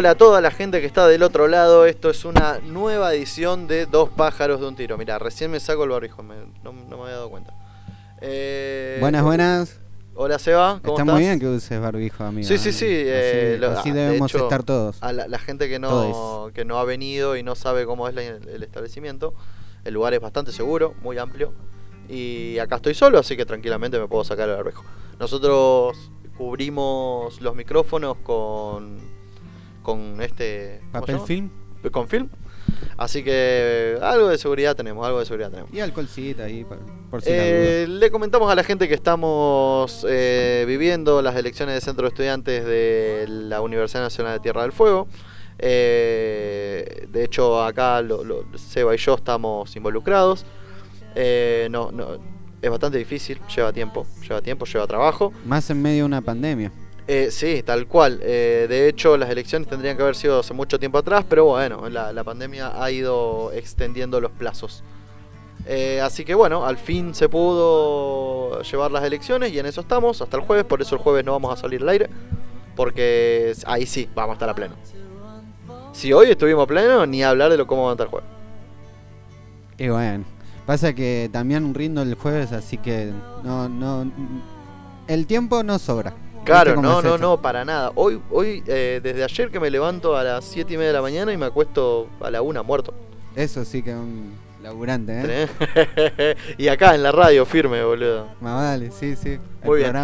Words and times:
Hola 0.00 0.12
a 0.12 0.14
toda 0.14 0.40
la 0.40 0.50
gente 0.50 0.80
que 0.80 0.86
está 0.86 1.06
del 1.06 1.22
otro 1.22 1.46
lado. 1.46 1.84
Esto 1.84 2.08
es 2.08 2.24
una 2.24 2.58
nueva 2.64 3.12
edición 3.12 3.66
de 3.66 3.84
Dos 3.84 4.08
pájaros 4.08 4.58
de 4.58 4.66
un 4.66 4.74
tiro. 4.74 4.96
Mira, 4.96 5.18
recién 5.18 5.50
me 5.50 5.60
saco 5.60 5.84
el 5.84 5.90
barbijo, 5.90 6.22
me- 6.22 6.36
no, 6.64 6.72
no 6.72 6.96
me 6.96 7.02
había 7.02 7.16
dado 7.16 7.28
cuenta. 7.28 7.52
Eh, 8.22 8.96
Buenas, 8.98 9.22
buenas. 9.22 9.78
Hola 10.14 10.38
Seba, 10.38 10.80
¿cómo 10.82 10.94
Está 10.94 11.02
estás? 11.02 11.14
muy 11.16 11.20
bien 11.24 11.38
que 11.38 11.46
uses 11.48 11.78
barbijo, 11.78 12.24
amigo. 12.24 12.48
Sí, 12.48 12.56
sí, 12.56 12.72
sí. 12.72 12.86
eh, 12.88 13.50
así 13.56 13.60
lo- 13.60 13.70
así 13.78 13.90
de 13.90 14.00
debemos 14.06 14.30
hecho, 14.34 14.44
estar 14.44 14.62
todos. 14.62 14.96
A 15.02 15.12
la, 15.12 15.28
la 15.28 15.38
gente 15.38 15.68
que 15.68 15.78
no, 15.78 15.90
Todes. 15.90 16.54
que 16.54 16.64
no 16.64 16.78
ha 16.78 16.84
venido 16.86 17.36
y 17.36 17.42
no 17.42 17.54
sabe 17.54 17.84
cómo 17.84 18.08
es 18.08 18.14
la- 18.14 18.22
el 18.22 18.62
establecimiento, 18.62 19.34
el 19.84 19.92
lugar 19.92 20.14
es 20.14 20.20
bastante 20.22 20.50
seguro, 20.52 20.94
muy 21.02 21.18
amplio. 21.18 21.52
Y 22.08 22.58
acá 22.58 22.76
estoy 22.76 22.94
solo, 22.94 23.18
así 23.18 23.36
que 23.36 23.44
tranquilamente 23.44 23.98
me 24.00 24.08
puedo 24.08 24.24
sacar 24.24 24.48
el 24.48 24.56
barbijo. 24.56 24.82
Nosotros 25.18 26.10
cubrimos 26.38 27.38
los 27.42 27.54
micrófonos 27.54 28.16
con, 28.22 29.19
con 29.82 30.20
este... 30.20 30.80
¿cómo 30.80 30.92
se 30.92 31.00
Papel 31.00 31.14
llama? 31.16 31.26
film 31.26 31.50
Con 31.90 32.08
film. 32.08 32.28
Así 32.96 33.24
que 33.24 33.96
algo 34.02 34.28
de 34.28 34.36
seguridad 34.38 34.76
tenemos, 34.76 35.04
algo 35.06 35.18
de 35.20 35.24
seguridad 35.26 35.50
tenemos. 35.50 35.72
y 35.72 35.80
alcoholcita 35.80 36.44
ahí 36.44 36.64
por, 36.64 36.78
por 37.10 37.22
si 37.22 37.30
Eh, 37.32 37.86
le 37.88 38.10
comentamos 38.10 38.50
a 38.52 38.54
la 38.54 38.62
gente 38.62 38.86
que 38.88 38.94
estamos 38.94 40.06
eh, 40.08 40.64
viviendo 40.68 41.20
las 41.22 41.34
elecciones 41.36 41.74
de 41.74 41.80
centro 41.80 42.02
de 42.04 42.08
estudiantes 42.08 42.64
de 42.64 43.24
la 43.28 43.60
Universidad 43.62 44.02
Nacional 44.02 44.34
de 44.34 44.40
Tierra 44.40 44.62
del 44.62 44.72
Fuego. 44.72 45.08
Eh, 45.58 47.06
de 47.10 47.24
hecho, 47.24 47.62
acá 47.62 48.02
lo- 48.02 48.24
lo- 48.24 48.44
Seba 48.58 48.94
y 48.94 48.98
yo 48.98 49.14
estamos 49.14 49.74
involucrados. 49.76 50.44
Eh, 51.14 51.68
no, 51.70 51.90
no, 51.92 52.18
es 52.62 52.70
bastante 52.70 52.98
difícil, 52.98 53.40
lleva 53.54 53.72
tiempo, 53.72 54.06
lleva 54.22 54.40
tiempo, 54.42 54.64
lleva 54.66 54.86
trabajo. 54.86 55.32
Más 55.44 55.68
en 55.70 55.80
medio 55.82 55.98
de 56.02 56.04
una 56.04 56.20
pandemia. 56.22 56.70
Eh, 57.12 57.32
sí, 57.32 57.64
tal 57.64 57.88
cual. 57.88 58.20
Eh, 58.22 58.66
de 58.68 58.88
hecho, 58.88 59.16
las 59.16 59.28
elecciones 59.30 59.66
tendrían 59.66 59.96
que 59.96 60.02
haber 60.04 60.14
sido 60.14 60.38
hace 60.38 60.54
mucho 60.54 60.78
tiempo 60.78 60.96
atrás, 60.96 61.24
pero 61.28 61.44
bueno, 61.44 61.88
la, 61.88 62.22
pandemia 62.22 62.80
ha 62.80 62.88
ido 62.92 63.50
extendiendo 63.50 64.20
los 64.20 64.30
plazos. 64.30 64.84
Eh, 65.66 66.00
así 66.00 66.24
que 66.24 66.36
bueno, 66.36 66.64
al 66.64 66.78
fin 66.78 67.12
se 67.12 67.28
pudo 67.28 68.62
llevar 68.62 68.92
las 68.92 69.02
elecciones 69.02 69.52
y 69.52 69.58
en 69.58 69.66
eso 69.66 69.80
estamos 69.80 70.22
hasta 70.22 70.36
el 70.36 70.44
jueves, 70.44 70.64
por 70.64 70.82
eso 70.82 70.94
el 70.94 71.02
jueves 71.02 71.24
no 71.24 71.32
vamos 71.32 71.52
a 71.52 71.60
salir 71.60 71.82
al 71.82 71.88
aire, 71.88 72.10
porque 72.76 73.54
ahí 73.66 73.86
sí, 73.86 74.08
vamos 74.14 74.34
a 74.34 74.34
estar 74.34 74.48
a 74.48 74.54
pleno. 74.54 74.76
Si 75.92 76.12
hoy 76.12 76.30
estuvimos 76.30 76.62
a 76.62 76.66
pleno, 76.68 77.06
ni 77.06 77.24
hablar 77.24 77.50
de 77.50 77.56
lo 77.56 77.66
cómo 77.66 77.86
vamos 77.86 77.98
a 77.98 78.04
estar 78.04 78.06
el 78.06 78.10
jueves. 78.12 78.30
Y 79.78 79.88
bueno, 79.88 80.24
pasa 80.64 80.92
que 80.92 81.28
también 81.32 81.74
rindo 81.74 82.02
el 82.02 82.14
jueves, 82.14 82.52
así 82.52 82.78
que 82.78 83.10
no, 83.42 83.68
no, 83.68 84.08
el 85.08 85.26
tiempo 85.26 85.64
no 85.64 85.76
sobra. 85.80 86.14
Claro, 86.50 86.72
¿Viste 86.72 86.88
cómo 86.88 87.02
no, 87.02 87.08
no, 87.10 87.18
no, 87.18 87.40
para 87.40 87.64
nada. 87.64 87.92
Hoy, 87.94 88.20
hoy 88.28 88.64
eh, 88.66 88.98
desde 89.00 89.22
ayer 89.22 89.50
que 89.52 89.60
me 89.60 89.70
levanto 89.70 90.16
a 90.16 90.24
las 90.24 90.44
7 90.46 90.74
y 90.74 90.76
media 90.76 90.88
de 90.88 90.94
la 90.94 91.02
mañana 91.02 91.32
y 91.32 91.36
me 91.36 91.46
acuesto 91.46 92.08
a 92.20 92.28
la 92.28 92.42
1 92.42 92.64
muerto. 92.64 92.92
Eso 93.36 93.64
sí 93.64 93.84
que 93.84 93.90
es 93.90 93.96
un 93.96 94.34
laburante, 94.60 95.12
¿eh? 95.24 96.36
Y 96.58 96.66
acá 96.66 96.96
en 96.96 97.04
la 97.04 97.12
radio, 97.12 97.46
firme, 97.46 97.84
boludo. 97.84 98.26
Más 98.40 98.54
vale, 98.54 98.90
sí, 98.90 99.14
sí. 99.14 99.38
El 99.62 99.68
Muy 99.68 99.78
bien. 99.78 99.94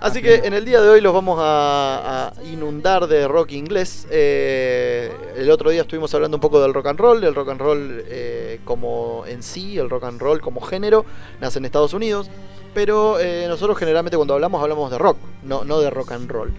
Así 0.00 0.20
que 0.20 0.34
en 0.44 0.52
el 0.52 0.66
día 0.66 0.82
de 0.82 0.88
hoy 0.90 1.00
los 1.00 1.14
vamos 1.14 1.38
a, 1.40 2.32
a 2.36 2.44
inundar 2.44 3.06
de 3.06 3.26
rock 3.26 3.52
inglés. 3.52 4.06
Eh, 4.10 5.10
el 5.36 5.50
otro 5.50 5.70
día 5.70 5.80
estuvimos 5.80 6.12
hablando 6.14 6.36
un 6.36 6.42
poco 6.42 6.60
del 6.60 6.74
rock 6.74 6.88
and 6.88 7.00
roll. 7.00 7.24
El 7.24 7.34
rock 7.34 7.48
and 7.48 7.60
roll 7.60 8.04
eh, 8.06 8.60
como 8.64 9.24
en 9.26 9.42
sí, 9.42 9.78
el 9.78 9.88
rock 9.88 10.04
and 10.04 10.20
roll 10.20 10.42
como 10.42 10.60
género, 10.60 11.06
nace 11.40 11.58
en 11.58 11.64
Estados 11.64 11.94
Unidos. 11.94 12.28
Pero 12.76 13.18
eh, 13.18 13.46
nosotros 13.48 13.78
generalmente 13.78 14.18
cuando 14.18 14.34
hablamos 14.34 14.62
hablamos 14.62 14.90
de 14.90 14.98
rock, 14.98 15.16
no, 15.44 15.64
no 15.64 15.80
de 15.80 15.88
rock 15.88 16.12
and 16.12 16.30
roll. 16.30 16.52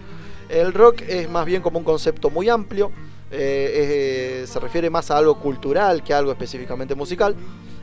El 0.48 0.72
rock 0.74 1.02
es 1.06 1.30
más 1.30 1.46
bien 1.46 1.62
como 1.62 1.78
un 1.78 1.84
concepto 1.84 2.28
muy 2.28 2.48
amplio. 2.48 2.90
eh, 3.30 4.40
es- 4.42 4.50
se 4.50 4.58
refiere 4.58 4.90
más 4.90 5.10
a 5.12 5.16
algo 5.18 5.38
cultural 5.38 6.02
que 6.02 6.12
a 6.14 6.18
algo 6.18 6.32
específicamente 6.32 6.96
musical. 6.96 7.36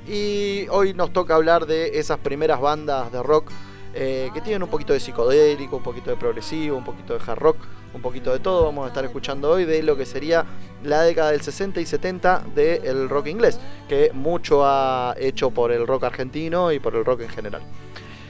Y 0.06 0.68
hoy 0.70 0.94
nos 0.94 1.14
toca 1.14 1.36
hablar 1.36 1.66
de 1.66 1.98
esas 1.98 2.18
primeras 2.20 2.60
bandas 2.60 3.10
de 3.12 3.24
rock 3.24 3.52
eh, 3.94 4.30
que 4.34 4.42
tienen 4.42 4.64
un 4.64 4.70
poquito 4.70 4.92
de 4.92 5.00
psicodélico, 5.00 5.78
un 5.78 5.84
poquito 5.84 6.10
de 6.10 6.18
progresivo, 6.18 6.76
un 6.76 6.84
poquito 6.84 7.14
de 7.14 7.22
hard 7.26 7.40
rock, 7.40 7.58
un 7.94 8.02
poquito 8.02 8.34
de 8.34 8.40
todo. 8.40 8.66
Vamos 8.66 8.84
a 8.84 8.88
estar 8.90 9.06
escuchando 9.06 9.50
hoy 9.52 9.64
de 9.64 9.82
lo 9.82 9.96
que 9.96 10.06
sería 10.06 10.44
la 10.84 11.04
década 11.04 11.32
del 11.32 11.40
60 11.42 11.80
y 11.80 11.86
70 11.86 12.44
del 12.54 13.08
rock 13.08 13.28
inglés, 13.28 13.58
que 13.88 14.12
mucho 14.14 14.66
ha 14.66 15.16
hecho 15.18 15.52
por 15.52 15.72
el 15.72 15.88
rock 15.88 16.04
argentino 16.04 16.74
y 16.74 16.80
por 16.80 16.94
el 16.96 17.06
rock 17.06 17.22
en 17.22 17.30
general. 17.30 17.62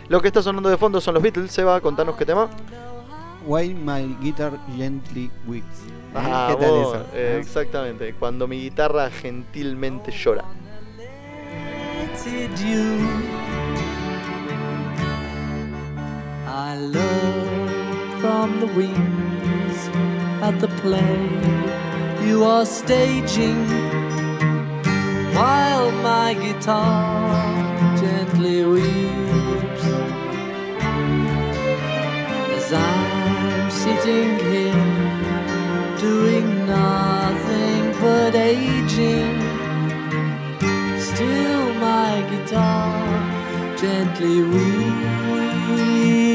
Lo 0.08 0.22
que 0.22 0.28
está 0.28 0.42
sonando 0.42 0.70
de 0.70 0.78
fondo 0.78 1.02
son 1.02 1.16
los 1.16 1.24
Beatles. 1.24 1.52
Seba, 1.52 1.80
contanos 1.82 2.16
qué 2.16 2.26
tema. 2.26 2.48
Why 3.46 3.74
My 3.74 4.16
Guitar 4.22 4.54
Gently 4.76 5.32
Weeps. 5.48 5.66
¿eh? 5.88 5.92
Ah, 6.16 6.48
¿Qué 6.52 6.56
tal 6.64 6.72
vos, 6.72 6.96
eso? 6.96 7.06
eh, 7.14 7.36
¿Eh? 7.36 7.40
exactamente, 7.42 8.14
cuando 8.14 8.48
mi 8.48 8.62
guitarra 8.62 9.10
gentilmente 9.10 10.12
llora. 10.12 10.46
I 16.48 16.76
love 16.78 18.22
from 18.22 18.60
the 18.60 18.68
wings 18.78 19.90
at 20.42 20.60
the 20.60 20.68
play 20.82 21.28
you 22.26 22.44
are 22.44 22.66
staging 22.66 23.68
while 25.36 25.92
my 26.02 26.34
guitar 26.34 27.98
gently 27.98 28.64
weeps 28.66 29.15
sitting 33.86 34.40
here 34.50 34.84
doing 36.00 36.66
nothing 36.66 37.84
but 38.02 38.34
aging. 38.34 39.38
Still 41.00 41.66
my 41.76 42.14
guitar 42.32 43.78
gently 43.78 44.42
weeps. 44.42 46.35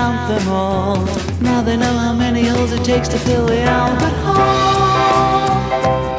Count 0.00 0.28
them 0.28 0.48
all. 0.48 0.96
Now 1.42 1.60
they 1.60 1.76
know 1.76 1.94
how 2.04 2.14
many 2.14 2.42
holes 2.48 2.72
it 2.72 2.82
takes 2.84 3.08
to 3.08 3.18
fill 3.18 3.44
the 3.44 3.60
Albert 3.60 4.16
Hall. 4.24 5.50
Oh, 5.84 6.09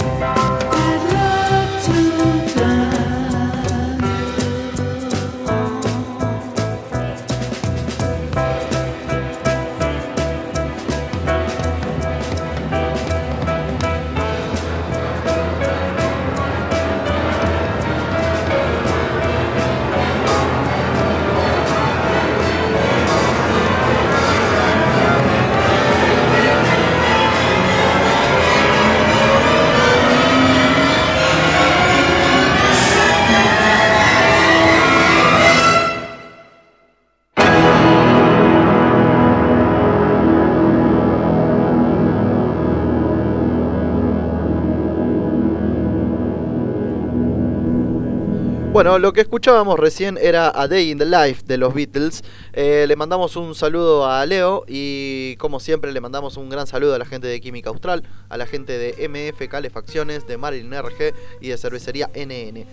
Bueno, 48.71 48.99
lo 48.99 49.11
que 49.11 49.19
escuchábamos 49.19 49.77
recién 49.77 50.17
era 50.17 50.49
A 50.49 50.65
Day 50.65 50.91
in 50.91 50.97
the 50.97 51.05
Life 51.05 51.43
de 51.45 51.57
los 51.57 51.73
Beatles. 51.73 52.23
Eh, 52.53 52.85
le 52.87 52.95
mandamos 52.95 53.35
un 53.35 53.53
saludo 53.53 54.09
a 54.09 54.25
Leo 54.25 54.63
y 54.65 55.35
como 55.35 55.59
siempre 55.59 55.91
le 55.91 55.99
mandamos 55.99 56.37
un 56.37 56.49
gran 56.49 56.65
saludo 56.67 56.95
a 56.95 56.97
la 56.97 57.03
gente 57.03 57.27
de 57.27 57.41
Química 57.41 57.69
Austral, 57.69 58.03
a 58.29 58.37
la 58.37 58.45
gente 58.45 58.77
de 58.77 59.09
MF 59.09 59.45
Calefacciones, 59.49 60.25
de 60.25 60.37
Marilyn 60.37 60.71
RG 60.71 61.13
y 61.41 61.49
de 61.49 61.57
Cervecería 61.57 62.09
NN. 62.15 62.65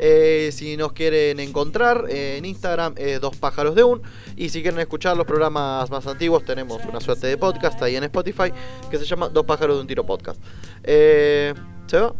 Eh, 0.00 0.50
si 0.52 0.76
nos 0.76 0.92
quieren 0.92 1.38
encontrar 1.38 2.06
eh, 2.08 2.36
en 2.36 2.46
Instagram 2.46 2.96
Dos 3.20 3.36
Pájaros 3.36 3.76
de 3.76 3.84
Un. 3.84 4.02
Y 4.34 4.48
si 4.48 4.60
quieren 4.60 4.80
escuchar 4.80 5.16
los 5.16 5.24
programas 5.24 5.88
más 5.88 6.04
antiguos, 6.08 6.44
tenemos 6.44 6.84
una 6.84 7.00
suerte 7.00 7.28
de 7.28 7.38
podcast 7.38 7.80
ahí 7.80 7.94
en 7.94 8.02
Spotify 8.02 8.52
que 8.90 8.98
se 8.98 9.04
llama 9.04 9.28
Dos 9.28 9.44
Pájaros 9.44 9.76
de 9.76 9.82
un 9.82 9.86
Tiro 9.86 10.04
Podcast. 10.04 10.42
¿Se 10.84 11.54
va? 11.92 12.12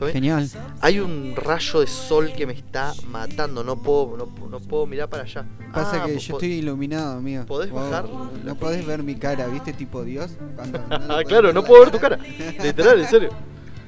¿Todo 0.00 0.06
bien? 0.10 0.14
Genial. 0.14 0.48
Hay 0.80 0.98
un 0.98 1.34
rayo 1.36 1.80
de 1.80 1.86
sol 1.86 2.32
que 2.34 2.46
me 2.46 2.54
está 2.54 2.94
matando. 3.08 3.62
No 3.62 3.76
puedo, 3.82 4.16
no, 4.16 4.48
no 4.48 4.58
puedo 4.60 4.86
mirar 4.86 5.10
para 5.10 5.24
allá. 5.24 5.44
Pasa 5.74 6.02
Ah, 6.02 6.06
que 6.06 6.18
yo 6.18 6.32
estoy 6.34 6.52
iluminado, 6.54 7.18
amigo. 7.18 7.44
¿Podés 7.44 7.70
Vos 7.70 7.82
bajar? 7.82 8.06
No 8.42 8.54
podés 8.56 8.86
ver 8.86 9.02
mi 9.02 9.14
cara, 9.16 9.46
¿viste? 9.46 9.74
Tipo 9.74 10.02
Dios. 10.02 10.30
Cuando 10.56 10.78
no 10.88 11.14
Ah, 11.16 11.22
claro, 11.22 11.52
no 11.52 11.62
puedo 11.62 11.82
ver 11.82 11.90
tu 11.90 11.98
cara. 11.98 12.18
Literal, 12.62 12.98
en 12.98 13.08
serio. 13.08 13.30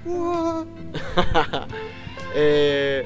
Eh, 2.35 3.04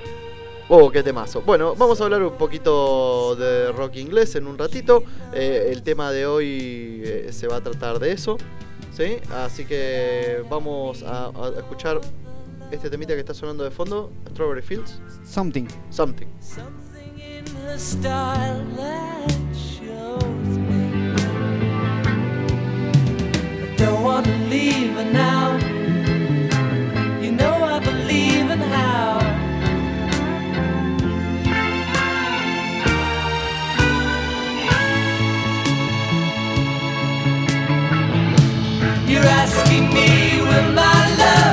oh, 0.68 0.88
qué 0.90 1.02
temazo. 1.02 1.42
Bueno, 1.42 1.74
vamos 1.74 2.00
a 2.00 2.04
hablar 2.04 2.22
un 2.22 2.34
poquito 2.34 3.34
de 3.34 3.72
rock 3.72 3.96
inglés 3.96 4.36
en 4.36 4.46
un 4.46 4.56
ratito. 4.56 5.02
Eh, 5.32 5.70
el 5.72 5.82
tema 5.82 6.12
de 6.12 6.26
hoy 6.26 7.02
eh, 7.04 7.28
se 7.32 7.48
va 7.48 7.56
a 7.56 7.60
tratar 7.60 7.98
de 7.98 8.12
eso. 8.12 8.38
¿Sí? 8.96 9.16
Así 9.32 9.64
que 9.64 10.44
vamos 10.48 11.02
a, 11.02 11.26
a 11.26 11.48
escuchar 11.58 12.00
este 12.70 12.90
temita 12.90 13.14
que 13.14 13.20
está 13.20 13.34
sonando 13.34 13.64
de 13.64 13.70
fondo, 13.70 14.12
Strawberry 14.30 14.62
Fields. 14.62 15.00
Something. 15.24 15.66
Something. 15.90 16.28
Something 16.40 17.18
in 17.18 17.46
her 17.62 17.78
style 17.78 18.64
that 18.76 19.32
shows 19.54 20.58
me 20.58 21.12
I 23.62 23.76
don't 23.76 24.02
want 24.02 24.26
to 24.26 24.36
leave 24.50 24.94
her 24.94 25.04
now. 25.12 25.58
You 27.22 27.32
know 27.32 27.52
I 27.64 27.78
believe 27.80 28.50
in 28.50 28.60
how. 28.60 29.20
You're 39.08 39.22
asking 39.24 39.88
me 39.94 40.40
will 40.42 40.72
my 40.72 41.16
love 41.16 41.45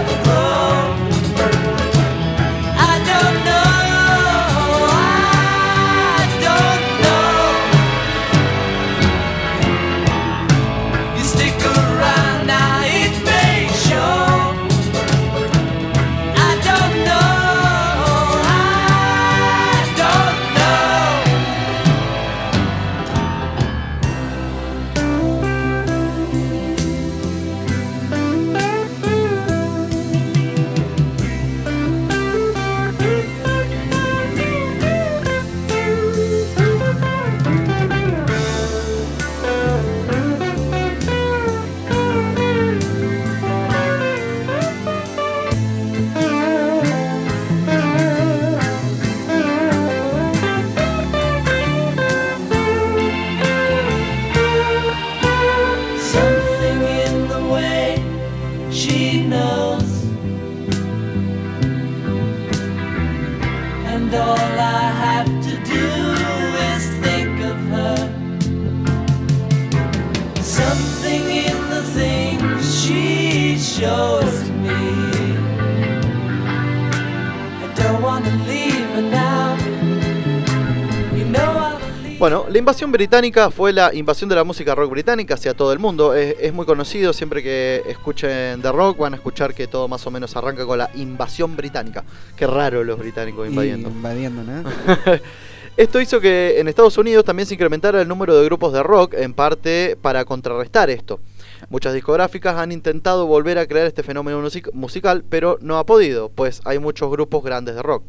Bueno, 82.24 82.46
la 82.50 82.58
invasión 82.58 82.90
británica 82.90 83.52
fue 83.52 83.74
la 83.74 83.94
invasión 83.94 84.30
de 84.30 84.38
la 84.38 84.46
música 84.46 84.74
rock 84.74 84.92
británica 84.92 85.34
hacia 85.34 85.54
todo 85.54 85.74
el 85.74 85.80
mundo. 85.80 86.14
Es, 86.14 86.38
es 86.40 86.54
muy 86.54 86.66
conocido, 86.66 87.12
siempre 87.12 87.44
que 87.44 87.84
escuchen 87.86 88.62
de 88.62 88.72
rock 88.72 89.00
van 89.00 89.12
a 89.12 89.18
escuchar 89.18 89.54
que 89.54 89.68
todo 89.68 89.90
más 89.90 90.08
o 90.08 90.10
menos 90.10 90.34
arranca 90.38 90.66
con 90.66 90.78
la 90.78 90.90
invasión 90.96 91.58
británica. 91.58 92.06
Qué 92.38 92.48
raro 92.48 92.82
los 92.86 92.98
británicos 92.98 93.50
invadiendo. 93.50 93.90
Y 93.90 93.92
invadiendo, 93.92 94.42
¿no? 94.42 94.64
Esto 95.76 96.00
hizo 96.00 96.22
que 96.22 96.62
en 96.62 96.70
Estados 96.70 96.98
Unidos 96.98 97.26
también 97.26 97.46
se 97.46 97.56
incrementara 97.56 98.02
el 98.02 98.08
número 98.08 98.38
de 98.38 98.46
grupos 98.46 98.72
de 98.72 98.84
rock, 98.84 99.16
en 99.16 99.34
parte 99.34 99.98
para 100.02 100.24
contrarrestar 100.24 100.90
esto. 100.90 101.20
Muchas 101.68 101.94
discográficas 101.94 102.56
han 102.56 102.72
intentado 102.72 103.26
volver 103.26 103.58
a 103.58 103.68
crear 103.68 103.86
este 103.86 104.02
fenómeno 104.02 104.40
music- 104.40 104.70
musical, 104.72 105.26
pero 105.30 105.58
no 105.60 105.78
ha 105.78 105.86
podido, 105.86 106.30
pues 106.30 106.62
hay 106.64 106.80
muchos 106.80 107.12
grupos 107.12 107.44
grandes 107.44 107.76
de 107.76 107.82
rock. 107.82 108.06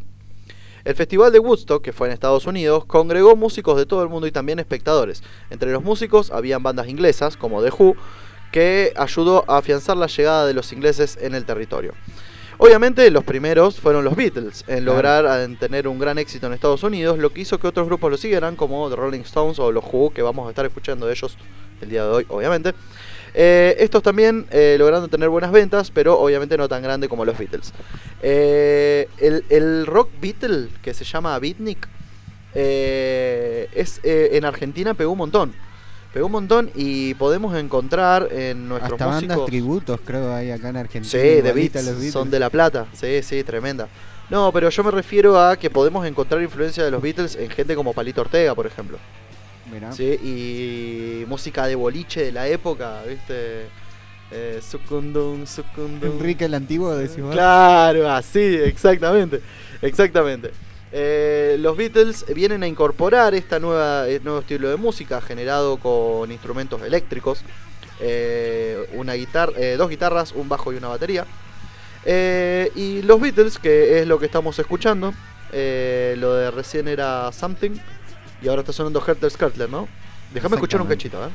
El 0.84 0.94
Festival 0.94 1.32
de 1.32 1.38
Woodstock, 1.38 1.82
que 1.82 1.94
fue 1.94 2.08
en 2.08 2.12
Estados 2.12 2.46
Unidos, 2.46 2.84
congregó 2.84 3.36
músicos 3.36 3.78
de 3.78 3.86
todo 3.86 4.02
el 4.02 4.10
mundo 4.10 4.26
y 4.26 4.32
también 4.32 4.58
espectadores. 4.58 5.22
Entre 5.48 5.72
los 5.72 5.82
músicos 5.82 6.30
habían 6.30 6.62
bandas 6.62 6.88
inglesas, 6.88 7.38
como 7.38 7.62
The 7.62 7.70
Who, 7.70 7.96
que 8.52 8.92
ayudó 8.94 9.46
a 9.48 9.56
afianzar 9.56 9.96
la 9.96 10.08
llegada 10.08 10.46
de 10.46 10.52
los 10.52 10.74
ingleses 10.74 11.16
en 11.22 11.34
el 11.34 11.46
territorio. 11.46 11.94
Obviamente 12.58 13.10
los 13.10 13.24
primeros 13.24 13.80
fueron 13.80 14.04
los 14.04 14.14
Beatles 14.14 14.62
en 14.68 14.84
lograr 14.84 15.40
en 15.40 15.58
tener 15.58 15.88
un 15.88 15.98
gran 15.98 16.18
éxito 16.18 16.46
en 16.46 16.52
Estados 16.52 16.82
Unidos, 16.82 17.18
lo 17.18 17.30
que 17.30 17.40
hizo 17.40 17.58
que 17.58 17.66
otros 17.66 17.86
grupos 17.86 18.10
lo 18.10 18.16
siguieran, 18.18 18.54
como 18.54 18.90
The 18.90 18.96
Rolling 18.96 19.20
Stones 19.20 19.58
o 19.58 19.72
los 19.72 19.84
Who, 19.90 20.12
que 20.12 20.20
vamos 20.20 20.46
a 20.46 20.50
estar 20.50 20.66
escuchando 20.66 21.06
de 21.06 21.14
ellos 21.14 21.38
el 21.80 21.88
día 21.88 22.04
de 22.04 22.10
hoy, 22.10 22.26
obviamente. 22.28 22.74
Eh, 23.34 23.76
estos 23.80 24.02
también 24.02 24.46
eh, 24.50 24.76
lograron 24.78 25.10
tener 25.10 25.28
buenas 25.28 25.50
ventas, 25.50 25.90
pero 25.90 26.18
obviamente 26.18 26.56
no 26.56 26.68
tan 26.68 26.82
grande 26.82 27.08
como 27.08 27.24
los 27.24 27.36
Beatles. 27.36 27.72
Eh, 28.22 29.08
el, 29.18 29.44
el 29.48 29.86
rock 29.86 30.10
Beatle, 30.20 30.68
que 30.82 30.94
se 30.94 31.04
llama 31.04 31.36
Beatnik, 31.40 31.88
es, 32.54 34.00
eh, 34.04 34.30
en 34.32 34.44
Argentina 34.44 34.94
pegó 34.94 35.12
un 35.12 35.18
montón. 35.18 35.52
Pegó 36.12 36.26
un 36.26 36.32
montón 36.32 36.70
y 36.76 37.14
podemos 37.14 37.56
encontrar 37.56 38.28
en 38.30 38.68
nuestros 38.68 38.92
Hasta 38.92 39.06
bandas 39.06 39.24
músicos... 39.24 39.46
tributos 39.46 40.00
creo 40.04 40.32
hay 40.32 40.52
acá 40.52 40.68
en 40.68 40.76
Argentina. 40.76 41.10
Sí, 41.10 41.18
de 41.18 41.52
Beats, 41.52 41.74
los 41.74 41.86
Beatles. 41.86 42.12
son 42.12 42.30
de 42.30 42.38
La 42.38 42.50
Plata. 42.50 42.86
Sí, 42.92 43.20
sí, 43.24 43.42
tremenda. 43.42 43.88
No, 44.30 44.52
pero 44.52 44.70
yo 44.70 44.84
me 44.84 44.92
refiero 44.92 45.38
a 45.38 45.56
que 45.56 45.68
podemos 45.70 46.06
encontrar 46.06 46.40
influencia 46.40 46.84
de 46.84 46.92
los 46.92 47.02
Beatles 47.02 47.34
en 47.34 47.50
gente 47.50 47.74
como 47.74 47.92
Palito 47.92 48.20
Ortega, 48.20 48.54
por 48.54 48.66
ejemplo. 48.66 48.98
Mirá. 49.74 49.92
Sí, 49.92 50.04
y 50.22 51.24
música 51.26 51.66
de 51.66 51.74
boliche 51.74 52.26
de 52.26 52.32
la 52.32 52.46
época, 52.46 53.02
¿viste? 53.08 53.66
Eh, 54.30 54.60
sucundum, 54.62 55.44
sucundum. 55.46 56.12
Enrique 56.12 56.44
el 56.44 56.54
Antiguo, 56.54 56.94
decís 56.94 57.20
vos. 57.20 57.32
Claro, 57.32 58.08
así, 58.10 58.38
exactamente. 58.38 59.40
Exactamente. 59.82 60.52
Eh, 60.92 61.56
los 61.58 61.76
Beatles 61.76 62.24
vienen 62.34 62.62
a 62.62 62.68
incorporar 62.68 63.34
este 63.34 63.58
nueva, 63.58 64.08
eh, 64.08 64.20
nuevo 64.22 64.38
estilo 64.38 64.70
de 64.70 64.76
música 64.76 65.20
generado 65.20 65.76
con 65.78 66.30
instrumentos 66.30 66.80
eléctricos. 66.82 67.42
eh, 68.00 68.88
una 68.94 69.14
guitarra, 69.14 69.52
eh, 69.56 69.76
dos 69.76 69.88
guitarras, 69.88 70.32
un 70.32 70.48
bajo 70.48 70.72
y 70.72 70.76
una 70.76 70.88
batería. 70.88 71.26
Y 72.06 73.02
los 73.02 73.20
Beatles, 73.20 73.58
que 73.58 74.00
es 74.00 74.06
lo 74.06 74.18
que 74.18 74.26
estamos 74.26 74.58
escuchando, 74.58 75.12
lo 75.52 76.34
de 76.34 76.50
recién 76.50 76.88
era 76.88 77.30
Something 77.32 77.78
y 78.44 78.48
ahora 78.48 78.60
está 78.60 78.74
sonando 78.74 79.02
Helter 79.04 79.30
Skelter, 79.30 79.70
¿no? 79.70 79.88
Déjame 80.34 80.56
escuchar 80.56 80.82
un 80.82 80.86
cachito, 80.86 81.24
¿eh? 81.24 81.30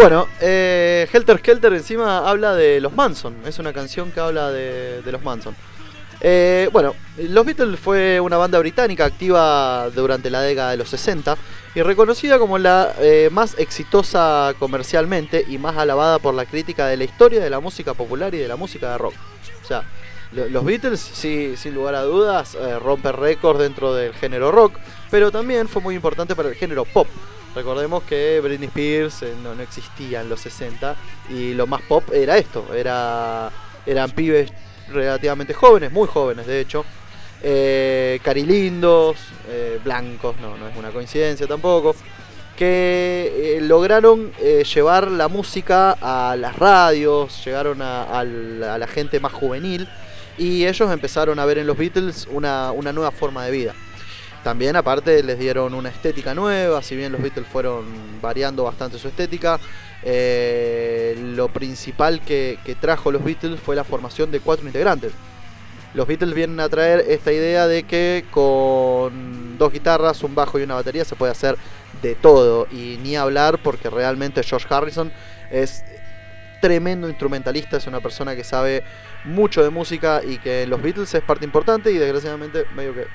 Bueno, 0.00 0.28
eh, 0.40 1.06
Helter 1.12 1.36
Skelter 1.40 1.74
encima 1.74 2.26
habla 2.26 2.54
de 2.54 2.80
los 2.80 2.94
Manson. 2.94 3.36
Es 3.44 3.58
una 3.58 3.74
canción 3.74 4.10
que 4.10 4.18
habla 4.20 4.50
de, 4.50 5.02
los 5.12 5.22
Manson. 5.22 5.54
Eh, 6.22 6.70
bueno, 6.72 6.94
los 7.18 7.44
Beatles 7.44 7.78
fue 7.78 8.18
una 8.18 8.38
banda 8.38 8.58
británica 8.58 9.04
activa 9.04 9.90
durante 9.94 10.30
la 10.30 10.40
década 10.40 10.70
de 10.70 10.78
los 10.78 10.88
60 10.88 11.36
y 11.74 11.82
reconocida 11.82 12.38
como 12.38 12.56
la 12.56 12.94
eh, 12.98 13.28
más 13.30 13.58
exitosa 13.58 14.54
comercialmente 14.58 15.44
y 15.46 15.58
más 15.58 15.76
alabada 15.76 16.18
por 16.18 16.32
la 16.32 16.46
crítica 16.46 16.86
de 16.86 16.96
la 16.96 17.04
historia 17.04 17.40
de 17.40 17.50
la 17.50 17.60
música 17.60 17.92
popular 17.92 18.34
y 18.34 18.38
de 18.38 18.48
la 18.48 18.56
música 18.56 18.92
de 18.92 18.96
rock. 18.98 19.12
O 19.62 19.66
sea, 19.66 19.82
lo- 20.32 20.48
los 20.48 20.64
Beatles, 20.64 20.98
sí, 21.00 21.52
sin 21.58 21.74
lugar 21.74 21.94
a 21.94 22.04
dudas, 22.04 22.54
eh, 22.54 22.78
rompe 22.78 23.12
récords 23.12 23.60
dentro 23.60 23.92
del 23.92 24.14
género 24.14 24.50
rock, 24.50 24.72
pero 25.10 25.30
también 25.30 25.68
fue 25.68 25.82
muy 25.82 25.94
importante 25.94 26.34
para 26.34 26.48
el 26.48 26.54
género 26.54 26.86
pop. 26.86 27.06
Recordemos 27.54 28.04
que 28.04 28.40
Britney 28.40 28.68
Spears 28.68 29.22
eh, 29.22 29.34
no, 29.42 29.54
no 29.54 29.62
existía 29.62 30.20
en 30.20 30.28
los 30.28 30.40
60 30.40 30.96
y 31.30 31.54
lo 31.54 31.66
más 31.66 31.82
pop 31.82 32.04
era 32.12 32.38
esto, 32.38 32.72
era 32.74 33.50
eran 33.86 34.10
pibes 34.10 34.50
relativamente 34.88 35.54
jóvenes, 35.54 35.92
muy 35.92 36.06
jóvenes 36.06 36.46
de 36.46 36.60
hecho, 36.60 36.84
eh, 37.42 38.20
carilindos, 38.22 39.16
eh, 39.48 39.80
blancos, 39.82 40.36
no, 40.40 40.56
no 40.56 40.68
es 40.68 40.76
una 40.76 40.90
coincidencia 40.90 41.46
tampoco, 41.46 41.94
que 42.56 43.56
eh, 43.56 43.60
lograron 43.62 44.32
llevar 44.34 45.10
la 45.10 45.28
música 45.28 45.96
a 46.00 46.36
las 46.36 46.56
radios, 46.56 47.42
llegaron 47.44 47.80
a, 47.80 48.02
a 48.02 48.24
la, 48.24 48.74
a 48.74 48.78
la 48.78 48.86
gente 48.86 49.18
más 49.20 49.32
juvenil 49.32 49.88
y 50.36 50.66
ellos 50.66 50.90
empezaron 50.92 51.38
a 51.38 51.44
ver 51.46 51.58
en 51.58 51.66
los 51.66 51.76
Beatles 51.76 52.28
una, 52.30 52.72
una 52.72 52.92
nueva 52.92 53.10
forma 53.10 53.44
de 53.44 53.50
vida. 53.50 53.74
También 54.44 54.74
aparte 54.76 55.22
les 55.22 55.38
dieron 55.38 55.74
una 55.74 55.90
estética 55.90 56.34
nueva, 56.34 56.82
si 56.82 56.96
bien 56.96 57.12
los 57.12 57.20
Beatles 57.20 57.46
fueron 57.46 57.84
variando 58.22 58.64
bastante 58.64 58.98
su 58.98 59.08
estética, 59.08 59.60
eh, 60.02 61.14
lo 61.34 61.48
principal 61.48 62.22
que, 62.22 62.58
que 62.64 62.74
trajo 62.74 63.12
los 63.12 63.22
Beatles 63.22 63.60
fue 63.60 63.76
la 63.76 63.84
formación 63.84 64.30
de 64.30 64.40
cuatro 64.40 64.66
integrantes. 64.66 65.12
Los 65.92 66.06
Beatles 66.06 66.34
vienen 66.34 66.60
a 66.60 66.68
traer 66.68 67.04
esta 67.08 67.32
idea 67.32 67.66
de 67.66 67.82
que 67.82 68.24
con 68.30 69.58
dos 69.58 69.72
guitarras, 69.72 70.22
un 70.22 70.34
bajo 70.34 70.58
y 70.58 70.62
una 70.62 70.74
batería 70.74 71.04
se 71.04 71.16
puede 71.16 71.32
hacer 71.32 71.56
de 72.00 72.14
todo. 72.14 72.68
Y 72.70 72.98
ni 73.02 73.16
hablar 73.16 73.58
porque 73.62 73.90
realmente 73.90 74.42
George 74.44 74.72
Harrison 74.72 75.12
es 75.50 75.84
tremendo 76.60 77.08
instrumentalista, 77.08 77.76
es 77.78 77.86
una 77.86 78.00
persona 78.00 78.36
que 78.36 78.44
sabe 78.44 78.82
mucho 79.24 79.62
de 79.62 79.70
música 79.70 80.20
y 80.24 80.38
que 80.38 80.62
en 80.62 80.70
los 80.70 80.80
Beatles 80.82 81.12
es 81.14 81.22
parte 81.22 81.44
importante 81.44 81.90
y 81.90 81.98
desgraciadamente 81.98 82.64
medio 82.74 82.94
que 82.94 83.06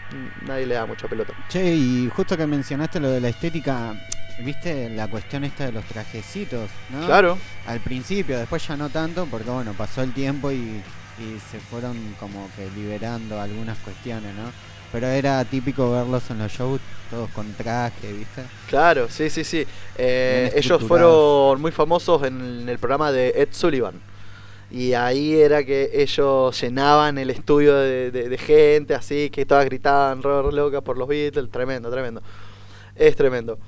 nadie 0.46 0.66
le 0.66 0.76
da 0.76 0.86
mucha 0.86 1.08
pelota. 1.08 1.34
Che, 1.50 1.76
y 1.76 2.10
justo 2.10 2.36
que 2.36 2.48
mencionaste 2.48 3.00
lo 3.00 3.10
de 3.10 3.22
la 3.22 3.30
estética, 3.30 3.96
viste 4.40 4.90
la 4.90 5.08
cuestión 5.08 5.44
esta 5.44 5.66
de 5.66 5.72
los 5.72 5.86
trajecitos, 5.86 6.70
¿no? 6.90 7.06
Claro, 7.06 7.38
Al 7.68 7.80
principio, 7.80 8.38
después 8.38 8.68
ya 8.68 8.76
no 8.76 8.90
tanto, 8.90 9.26
porque 9.30 9.50
bueno, 9.50 9.74
pasó 9.74 10.02
el 10.02 10.14
tiempo 10.14 10.52
y, 10.52 10.82
y 11.20 11.40
se 11.52 11.60
fueron 11.60 11.98
como 12.20 12.50
que 12.56 12.70
liberando 12.80 13.40
algunas 13.40 13.78
cuestiones, 13.80 14.34
¿no? 14.36 14.75
Pero 14.96 15.08
era 15.08 15.44
típico 15.46 15.92
verlos 15.92 16.30
en 16.32 16.40
los 16.40 16.52
shows 16.52 16.82
todos 17.10 17.30
con 17.32 17.56
traje, 17.56 18.14
¿viste? 18.14 18.50
claro, 18.66 19.10
sí, 19.10 19.30
sí, 19.30 19.44
sí. 19.44 19.66
Eh, 19.96 20.52
ellos 20.56 20.84
fueron 20.84 21.62
muy 21.62 21.72
famosos 21.72 22.24
en 22.24 22.68
el 22.68 22.80
programa 22.80 23.12
de 23.12 23.30
Ed 23.36 23.50
Sullivan. 23.52 24.02
Y 24.70 24.94
ahí 24.94 25.36
era 25.36 25.64
que 25.66 25.92
ellos 25.94 26.60
llenaban 26.62 27.18
el 27.20 27.30
estudio 27.32 27.76
de, 27.78 28.12
de- 28.12 28.30
de 28.30 28.38
gente, 28.40 28.96
así 28.96 29.30
que 29.30 29.46
todas 29.46 29.66
gritaban 29.66 30.24
re 30.24 30.52
loca 30.54 30.82
por 30.82 30.98
los 30.98 31.08
Beatles. 31.08 31.52
Tremendo, 31.52 31.92
tremendo. 31.92 32.24
Es 32.96 33.16
tremendo. 33.16 33.60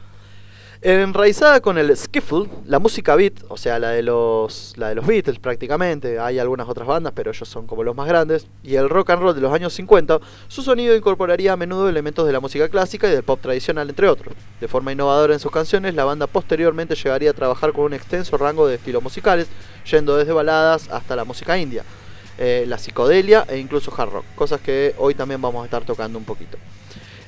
Enraizada 0.83 1.59
con 1.59 1.79
el 1.79 1.97
skiffle, 1.97 2.47
la 2.65 2.77
música 2.77 3.15
beat, 3.15 3.33
o 3.47 3.57
sea, 3.57 3.79
la 3.79 3.89
de 3.89 4.03
los 4.03 4.75
la 4.77 4.89
de 4.89 4.95
los 4.95 5.07
Beatles 5.07 5.39
prácticamente, 5.39 6.19
hay 6.19 6.37
algunas 6.37 6.69
otras 6.69 6.87
bandas, 6.87 7.13
pero 7.15 7.31
ellos 7.31 7.49
son 7.49 7.65
como 7.65 7.83
los 7.83 7.95
más 7.95 8.07
grandes, 8.07 8.45
y 8.61 8.75
el 8.75 8.87
rock 8.87 9.09
and 9.09 9.23
roll 9.23 9.33
de 9.33 9.41
los 9.41 9.51
años 9.51 9.73
50, 9.73 10.19
su 10.47 10.61
sonido 10.61 10.95
incorporaría 10.95 11.53
a 11.53 11.57
menudo 11.57 11.89
elementos 11.89 12.27
de 12.27 12.31
la 12.31 12.39
música 12.39 12.69
clásica 12.69 13.07
y 13.07 13.11
del 13.11 13.23
pop 13.23 13.41
tradicional, 13.41 13.89
entre 13.89 14.07
otros. 14.07 14.35
De 14.61 14.67
forma 14.67 14.91
innovadora 14.91 15.33
en 15.33 15.39
sus 15.39 15.51
canciones, 15.51 15.95
la 15.95 16.03
banda 16.03 16.27
posteriormente 16.27 16.93
llegaría 16.93 17.31
a 17.31 17.33
trabajar 17.33 17.73
con 17.73 17.85
un 17.85 17.93
extenso 17.93 18.37
rango 18.37 18.67
de 18.67 18.75
estilos 18.75 19.01
musicales, 19.01 19.47
yendo 19.89 20.15
desde 20.15 20.31
baladas 20.31 20.91
hasta 20.91 21.15
la 21.15 21.23
música 21.23 21.57
india, 21.57 21.83
eh, 22.37 22.65
la 22.67 22.77
psicodelia 22.77 23.47
e 23.49 23.57
incluso 23.57 23.91
hard 23.97 24.11
rock, 24.11 24.25
cosas 24.35 24.61
que 24.61 24.93
hoy 24.99 25.15
también 25.15 25.41
vamos 25.41 25.63
a 25.63 25.65
estar 25.65 25.83
tocando 25.85 26.19
un 26.19 26.25
poquito. 26.25 26.59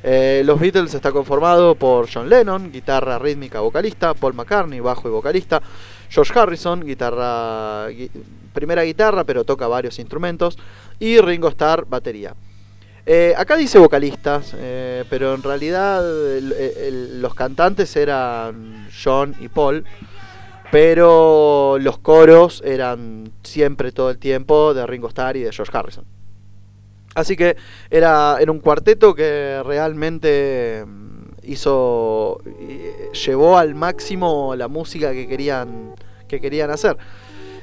Eh, 0.03 0.43
los 0.45 0.59
Beatles 0.59 0.93
está 0.93 1.11
conformado 1.11 1.75
por 1.75 2.07
John 2.11 2.29
Lennon, 2.29 2.71
guitarra 2.71 3.19
rítmica 3.19 3.59
vocalista, 3.59 4.13
Paul 4.13 4.33
McCartney, 4.33 4.79
bajo 4.79 5.07
y 5.07 5.11
vocalista, 5.11 5.61
George 6.09 6.37
Harrison, 6.39 6.81
guitarra, 6.85 7.89
gui- 7.89 8.09
primera 8.53 8.83
guitarra, 8.83 9.23
pero 9.25 9.43
toca 9.43 9.67
varios 9.67 9.99
instrumentos, 9.99 10.57
y 10.99 11.19
Ringo 11.19 11.49
Starr, 11.49 11.85
batería. 11.85 12.33
Eh, 13.05 13.33
acá 13.37 13.57
dice 13.57 13.77
vocalistas, 13.79 14.53
eh, 14.55 15.03
pero 15.09 15.33
en 15.33 15.41
realidad 15.43 16.01
los 16.03 17.33
cantantes 17.33 17.95
eran 17.95 18.87
John 19.03 19.35
y 19.39 19.47
Paul. 19.49 19.83
pero 20.71 21.77
los 21.79 21.97
coros 21.97 22.61
eran 22.63 23.31
siempre 23.41 23.91
todo 23.91 24.11
el 24.11 24.19
tiempo 24.19 24.75
de 24.75 24.85
Ringo 24.85 25.07
Starr 25.07 25.35
y 25.37 25.41
de 25.41 25.51
George 25.51 25.75
Harrison. 25.75 26.05
Así 27.15 27.35
que 27.35 27.57
era, 27.89 28.37
era 28.39 28.51
un 28.51 28.59
cuarteto 28.59 29.15
que 29.15 29.61
realmente 29.65 30.83
mm, 30.85 31.19
hizo 31.43 32.41
llevó 33.25 33.57
al 33.57 33.75
máximo 33.75 34.55
la 34.55 34.67
música 34.67 35.11
que 35.11 35.27
querían 35.27 35.95
que 36.27 36.39
querían 36.39 36.69
hacer. 36.69 36.97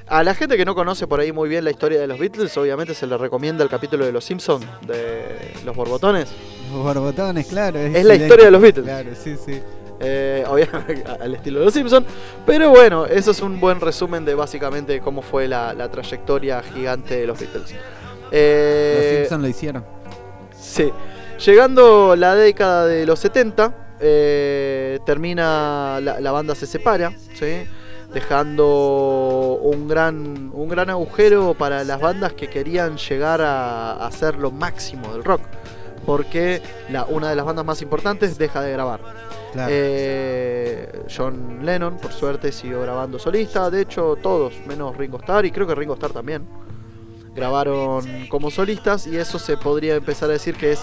A 0.09 0.23
la 0.23 0.35
gente 0.35 0.57
que 0.57 0.65
no 0.65 0.77
conoce 0.77 1.09
por 1.09 1.19
ahí 1.19 1.33
muy 1.33 1.49
bien 1.49 1.65
la 1.65 1.73
historia 1.73 2.01
de 2.01 2.07
los 2.07 2.19
Beatles, 2.19 2.57
obviamente 2.57 2.95
se 2.95 3.09
les 3.09 3.21
recomienda 3.21 3.65
el 3.65 3.71
capítulo 3.71 4.05
de 4.05 4.13
Los 4.13 4.25
Simpsons 4.25 4.65
de 4.87 5.53
los 5.65 5.75
borbotones. 5.75 6.29
Los 6.73 6.85
borbotones, 6.85 7.47
claro. 7.47 7.81
Es 7.81 8.05
la 8.05 8.15
historia 8.15 8.45
de 8.45 8.51
los 8.53 8.63
Beatles. 8.63 8.85
Claro, 8.87 9.11
sí, 9.21 9.37
sí. 9.37 9.61
Eh, 9.99 10.45
obviamente 10.47 11.03
al 11.21 11.35
estilo 11.35 11.59
de 11.59 11.65
los 11.65 11.75
Simpsons. 11.75 12.07
Pero 12.45 12.71
bueno, 12.71 13.07
eso 13.07 13.33
es 13.33 13.41
un 13.41 13.59
buen 13.59 13.81
resumen 13.81 14.25
de 14.25 14.37
básicamente 14.37 15.01
cómo 15.01 15.23
fue 15.23 15.49
la, 15.49 15.75
la 15.75 15.91
trayectoria 15.91 16.63
gigante 16.63 17.17
de 17.17 17.27
los 17.27 17.41
Beatles. 17.41 17.75
Eh, 18.31 18.97
Los 18.99 19.17
Simpsons 19.19 19.43
lo 19.43 19.49
hicieron. 19.49 19.85
Sí. 20.59 20.93
Llegando 21.45 22.17
la 22.17 22.35
década 22.35 22.87
de 22.87 23.07
los 23.07 23.19
70, 23.21 23.97
eh, 24.01 24.99
termina, 25.05 25.99
la, 26.03 26.21
la 26.21 26.33
banda 26.33 26.55
se 26.55 26.67
separa, 26.67 27.13
¿sí? 27.35 27.67
dejando 28.13 29.59
un 29.63 29.89
gran, 29.89 30.51
un 30.55 30.69
gran 30.69 30.89
agujero 30.91 31.55
para 31.55 31.85
las 31.85 32.01
bandas 32.01 32.33
que 32.33 32.49
querían 32.49 32.97
llegar 32.97 33.43
a, 33.43 33.93
a 33.93 34.07
hacer 34.07 34.37
lo 34.37 34.51
máximo 34.51 35.13
del 35.13 35.25
rock. 35.25 35.43
Porque 36.07 36.63
la, 36.91 37.05
una 37.05 37.29
de 37.29 37.37
las 37.37 37.45
bandas 37.45 37.65
más 37.65 37.83
importantes 37.83 38.39
deja 38.39 38.63
de 38.63 38.73
grabar. 38.73 39.01
Claro. 39.53 39.69
Eh, 39.73 41.03
John 41.15 41.61
Lennon, 41.65 41.97
por 41.97 42.13
suerte, 42.13 42.53
siguió 42.53 42.81
grabando 42.83 43.19
solista. 43.19 43.71
De 43.71 43.83
hecho, 43.83 44.17
todos, 44.23 44.55
menos 44.67 44.97
Ringo 44.97 45.19
Starr, 45.19 45.45
y 45.47 45.51
creo 45.51 45.67
que 45.67 45.75
Ringo 45.75 45.95
Starr 45.95 46.13
también, 46.13 46.47
grabaron 47.37 48.27
como 48.29 48.51
solistas. 48.51 49.07
Y 49.07 49.17
eso 49.17 49.39
se 49.39 49.57
podría 49.57 49.95
empezar 49.95 50.31
a 50.31 50.33
decir 50.33 50.57
que 50.57 50.73
es 50.73 50.81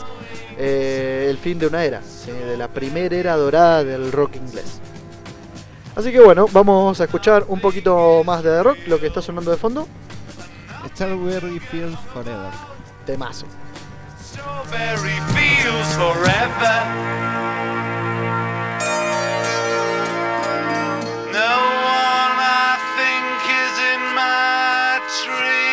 eh, 0.58 1.28
el 1.30 1.38
fin 1.38 1.60
de 1.60 1.68
una 1.68 1.84
era, 1.84 2.02
¿sí? 2.02 2.32
de 2.32 2.56
la 2.56 2.70
primera 2.70 3.16
era 3.16 3.36
dorada 3.36 3.84
del 3.84 4.12
rock 4.12 4.38
inglés. 4.38 4.80
Así 5.96 6.12
que 6.12 6.22
bueno, 6.22 6.48
vamos 6.52 7.02
a 7.02 7.04
escuchar 7.04 7.46
un 7.48 7.60
poquito 7.60 8.24
más 8.24 8.44
de 8.44 8.64
rock, 8.64 8.78
lo 8.88 9.00
que 9.00 9.08
está 9.08 9.22
sonando 9.22 9.52
de 9.52 9.58
fondo. 9.58 9.88
Strawberry 10.94 11.60
Fields 11.60 12.00
Forever. 12.14 12.52
Temazo. 13.06 13.46
Strawberry 14.34 15.20
fields 15.36 15.94
forever. 15.96 16.78
No 21.32 21.54
one 21.86 22.36
I 22.42 22.74
think 22.98 23.38
is 23.62 23.76
in 23.94 24.02
my 24.16 25.00
tree. 25.22 25.73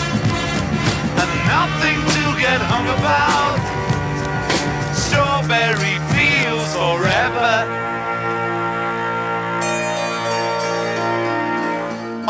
nothing 1.57 1.99
to 2.15 2.23
get 2.39 2.59
hung 2.71 2.87
about. 2.97 3.59
Strawberry 5.05 5.97
fields 6.13 6.71
forever. 6.79 7.53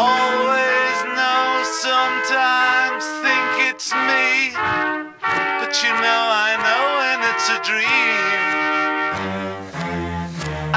Always 0.09 0.97
know, 1.17 1.45
sometimes 1.85 3.03
think 3.23 3.51
it's 3.69 3.89
me. 4.09 4.57
But 5.61 5.71
you 5.83 5.93
know 6.05 6.21
I 6.47 6.51
know 6.65 6.83
when 6.99 7.19
it's 7.31 7.47
a 7.57 7.59
dream. 7.69 8.41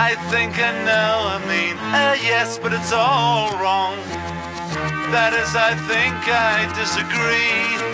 I 0.09 0.13
think 0.31 0.53
I 0.59 0.73
know, 0.89 1.13
I 1.37 1.39
mean, 1.53 1.77
uh, 1.95 2.17
yes, 2.31 2.59
but 2.59 2.73
it's 2.73 2.93
all 2.93 3.49
wrong. 3.61 3.97
That 5.15 5.33
is, 5.33 5.55
I 5.55 5.73
think 5.91 6.17
I 6.27 6.67
disagree. 6.75 7.94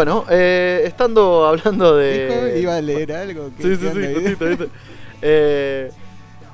Bueno, 0.00 0.24
eh, 0.30 0.82
estando 0.86 1.46
hablando 1.46 1.98
Dijo, 1.98 2.34
de... 2.42 2.58
iba 2.58 2.74
a 2.76 2.80
leer 2.80 3.12
algo. 3.12 3.50
¿qué- 3.54 3.62
Sí, 3.62 3.76
sí, 3.76 3.88
sí. 3.92 4.68
Eh, 5.20 5.90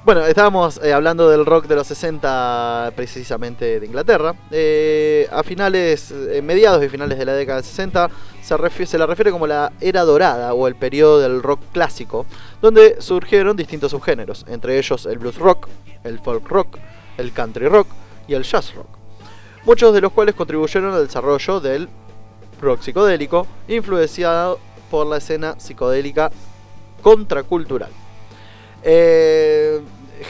bueno, 0.05 0.27
estábamos 0.27 0.81
eh, 0.83 0.93
hablando 0.93 1.31
del 1.31 1.47
rock 1.47 1.67
de 1.69 1.77
los 1.77 1.87
60, 1.87 2.93
precisamente 2.97 3.79
de 3.79 3.87
Inglaterra. 3.87 4.35
Eh, 4.51 5.29
a 5.31 5.45
finales, 5.45 6.11
eh, 6.11 6.43
mediados 6.43 6.83
y 6.85 6.89
finales 6.89 7.19
de 7.19 7.25
la 7.25 7.35
década 7.35 7.59
de 7.59 7.65
60, 7.69 8.11
se, 8.43 8.87
se 8.87 8.99
la 8.99 9.07
refiere 9.07 9.31
como 9.31 9.47
la 9.47 9.71
era 9.81 10.03
dorada 10.03 10.53
o 10.53 10.67
el 10.67 10.75
periodo 10.75 11.21
del 11.21 11.41
rock 11.41 11.61
clásico, 11.73 12.27
donde 12.61 13.01
surgieron 13.01 13.57
distintos 13.57 13.93
subgéneros, 13.93 14.45
entre 14.49 14.77
ellos 14.79 15.07
el 15.07 15.19
blues 15.19 15.37
rock, 15.39 15.69
el 16.03 16.19
folk 16.19 16.49
rock, 16.49 16.79
el 17.17 17.33
country 17.33 17.69
rock 17.69 17.87
y 18.27 18.35
el 18.35 18.43
jazz 18.43 18.75
rock. 18.75 18.89
Muchos 19.65 19.95
de 19.95 20.01
los 20.01 20.11
cuales 20.13 20.35
contribuyeron 20.35 20.93
al 20.95 21.07
desarrollo 21.07 21.61
del 21.61 21.89
rock 22.61 22.81
psicodélico, 22.83 23.47
influenciado 23.69 24.59
por 24.91 25.07
la 25.07 25.19
escena 25.19 25.55
psicodélica 25.59 26.31
contracultural. 27.03 27.91
Eh, 28.83 29.81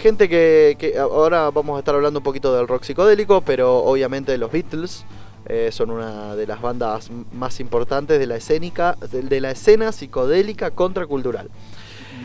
gente 0.02 0.28
que, 0.28 0.76
que 0.78 0.98
ahora 0.98 1.50
vamos 1.50 1.76
a 1.76 1.78
estar 1.80 1.94
hablando 1.94 2.20
un 2.20 2.24
poquito 2.24 2.54
del 2.56 2.66
rock 2.68 2.84
psicodélico, 2.84 3.40
pero 3.42 3.78
obviamente 3.84 4.36
los 4.38 4.50
Beatles 4.50 5.04
eh, 5.46 5.70
son 5.72 5.90
una 5.90 6.34
de 6.34 6.46
las 6.46 6.60
bandas 6.60 7.10
más 7.32 7.60
importantes 7.60 8.18
de 8.18 8.26
la 8.26 8.36
escénica, 8.36 8.96
de, 9.12 9.22
de 9.22 9.40
la 9.40 9.50
escena 9.52 9.92
psicodélica 9.92 10.70
contracultural. 10.70 11.48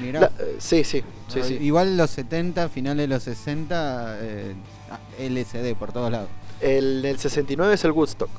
Mirá. 0.02 0.22
La- 0.22 0.32
eh, 0.40 0.56
sí, 0.60 0.84
sí, 0.84 1.04
sí, 1.28 1.44
sí. 1.44 1.58
Igual 1.62 1.98
los 1.98 2.10
70, 2.12 2.70
finales 2.70 3.08
de 3.08 3.14
los 3.14 3.24
60, 3.24 4.18
eh, 4.22 4.56
ah, 4.90 5.00
LSD 5.20 5.76
por 5.78 5.92
todos 5.92 6.12
lados. 6.12 6.30
El, 6.62 7.04
el 7.06 7.18
69 7.20 7.74
es 7.74 7.84
el 7.86 7.92
Woodstock, 7.92 8.30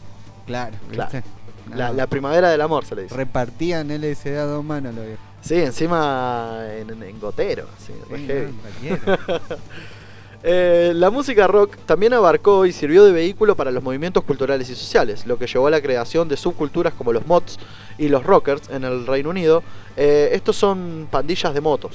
Claro, 0.46 0.76
Claro. 0.90 1.10
¿viste? 1.12 1.28
La, 1.74 1.88
Ah, 1.88 1.92
la 1.92 2.06
primavera 2.06 2.50
del 2.50 2.60
amor 2.60 2.84
se 2.84 2.94
le 2.94 3.02
dice. 3.04 3.14
Repartían 3.14 3.88
LSD 3.90 4.36
a 4.38 4.44
dos 4.46 4.64
manos, 4.64 4.94
lo 4.94 5.02
vio. 5.02 5.16
Sí, 5.40 5.56
encima 5.56 6.60
en, 6.76 7.02
en- 7.02 7.20
gotero, 7.20 7.66
sí, 7.78 7.92
Sí. 8.14 8.88
Eh, 10.44 10.90
la 10.96 11.10
música 11.10 11.46
rock 11.46 11.76
también 11.86 12.12
abarcó 12.14 12.66
y 12.66 12.72
sirvió 12.72 13.04
de 13.04 13.12
vehículo 13.12 13.54
para 13.54 13.70
los 13.70 13.80
movimientos 13.80 14.24
culturales 14.24 14.68
y 14.70 14.74
sociales, 14.74 15.24
lo 15.24 15.38
que 15.38 15.46
llevó 15.46 15.68
a 15.68 15.70
la 15.70 15.80
creación 15.80 16.26
de 16.28 16.36
subculturas 16.36 16.94
como 16.94 17.12
los 17.12 17.24
mods 17.28 17.58
y 17.96 18.08
los 18.08 18.24
rockers 18.24 18.68
en 18.70 18.82
el 18.82 19.06
Reino 19.06 19.30
Unido. 19.30 19.62
Eh, 19.96 20.30
estos 20.32 20.56
son 20.56 21.06
pandillas 21.12 21.54
de 21.54 21.60
motos, 21.60 21.92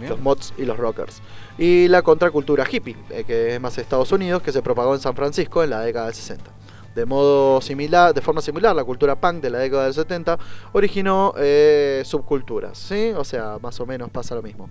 Mirá. 0.00 0.10
los 0.10 0.20
mods 0.20 0.54
y 0.58 0.64
los 0.64 0.76
rockers. 0.76 1.22
Y 1.56 1.86
la 1.86 2.02
contracultura 2.02 2.66
hippie, 2.68 2.96
eh, 3.10 3.22
que 3.24 3.54
es 3.54 3.60
más 3.60 3.78
Estados 3.78 4.10
Unidos, 4.10 4.42
que 4.42 4.50
se 4.50 4.60
propagó 4.60 4.92
en 4.96 5.00
San 5.00 5.14
Francisco 5.14 5.62
en 5.62 5.70
la 5.70 5.80
década 5.82 6.06
del 6.06 6.14
60. 6.16 6.50
De 6.96 7.04
modo 7.04 7.60
similar, 7.60 8.14
de 8.14 8.22
forma 8.22 8.40
similar, 8.40 8.74
la 8.74 8.82
cultura 8.82 9.20
punk 9.20 9.42
de 9.42 9.50
la 9.50 9.58
década 9.58 9.84
del 9.84 9.92
70 9.92 10.38
originó 10.72 11.34
eh, 11.36 12.00
subculturas, 12.06 12.78
¿sí? 12.78 13.12
O 13.14 13.22
sea, 13.22 13.58
más 13.60 13.78
o 13.80 13.84
menos 13.84 14.08
pasa 14.08 14.34
lo 14.34 14.40
mismo. 14.40 14.70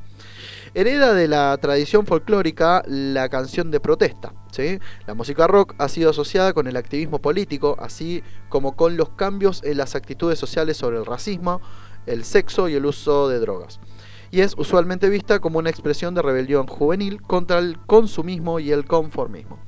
Hereda 0.74 1.14
de 1.14 1.28
la 1.28 1.56
tradición 1.62 2.08
folclórica 2.08 2.82
la 2.88 3.30
canción 3.30 3.70
de 3.70 3.80
protesta. 3.80 4.34
¿sí? 4.52 4.80
La 5.06 5.14
música 5.14 5.46
rock 5.46 5.76
ha 5.78 5.88
sido 5.88 6.10
asociada 6.10 6.54
con 6.54 6.66
el 6.66 6.78
activismo 6.78 7.20
político, 7.20 7.78
así 7.80 8.24
como 8.50 8.76
con 8.76 8.98
los 8.98 9.10
cambios 9.10 9.62
en 9.64 9.78
las 9.78 9.94
actitudes 9.94 10.40
sociales 10.40 10.78
sobre 10.78 10.98
el 10.98 11.06
racismo, 11.06 11.62
el 12.08 12.24
sexo 12.24 12.68
y 12.70 12.74
el 12.74 12.88
uso 12.88 13.30
de 13.30 13.40
drogas. 13.40 13.80
Y 14.32 14.42
es 14.42 14.56
usualmente 14.58 15.10
vista 15.10 15.40
como 15.40 15.60
una 15.60 15.70
expresión 15.70 16.16
de 16.16 16.24
rebelión 16.24 16.66
juvenil 16.66 17.22
contra 17.22 17.60
el 17.60 17.78
consumismo 17.86 18.60
y 18.60 18.72
el 18.72 18.86
conformismo. 18.86 19.60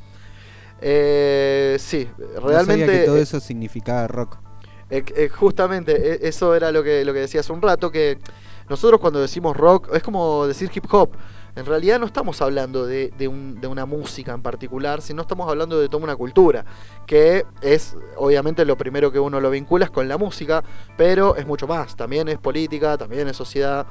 Eh, 0.81 1.77
sí, 1.79 2.07
No 2.17 2.47
realmente... 2.47 2.85
sabía 2.85 2.99
que 2.99 3.05
todo 3.05 3.17
eh, 3.17 3.21
eso 3.21 3.39
significaba 3.39 4.07
rock. 4.07 4.37
eh, 4.89 5.03
eh, 5.15 5.29
justamente, 5.29 6.13
eh, 6.13 6.19
eso 6.23 6.55
era 6.55 6.71
lo 6.71 6.83
que, 6.83 7.03
lo 7.03 7.13
que 7.13 7.19
decía 7.21 7.41
hace 7.41 7.51
un 7.53 7.61
rato, 7.61 7.91
que 7.91 8.17
nosotros 8.69 8.99
cuando 9.01 9.19
decimos 9.19 9.55
rock, 9.57 9.89
es 9.93 10.03
como 10.03 10.45
decir 10.47 10.69
hip 10.73 10.85
hop. 10.91 11.11
En 11.55 11.65
realidad 11.65 11.99
no 11.99 12.05
estamos 12.05 12.39
hablando 12.43 12.85
de, 12.85 13.11
de 13.17 13.27
un- 13.27 13.59
de 13.59 13.65
una 13.65 13.87
música 13.87 14.31
en 14.33 14.43
particular, 14.43 15.01
sino 15.01 15.23
estamos 15.23 15.49
hablando 15.49 15.79
de 15.79 15.89
toda 15.89 16.03
una 16.03 16.15
cultura, 16.15 16.63
que 17.07 17.45
es 17.61 17.97
obviamente 18.15 18.63
lo 18.63 18.77
primero 18.77 19.11
que 19.11 19.19
uno 19.19 19.39
lo 19.41 19.49
vincula 19.49 19.85
es 19.85 19.91
con 19.91 20.07
la 20.07 20.19
música, 20.19 20.63
pero 20.95 21.35
es 21.35 21.47
mucho 21.47 21.65
más, 21.65 21.95
también 21.95 22.27
es 22.27 22.37
política, 22.37 22.95
también 22.97 23.27
es 23.27 23.35
sociedad. 23.35 23.87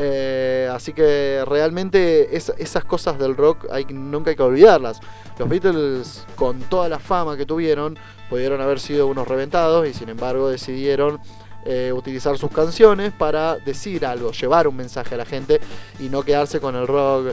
Eh, 0.00 0.70
así 0.72 0.92
que 0.92 1.42
realmente 1.46 2.36
es- 2.36 2.52
esas 2.56 2.84
cosas 2.84 3.18
del 3.18 3.36
rock 3.36 3.66
hay, 3.70 3.84
nunca 3.86 4.30
hay 4.30 4.36
que 4.36 4.42
olvidarlas. 4.44 5.00
Los 5.38 5.48
Beatles, 5.48 6.24
con 6.36 6.60
toda 6.60 6.88
la 6.88 6.98
fama 7.00 7.36
que 7.36 7.44
tuvieron, 7.46 7.98
pudieron 8.30 8.60
haber 8.60 8.78
sido 8.78 9.08
unos 9.08 9.26
reventados 9.26 9.88
y 9.88 9.92
sin 9.94 10.08
embargo 10.08 10.48
decidieron 10.48 11.18
eh, 11.64 11.92
utilizar 11.92 12.38
sus 12.38 12.50
canciones 12.50 13.12
para 13.12 13.56
decir 13.58 14.06
algo, 14.06 14.30
llevar 14.30 14.68
un 14.68 14.76
mensaje 14.76 15.16
a 15.16 15.18
la 15.18 15.24
gente 15.26 15.60
y 15.98 16.08
no 16.08 16.22
quedarse 16.22 16.60
con 16.60 16.74
el 16.76 16.86
rock. 16.86 17.32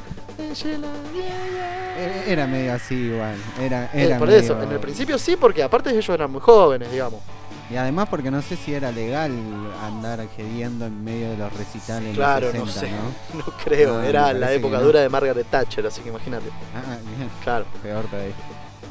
Era- 1.97 2.25
Era 2.25 2.47
medio 2.47 2.73
así 2.73 2.95
igual. 2.95 3.35
Era, 3.61 3.89
Eh, 3.93 4.15
por 4.19 4.27
medio- 4.27 4.41
eso, 4.41 4.61
en 4.61 4.71
el 4.71 4.79
principio 4.79 5.17
sí, 5.17 5.37
porque 5.37 5.63
aparte 5.63 5.91
ellos 5.91 6.09
eran 6.09 6.31
muy 6.31 6.41
jóvenes, 6.41 6.91
digamos. 6.91 7.21
Y 7.69 7.77
además 7.77 8.07
porque 8.09 8.29
no 8.29 8.41
sé 8.43 8.55
si 8.57 8.73
era 8.73 8.91
legal 8.91 9.31
andar 9.83 10.23
gediendo 10.35 10.85
en 10.85 11.03
medio 11.03 11.31
de 11.31 11.37
los 11.37 11.51
recitales 11.53 12.15
Claro, 12.15 12.47
los 12.47 12.55
no 12.55 12.65
60, 12.67 12.79
sé. 12.79 12.91
¿no? 13.33 13.39
No 13.45 13.53
creo, 13.63 13.93
No, 13.95 14.01
me 14.01 14.09
era 14.09 14.33
la 14.33 14.51
época 14.53 14.77
no. 14.77 14.83
dura 14.83 14.99
de 15.01 15.09
Margaret 15.09 15.47
Thatcher, 15.49 15.85
así 15.87 16.01
que 16.01 16.09
imagínate. 16.09 16.45
Ah, 16.75 16.97
bien, 17.17 17.29
Claro. 17.43 17.65
peor 17.81 18.05
todavía. 18.05 18.33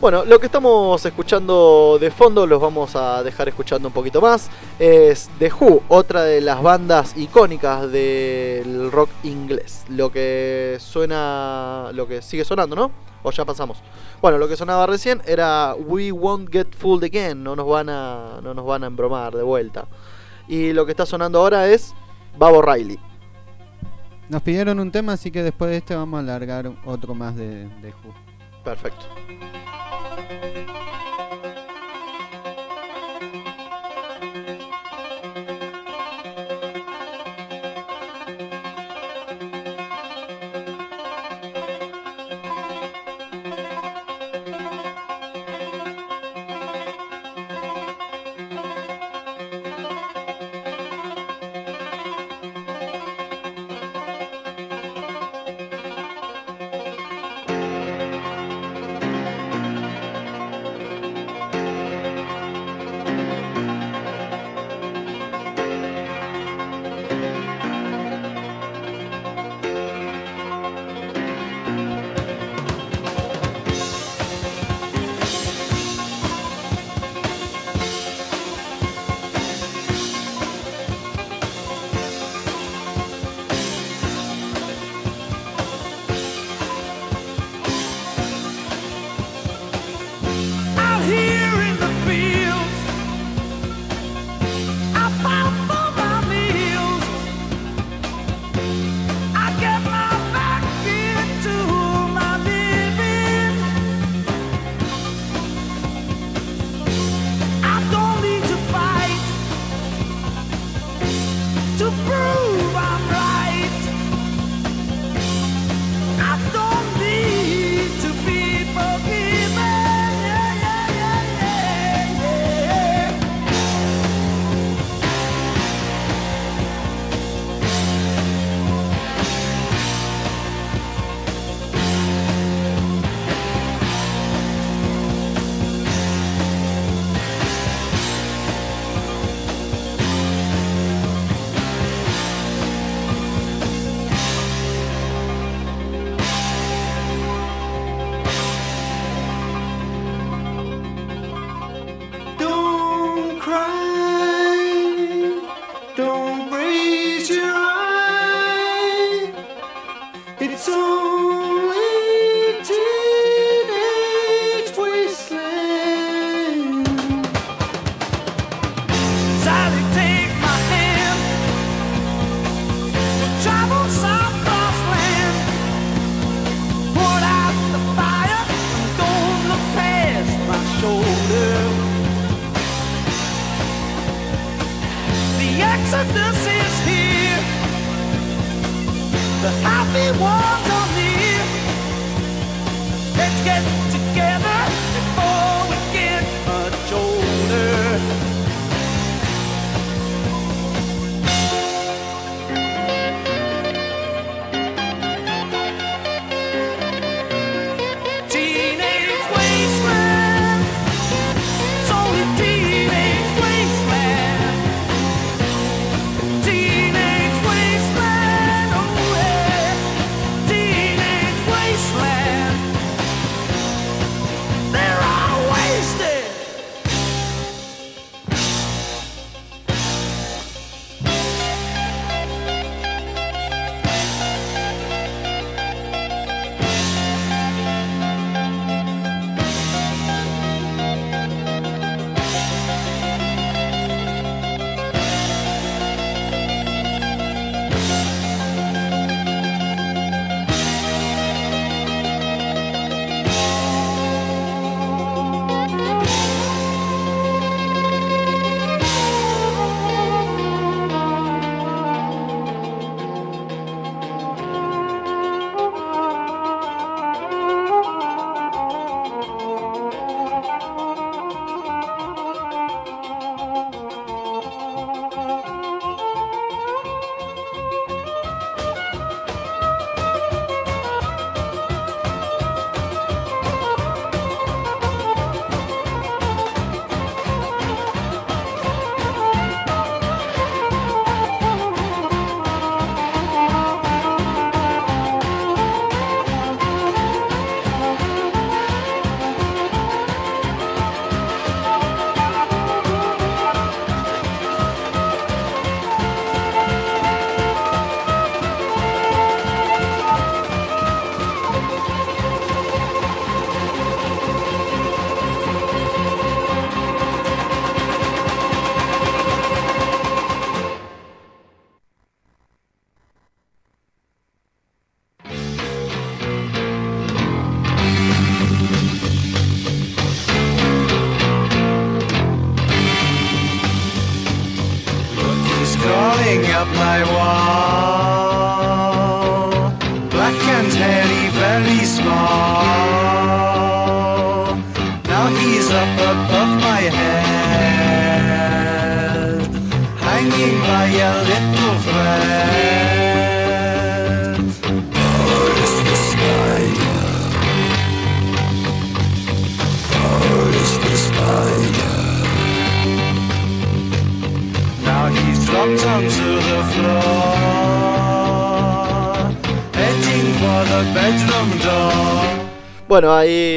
Bueno, 0.00 0.24
lo 0.24 0.40
que 0.40 0.46
estamos 0.46 1.06
escuchando 1.06 1.98
de 2.00 2.10
fondo, 2.10 2.46
los 2.48 2.60
vamos 2.60 2.94
a 2.96 3.22
dejar 3.22 3.48
escuchando 3.48 3.88
un 3.88 3.94
poquito 3.94 4.20
más, 4.20 4.50
es 4.78 5.30
The 5.38 5.50
Who, 5.52 5.84
otra 5.88 6.24
de 6.24 6.40
las 6.40 6.60
bandas 6.60 7.16
icónicas 7.16 7.90
del 7.90 8.90
rock 8.90 9.08
inglés. 9.22 9.84
Lo 9.88 10.10
que 10.10 10.76
suena, 10.80 11.90
lo 11.92 12.08
que 12.08 12.20
sigue 12.22 12.44
sonando, 12.44 12.74
¿no? 12.74 12.90
O 13.22 13.30
ya 13.30 13.44
pasamos. 13.44 13.78
Bueno, 14.24 14.38
lo 14.38 14.48
que 14.48 14.56
sonaba 14.56 14.86
recién 14.86 15.20
era 15.26 15.74
We 15.74 16.10
Won't 16.10 16.50
Get 16.50 16.74
Fooled 16.74 17.04
Again, 17.04 17.44
no 17.44 17.54
nos 17.54 17.66
van 17.66 17.90
a, 17.90 18.40
no 18.42 18.54
nos 18.54 18.64
van 18.64 18.82
a 18.82 18.86
embromar 18.86 19.34
de 19.34 19.42
vuelta. 19.42 19.86
Y 20.48 20.72
lo 20.72 20.86
que 20.86 20.92
está 20.92 21.04
sonando 21.04 21.40
ahora 21.40 21.68
es 21.68 21.92
Babo 22.38 22.62
Riley. 22.62 22.98
Nos 24.30 24.40
pidieron 24.40 24.80
un 24.80 24.90
tema, 24.90 25.12
así 25.12 25.30
que 25.30 25.42
después 25.42 25.70
de 25.70 25.76
este 25.76 25.94
vamos 25.94 26.16
a 26.16 26.20
alargar 26.20 26.72
otro 26.86 27.14
más 27.14 27.36
de, 27.36 27.68
de 27.68 27.90
Who. 27.90 28.14
Perfecto. 28.64 29.04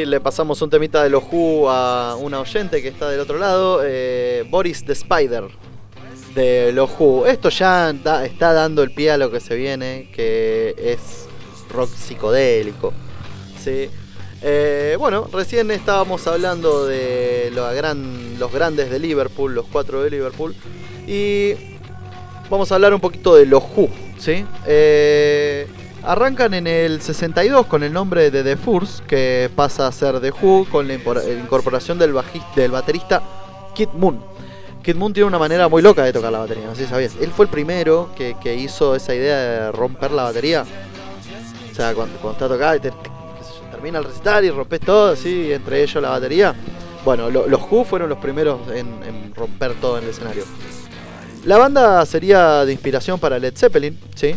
Le 0.06 0.20
pasamos 0.20 0.62
un 0.62 0.70
temita 0.70 1.04
de 1.04 1.10
los 1.10 1.24
Who 1.32 1.70
a 1.70 2.16
una 2.16 2.40
oyente 2.40 2.82
que 2.82 2.88
está 2.90 3.10
del 3.10 3.20
otro 3.20 3.38
lado, 3.38 3.82
eh, 3.84 4.46
Boris 4.50 4.86
the 4.86 4.94
Spider 4.94 5.46
de 6.36 6.72
los 6.72 6.90
Who. 7.00 7.26
Esto 7.26 7.50
ya 7.50 7.90
está 7.90 8.54
dando 8.54 8.84
el 8.84 8.92
pie 8.92 9.12
a 9.12 9.18
lo 9.18 9.32
que 9.32 9.40
se 9.40 9.56
viene, 9.56 10.10
que 10.14 10.76
es 10.78 11.28
rock 11.74 11.90
psicodélico. 11.90 12.94
¿sí? 13.64 13.90
Eh, 14.42 14.96
bueno, 15.00 15.28
recién 15.34 15.72
estábamos 15.72 16.28
hablando 16.28 16.86
de 16.86 17.52
gran- 17.76 18.38
los 18.40 18.52
grandes 18.52 18.90
de 18.92 19.00
Liverpool, 19.00 19.56
los 19.56 19.66
cuatro 19.66 20.04
de 20.04 20.12
Liverpool, 20.12 20.56
y 21.08 21.54
vamos 22.50 22.72
a 22.72 22.76
hablar 22.76 22.94
un 22.94 23.00
poquito 23.00 23.36
de 23.36 23.46
los 23.46 23.64
Who. 23.76 23.90
¿sí? 24.20 24.46
Eh, 24.66 25.37
arrancan 26.08 26.54
en 26.54 26.68
el 26.68 27.02
62 27.02 27.66
con 27.68 27.84
el 27.84 27.92
nombre 27.94 28.32
de 28.32 28.44
The 28.44 28.56
Furs, 28.58 29.04
que 29.08 29.50
pasa 29.56 29.88
a 29.88 29.92
ser 29.92 30.20
The 30.20 30.32
Who 30.32 30.66
con 30.72 30.88
la 30.88 30.94
incorporación 30.96 32.00
del, 32.00 32.14
bajis- 32.14 32.54
del 32.56 32.72
baterista 32.72 33.22
Kid 33.76 33.90
Moon. 33.94 34.22
Kid 34.84 34.96
Moon 34.96 35.12
tiene 35.14 35.28
una 35.28 35.38
manera 35.38 35.68
muy 35.68 35.82
loca 35.82 36.04
de 36.04 36.14
tocar 36.14 36.32
la 36.32 36.40
batería, 36.40 36.66
no 36.66 36.76
sé 36.76 36.88
sabías. 36.88 37.14
Él 37.20 37.32
fue 37.32 37.46
el 37.46 37.52
primero 37.52 38.10
que, 38.16 38.56
hizo 38.56 38.96
esa 38.96 39.14
idea 39.14 39.38
de 39.38 39.72
romper 39.74 40.12
la 40.12 40.24
batería. 40.24 40.64
O 41.72 41.76
sea, 41.76 41.94
cuando, 41.94 42.18
cuando 42.20 42.34
está 42.34 42.48
tocada 42.48 42.76
y 42.78 42.80
te- 42.80 42.90
yo, 42.90 42.96
termina 43.70 44.00
el 44.00 44.06
recital 44.06 44.46
y 44.46 44.50
rompes 44.50 44.80
todo, 44.80 45.12
así, 45.12 45.52
entre 45.52 45.84
ellos 45.84 46.02
la 46.02 46.10
batería. 46.10 46.56
Bueno, 47.04 47.30
lo- 47.30 47.48
los 47.48 47.62
Who 47.70 47.84
fueron 47.84 48.08
los 48.10 48.18
primeros 48.20 48.60
en 48.74 49.34
romper 49.36 49.74
todo 49.76 49.98
en 49.98 50.06
el 50.06 50.10
escenario. 50.12 50.46
La 51.44 51.58
banda 51.58 52.06
sería 52.06 52.66
de 52.66 52.72
inspiración 52.72 53.20
para 53.20 53.38
Led 53.40 53.54
Zeppelin, 53.56 53.98
¿sí? 54.16 54.36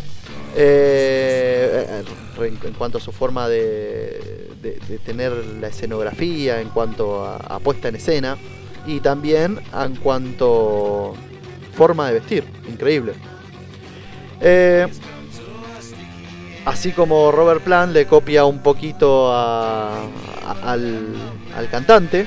Eh, 0.57 2.03
en, 2.41 2.57
cuanto 2.75 2.99
a 2.99 3.01
su 3.01 3.13
forma 3.13 3.49
de, 3.49 4.49
tener 5.05 5.33
la 5.61 5.69
escenografía, 5.69 6.61
en 6.61 6.69
cuanto 6.71 7.25
a, 7.25 7.59
puesta 7.61 7.89
en 7.89 7.97
escena 7.97 8.37
y 8.87 9.01
también 9.01 9.61
en 9.75 9.97
cuanto 9.97 11.15
forma 11.75 12.09
de 12.09 12.15
vestir, 12.15 12.45
increíble. 12.69 13.13
Eh, 14.41 14.87
así 16.65 16.93
como 16.93 17.31
Robert 17.31 17.63
Plant 17.63 17.93
le 17.93 18.07
copia 18.07 18.45
un 18.45 18.61
poquito 18.61 19.33
al 19.35 21.15
cantante, 21.71 22.27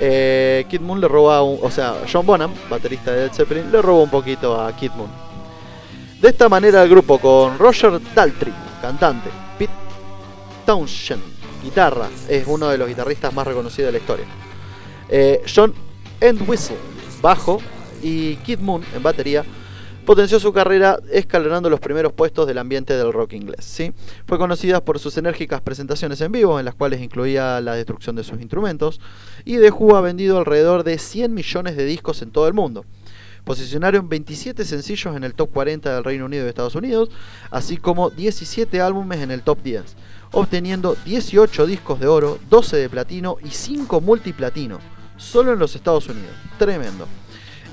eh, 0.00 0.66
Kid 0.68 0.80
Moon 0.80 1.00
le 1.00 1.08
roba, 1.08 1.42
un- 1.42 1.58
o 1.62 1.70
sea, 1.70 1.94
John 2.12 2.26
Bonham, 2.26 2.52
baterista 2.68 3.12
de 3.12 3.24
Led 3.26 3.32
Zeppelin, 3.32 3.70
le 3.70 3.80
roba 3.80 4.02
un 4.02 4.10
poquito 4.10 4.60
a 4.60 4.74
Kid 4.74 4.90
Moon. 4.96 5.23
De 6.24 6.30
esta 6.30 6.48
manera 6.48 6.82
el 6.82 6.88
grupo 6.88 7.18
con 7.18 7.58
Roger 7.58 8.00
Daltrey, 8.14 8.54
cantante, 8.80 9.28
Pete 9.58 9.70
Townshend, 10.64 11.20
guitarra, 11.62 12.08
es 12.26 12.46
uno 12.46 12.70
de 12.70 12.78
los 12.78 12.88
guitarristas 12.88 13.34
más 13.34 13.46
reconocidos 13.46 13.88
de 13.88 13.92
la 13.92 13.98
historia. 13.98 14.24
Eh, 15.10 15.42
John 15.54 15.74
Entwistle, 16.22 16.78
bajo, 17.20 17.60
y 18.02 18.36
Kid 18.36 18.60
Moon 18.60 18.82
en 18.96 19.02
batería, 19.02 19.44
potenció 20.06 20.40
su 20.40 20.50
carrera 20.54 20.98
escalonando 21.12 21.68
los 21.68 21.80
primeros 21.80 22.14
puestos 22.14 22.46
del 22.46 22.56
ambiente 22.56 22.96
del 22.96 23.12
rock 23.12 23.34
inglés. 23.34 23.62
¿sí? 23.66 23.92
Fue 24.26 24.38
conocida 24.38 24.82
por 24.82 24.98
sus 24.98 25.18
enérgicas 25.18 25.60
presentaciones 25.60 26.22
en 26.22 26.32
vivo, 26.32 26.58
en 26.58 26.64
las 26.64 26.74
cuales 26.74 27.02
incluía 27.02 27.60
la 27.60 27.74
destrucción 27.74 28.16
de 28.16 28.24
sus 28.24 28.40
instrumentos, 28.40 28.98
y 29.44 29.58
Who 29.58 29.94
ha 29.94 30.00
vendido 30.00 30.38
alrededor 30.38 30.84
de 30.84 30.96
100 30.96 31.34
millones 31.34 31.76
de 31.76 31.84
discos 31.84 32.22
en 32.22 32.30
todo 32.30 32.48
el 32.48 32.54
mundo. 32.54 32.86
Posicionaron 33.44 34.08
27 34.08 34.64
sencillos 34.64 35.14
en 35.14 35.22
el 35.22 35.34
top 35.34 35.50
40 35.52 35.94
del 35.94 36.04
Reino 36.04 36.24
Unido 36.24 36.46
y 36.46 36.48
Estados 36.48 36.74
Unidos, 36.74 37.10
así 37.50 37.76
como 37.76 38.08
17 38.08 38.80
álbumes 38.80 39.20
en 39.20 39.30
el 39.30 39.42
top 39.42 39.62
10, 39.62 39.82
obteniendo 40.32 40.96
18 41.04 41.66
discos 41.66 42.00
de 42.00 42.06
oro, 42.06 42.38
12 42.48 42.78
de 42.78 42.88
platino 42.88 43.36
y 43.44 43.50
5 43.50 44.00
multiplatino, 44.00 44.78
solo 45.18 45.52
en 45.52 45.58
los 45.58 45.76
Estados 45.76 46.08
Unidos. 46.08 46.32
Tremendo. 46.58 47.06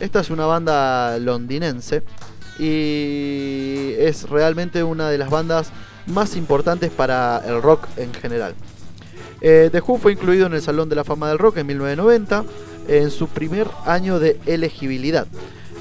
Esta 0.01 0.19
es 0.19 0.29
una 0.29 0.45
banda 0.45 1.17
londinense 1.19 2.03
y 2.59 3.93
es 3.97 4.29
realmente 4.29 4.83
una 4.83 5.09
de 5.09 5.17
las 5.17 5.29
bandas 5.29 5.71
más 6.07 6.35
importantes 6.35 6.91
para 6.91 7.41
el 7.45 7.61
rock 7.61 7.87
en 7.95 8.13
general. 8.13 8.55
Eh, 9.39 9.69
The 9.71 9.81
Who 9.81 9.97
fue 9.97 10.11
incluido 10.11 10.47
en 10.47 10.53
el 10.53 10.61
Salón 10.61 10.89
de 10.89 10.95
la 10.95 11.03
Fama 11.03 11.29
del 11.29 11.39
Rock 11.39 11.57
en 11.57 11.67
1990, 11.67 12.43
en 12.87 13.09
su 13.09 13.27
primer 13.27 13.67
año 13.85 14.19
de 14.19 14.39
elegibilidad, 14.45 15.27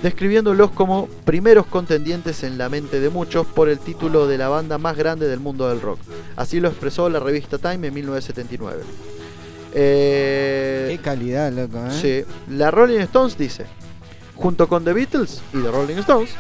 describiéndolos 0.03 0.71
como 0.71 1.09
primeros 1.25 1.67
contendientes 1.67 2.43
en 2.43 2.59
la 2.59 2.69
mente 2.69 3.01
de 3.01 3.11
muchos 3.11 3.47
por 3.47 3.69
el 3.69 3.79
título 3.79 4.27
de 4.27 4.39
la 4.39 4.49
banda 4.49 4.79
más 4.79 4.97
grande 4.97 5.29
del 5.29 5.41
mundo 5.41 5.69
del 5.69 5.81
rock. 5.81 5.99
Así 6.37 6.61
lo 6.61 6.69
expresó 6.69 7.09
la 7.09 7.21
revista 7.21 7.59
Time 7.59 7.89
en 7.89 7.95
1979. 7.95 8.83
Eh, 9.75 10.87
Qué 10.91 10.99
calidad, 11.03 11.53
loco, 11.53 11.79
¿eh? 11.87 12.27
Sí. 12.27 12.55
La 12.55 12.71
Rolling 12.71 13.01
Stones 13.01 13.37
dice, 13.37 13.67
junto 14.35 14.69
con 14.69 14.85
The 14.85 14.93
Beatles 14.93 15.43
y 15.53 15.59
The 15.59 15.71
Rolling 15.71 15.99
Stones, 15.99 16.31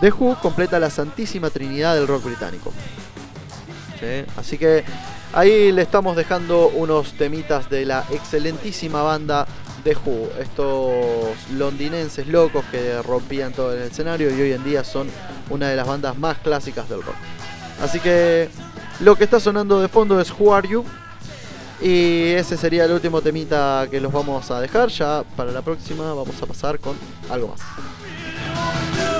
The 0.00 0.12
Who 0.12 0.36
completa 0.40 0.78
la 0.78 0.90
santísima 0.90 1.50
trinidad 1.50 1.94
del 1.94 2.06
rock 2.06 2.24
británico. 2.24 2.72
Sí, 3.98 4.30
Así 4.36 4.58
que 4.58 4.84
ahí 5.32 5.72
le 5.72 5.82
estamos 5.82 6.16
dejando 6.16 6.68
unos 6.68 7.14
temitas 7.14 7.70
de 7.70 7.86
la 7.86 8.04
excelentísima 8.10 9.02
banda 9.02 9.46
The 9.86 9.96
Who, 10.04 10.30
estos 10.40 11.48
londinenses 11.52 12.26
locos 12.26 12.64
que 12.72 13.00
rompían 13.02 13.52
todo 13.52 13.72
el 13.72 13.82
escenario 13.82 14.36
y 14.36 14.40
hoy 14.40 14.50
en 14.50 14.64
día 14.64 14.82
son 14.82 15.06
una 15.48 15.68
de 15.68 15.76
las 15.76 15.86
bandas 15.86 16.18
más 16.18 16.38
clásicas 16.38 16.88
del 16.88 17.04
rock. 17.04 17.14
Así 17.80 18.00
que 18.00 18.48
lo 18.98 19.14
que 19.14 19.22
está 19.22 19.38
sonando 19.38 19.80
de 19.80 19.86
fondo 19.86 20.20
es 20.20 20.32
Who 20.32 20.52
Are 20.52 20.68
You 20.68 20.84
y 21.80 22.30
ese 22.30 22.56
sería 22.56 22.86
el 22.86 22.90
último 22.90 23.22
temita 23.22 23.86
que 23.88 24.00
los 24.00 24.10
vamos 24.10 24.50
a 24.50 24.60
dejar. 24.60 24.88
Ya 24.88 25.22
para 25.36 25.52
la 25.52 25.62
próxima 25.62 26.12
vamos 26.14 26.42
a 26.42 26.46
pasar 26.46 26.80
con 26.80 26.96
algo 27.30 27.54
más. 27.54 29.15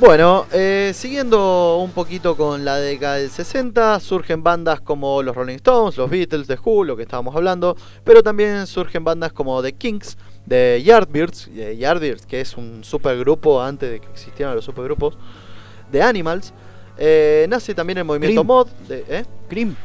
Bueno, 0.00 0.46
eh, 0.50 0.92
siguiendo 0.94 1.76
un 1.76 1.90
poquito 1.90 2.34
con 2.34 2.64
la 2.64 2.76
década 2.76 3.16
del 3.16 3.28
60, 3.28 4.00
surgen 4.00 4.42
bandas 4.42 4.80
como 4.80 5.22
los 5.22 5.36
Rolling 5.36 5.56
Stones, 5.56 5.98
los 5.98 6.08
Beatles, 6.08 6.46
The 6.46 6.56
Who, 6.64 6.84
lo 6.84 6.96
que 6.96 7.02
estábamos 7.02 7.36
hablando, 7.36 7.76
pero 8.02 8.22
también 8.22 8.66
surgen 8.66 9.04
bandas 9.04 9.30
como 9.34 9.62
The 9.62 9.74
Kings, 9.74 10.16
de 10.46 10.82
Yardbirds, 10.82 11.50
Yardbirds, 11.76 12.24
que 12.24 12.40
es 12.40 12.56
un 12.56 12.82
supergrupo 12.82 13.60
antes 13.60 13.90
de 13.90 14.00
que 14.00 14.08
existieran 14.08 14.54
los 14.56 14.64
supergrupos, 14.64 15.18
de 15.92 16.00
Animals. 16.00 16.54
Eh, 16.96 17.44
nace 17.50 17.74
también 17.74 17.98
el 17.98 18.04
movimiento 18.04 18.42
Cream. 18.42 18.46
mod, 18.46 18.68
de, 18.88 19.04
¿eh? 19.06 19.24
Cream. 19.50 19.76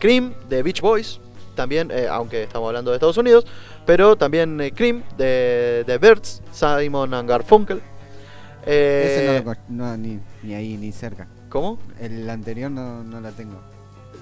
Cream 0.00 0.34
de 0.48 0.62
Beach 0.64 0.80
Boys, 0.80 1.20
también, 1.54 1.92
aunque 2.10 2.42
estamos 2.42 2.66
hablando 2.66 2.90
de 2.90 2.96
Estados 2.96 3.16
Unidos, 3.16 3.46
pero 3.86 4.16
también 4.16 4.72
Cream 4.74 5.04
de, 5.16 5.84
de 5.86 5.98
Birds, 5.98 6.42
Simon 6.50 7.14
and 7.14 7.28
Garfunkel. 7.28 7.80
Eh, 8.66 9.36
Ese 9.40 9.44
no 9.44 9.54
no, 9.68 9.96
ni, 9.96 10.20
ni 10.42 10.54
ahí, 10.54 10.76
ni 10.76 10.92
cerca. 10.92 11.26
¿Cómo? 11.48 11.78
El 12.00 12.28
anterior 12.28 12.70
no, 12.70 13.04
no 13.04 13.20
la 13.20 13.30
tengo. 13.30 13.60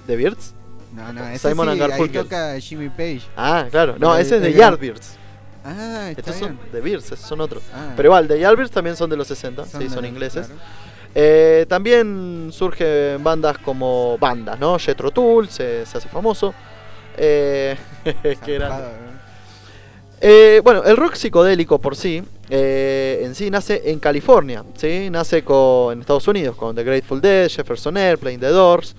¿De 0.07 0.15
Birds? 0.15 0.53
No, 0.93 1.11
no, 1.11 1.27
ese 1.29 1.49
Simon 1.49 1.73
sí, 1.75 1.81
ahí 1.81 2.09
toca 2.09 2.59
Jimmy 2.59 2.89
Page. 2.89 3.23
Ah, 3.35 3.65
claro. 3.71 3.95
No, 3.97 4.15
ese 4.15 4.35
es 4.35 4.41
de 4.43 4.53
Yardbirds. 4.53 5.15
Ah, 5.65 6.07
está 6.09 6.21
Estos 6.21 6.39
bien. 6.39 6.59
son 6.59 6.71
de 6.71 6.81
Birds, 6.81 7.05
esos 7.05 7.19
son 7.19 7.41
otros. 7.41 7.63
Ah, 7.73 7.93
Pero 7.95 8.07
igual, 8.09 8.27
de 8.27 8.39
Yardbirds 8.39 8.69
también 8.69 8.95
son 8.95 9.09
de 9.09 9.15
los 9.17 9.27
60, 9.27 9.65
sí, 9.65 9.89
son 9.89 10.05
ingleses. 10.05 10.47
claro. 10.47 10.61
Eh, 11.15 11.65
también 11.69 12.49
surgen 12.51 13.23
bandas 13.23 13.57
como 13.59 14.17
bandas, 14.17 14.59
¿no? 14.59 14.77
Jethro 14.79 15.11
Tull 15.11 15.47
se, 15.47 15.85
se 15.85 15.97
hace 15.97 16.09
famoso. 16.09 16.53
Eh, 17.15 17.77
qué 18.45 18.53
grande. 18.55 18.83
¿Eh? 20.23 20.61
Bueno, 20.63 20.83
el 20.83 20.97
rock 20.97 21.15
psicodélico 21.15 21.79
por 21.79 21.95
sí, 21.95 22.23
eh, 22.49 23.21
en 23.23 23.35
sí 23.35 23.49
nace 23.51 23.81
en 23.85 23.99
California, 23.99 24.63
¿sí? 24.75 25.09
Nace 25.11 25.43
con, 25.43 25.93
en 25.93 25.99
Estados 26.01 26.27
Unidos 26.27 26.55
con 26.55 26.75
The 26.75 26.83
Grateful 26.83 27.21
Dead, 27.21 27.49
Jefferson 27.49 27.97
Airplane, 27.97 28.37
The 28.39 28.47
Doors. 28.47 28.95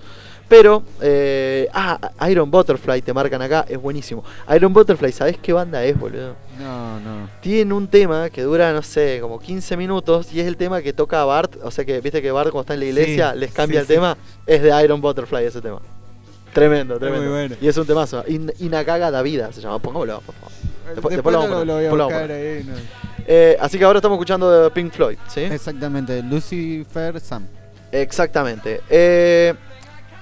Pero, 0.47 0.83
eh, 1.01 1.67
ah, 1.73 1.99
Iron 2.29 2.51
Butterfly 2.51 3.01
te 3.01 3.11
marcan 3.13 3.41
acá, 3.41 3.65
es 3.67 3.81
buenísimo. 3.81 4.23
Iron 4.55 4.71
Butterfly, 4.73 5.11
¿sabés 5.11 5.39
qué 5.39 5.51
banda 5.53 5.83
es, 5.83 5.99
boludo? 5.99 6.35
No, 6.59 6.99
no. 6.99 7.27
Tienen 7.41 7.73
un 7.73 7.87
tema 7.87 8.29
que 8.29 8.43
dura, 8.43 8.71
no 8.71 8.83
sé, 8.83 9.17
como 9.21 9.39
15 9.39 9.75
minutos 9.75 10.31
y 10.31 10.39
es 10.39 10.45
el 10.45 10.55
tema 10.55 10.83
que 10.83 10.93
toca 10.93 11.25
Bart. 11.25 11.55
O 11.63 11.71
sea 11.71 11.83
que, 11.83 11.99
viste 11.99 12.21
que 12.21 12.31
Bart 12.31 12.51
cuando 12.51 12.61
está 12.61 12.75
en 12.75 12.81
la 12.81 12.85
iglesia 12.85 13.31
Sí, 13.33 13.39
les 13.39 13.51
cambia 13.51 13.79
sí, 13.79 13.81
el 13.81 13.87
sí. 13.87 13.93
tema. 13.95 14.15
Es 14.45 14.61
de 14.61 14.83
Iron 14.83 15.01
Butterfly 15.01 15.45
ese 15.45 15.61
tema. 15.61 15.81
Tremendo, 16.53 16.99
tremendo. 16.99 17.23
muy 17.25 17.33
bueno. 17.33 17.55
Y 17.59 17.67
es 17.67 17.75
un 17.77 17.87
temazo. 17.87 18.23
In- 18.27 18.53
Inakaga 18.59 19.09
da 19.09 19.23
vida 19.23 19.51
se 19.51 19.61
llama. 19.61 19.79
Pongámoslo, 19.79 20.21
por 20.21 20.35
favor. 20.35 20.51
Después- 20.93 21.15
después 21.15 21.33
lo 21.33 21.39
vamos 21.39 21.55
a 21.57 21.65
lo, 21.65 21.73
poner, 21.73 21.87
lo 21.91 21.91
voy 21.91 22.01
a 22.01 22.05
buscar 22.05 22.31
ahí. 22.31 22.63
no. 22.65 22.73
Eh, 23.27 23.57
así 23.59 23.77
que 23.79 23.83
ahora 23.85 23.97
estamos 23.99 24.17
escuchando 24.17 24.51
de 24.63 24.69
Pink 24.69 24.91
Floyd, 24.93 25.17
¿sí? 25.27 25.41
Exactamente, 25.41 26.21
Lucifer 26.21 27.19
Sam. 27.19 27.47
Exactamente. 27.91 28.81
Eh, 28.89 29.53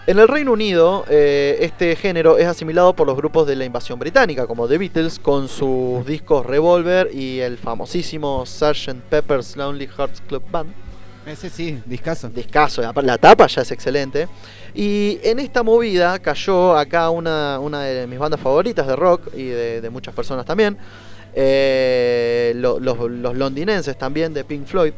en 0.06 0.20
el 0.20 0.28
Reino 0.28 0.52
Unido, 0.54 1.06
eh, 1.10 1.58
este 1.62 1.96
género 1.96 2.38
es 2.38 2.46
asimilado 2.48 2.94
por 2.94 3.08
los 3.08 3.16
grupos 3.18 3.48
de 3.48 3.56
la 3.56 3.66
invasión 3.66 3.98
británica, 4.00 4.48
como 4.48 4.68
The 4.68 4.78
Beatles, 4.78 5.18
con 5.20 5.48
sus 5.48 6.06
discos 6.06 6.46
Revolver 6.46 7.10
y 7.14 7.40
el 7.40 7.58
famosísimo 7.58 8.46
Sgt. 8.46 9.02
Pepper's 9.10 9.56
Lonely 9.58 9.88
Hearts 9.98 10.22
Club 10.28 10.44
Band. 10.52 10.72
Ese 11.26 11.50
sí, 11.50 11.82
discaso. 11.86 12.30
Discaso, 12.30 12.82
la 13.02 13.18
tapa 13.18 13.48
ya 13.48 13.62
es 13.62 13.72
excelente. 13.72 14.28
Y 14.76 15.20
en 15.24 15.40
esta 15.40 15.64
movida 15.64 16.20
cayó 16.20 16.76
acá 16.78 17.10
una, 17.10 17.60
una 17.60 17.82
de 17.84 18.08
mis 18.08 18.20
bandas 18.20 18.40
favoritas 18.40 18.86
de 18.88 18.96
rock 18.96 19.30
y 19.36 19.46
de, 19.46 19.82
de 19.82 19.90
muchas 19.90 20.14
personas 20.14 20.46
también. 20.46 20.78
eh, 21.36 22.54
lo- 22.56 22.80
los, 22.80 22.98
los 23.10 23.36
londinenses 23.36 23.98
también 23.98 24.34
de 24.34 24.44
Pink 24.44 24.66
Floyd. 24.68 24.94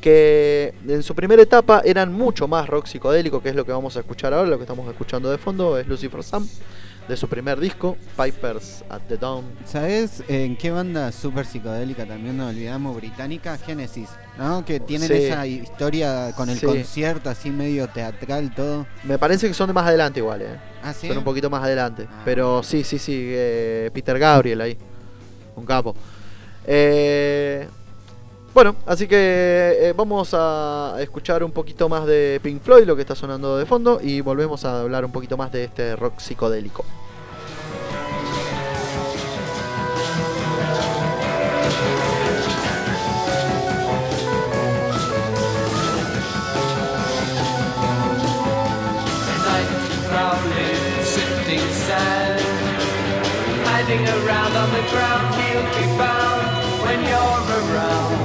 Que 0.00 0.72
en 0.88 1.02
su 1.02 1.14
primera 1.14 1.42
etapa 1.42 1.82
eran 1.84 2.10
mucho 2.12 2.48
más 2.48 2.66
rock 2.68 2.86
psicodélico, 2.86 3.42
que 3.42 3.50
es 3.50 3.54
lo 3.54 3.66
que 3.66 3.72
vamos 3.72 3.96
a 3.96 4.00
escuchar 4.00 4.32
ahora. 4.32 4.48
Lo 4.48 4.56
que 4.56 4.62
estamos 4.64 4.88
escuchando 4.88 5.30
de 5.30 5.36
fondo 5.36 5.78
es 5.78 5.86
Lucifer 5.86 6.22
Sam, 6.22 6.48
de 7.06 7.16
su 7.18 7.28
primer 7.28 7.60
disco, 7.60 7.98
Pipers 8.16 8.82
at 8.88 9.02
the 9.08 9.18
Dawn. 9.18 9.44
¿Sabes 9.66 10.22
en 10.28 10.56
qué 10.56 10.70
banda 10.70 11.12
súper 11.12 11.44
psicodélica 11.44 12.06
también 12.06 12.38
nos 12.38 12.50
olvidamos? 12.50 12.96
Británica, 12.96 13.58
Genesis. 13.58 14.08
¿No? 14.40 14.64
Que 14.64 14.80
tienen 14.80 15.06
Sí. 15.06 15.14
esa 15.14 15.46
historia 15.46 16.32
con 16.34 16.48
el 16.48 16.58
Sí. 16.58 16.64
concierto 16.64 17.28
así 17.28 17.50
medio 17.50 17.86
teatral, 17.88 18.54
todo. 18.54 18.86
Me 19.04 19.18
parece 19.18 19.46
que 19.46 19.52
son 19.54 19.66
de 19.66 19.74
más 19.74 19.86
adelante 19.86 20.18
igual, 20.20 20.40
eh. 20.40 20.58
Ah, 20.82 20.94
sí. 20.94 21.08
Son 21.08 21.18
un 21.18 21.24
poquito 21.24 21.50
más 21.50 21.62
adelante. 21.62 22.06
Ah. 22.10 22.22
Pero 22.24 22.62
sí, 22.62 22.82
sí, 22.82 22.98
sí. 22.98 23.14
eh, 23.28 23.90
Peter 23.92 24.18
Gabriel 24.18 24.62
ahí. 24.62 24.78
Un 25.56 25.66
capo. 25.66 25.94
Eh, 26.66 27.68
bueno, 28.54 28.76
así 28.86 29.06
que 29.06 29.76
eh, 29.78 29.92
vamos 29.94 30.30
a 30.32 30.96
escuchar 31.00 31.44
un 31.44 31.52
poquito 31.52 31.88
más 31.90 32.06
de 32.06 32.40
Pink 32.42 32.62
Floyd, 32.62 32.84
lo 32.86 32.96
que 32.96 33.02
está 33.02 33.14
sonando 33.14 33.58
de 33.58 33.66
fondo, 33.66 34.00
y 34.02 34.22
volvemos 34.22 34.64
a 34.64 34.80
hablar 34.80 35.04
un 35.04 35.12
poquito 35.12 35.36
más 35.36 35.52
de 35.52 35.64
este 35.64 35.96
rock 35.96 36.18
psicodélico. 36.18 36.82
Around 53.98 54.52
on 54.56 54.70
the 54.70 54.84
ground. 54.90 55.34
He'll 55.34 55.64
be 55.74 55.86
found 55.98 56.82
when 56.82 57.00
you're 57.02 57.74
around. 57.74 58.19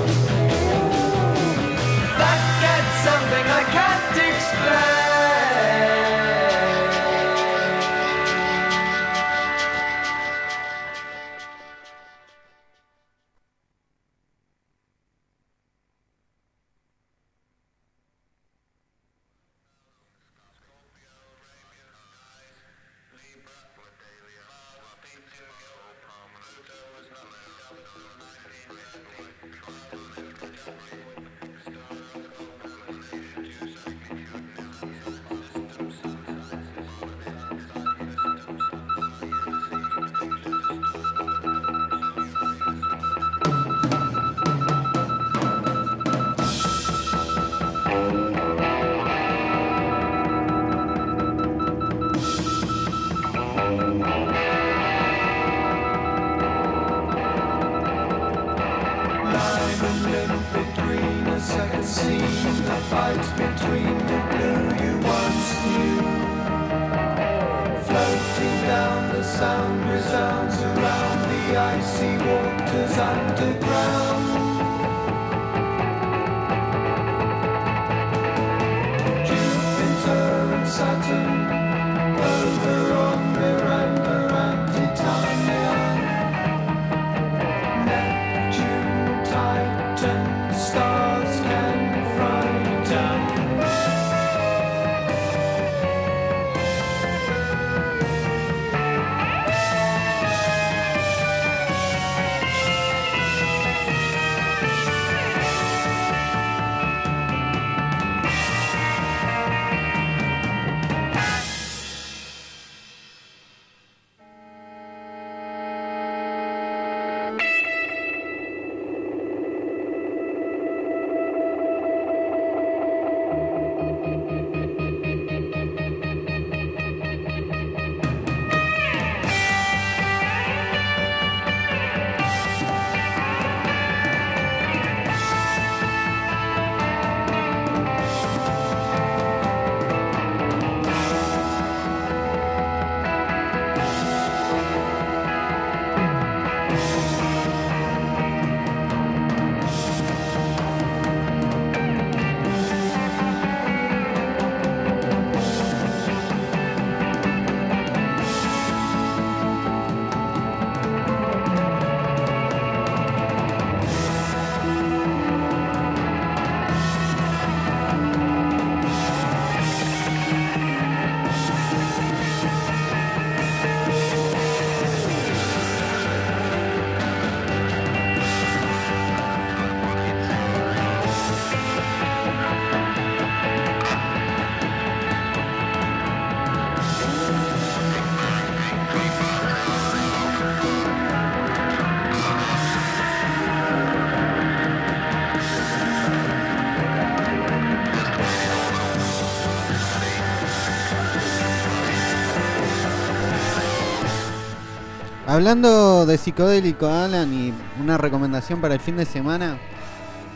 Hablando 205.36 206.06
de 206.06 206.18
psicodélico, 206.18 206.88
Alan, 206.88 207.34
y 207.34 207.54
una 207.82 207.98
recomendación 207.98 208.62
para 208.62 208.74
el 208.74 208.80
fin 208.80 208.96
de 208.96 209.04
semana. 209.04 209.58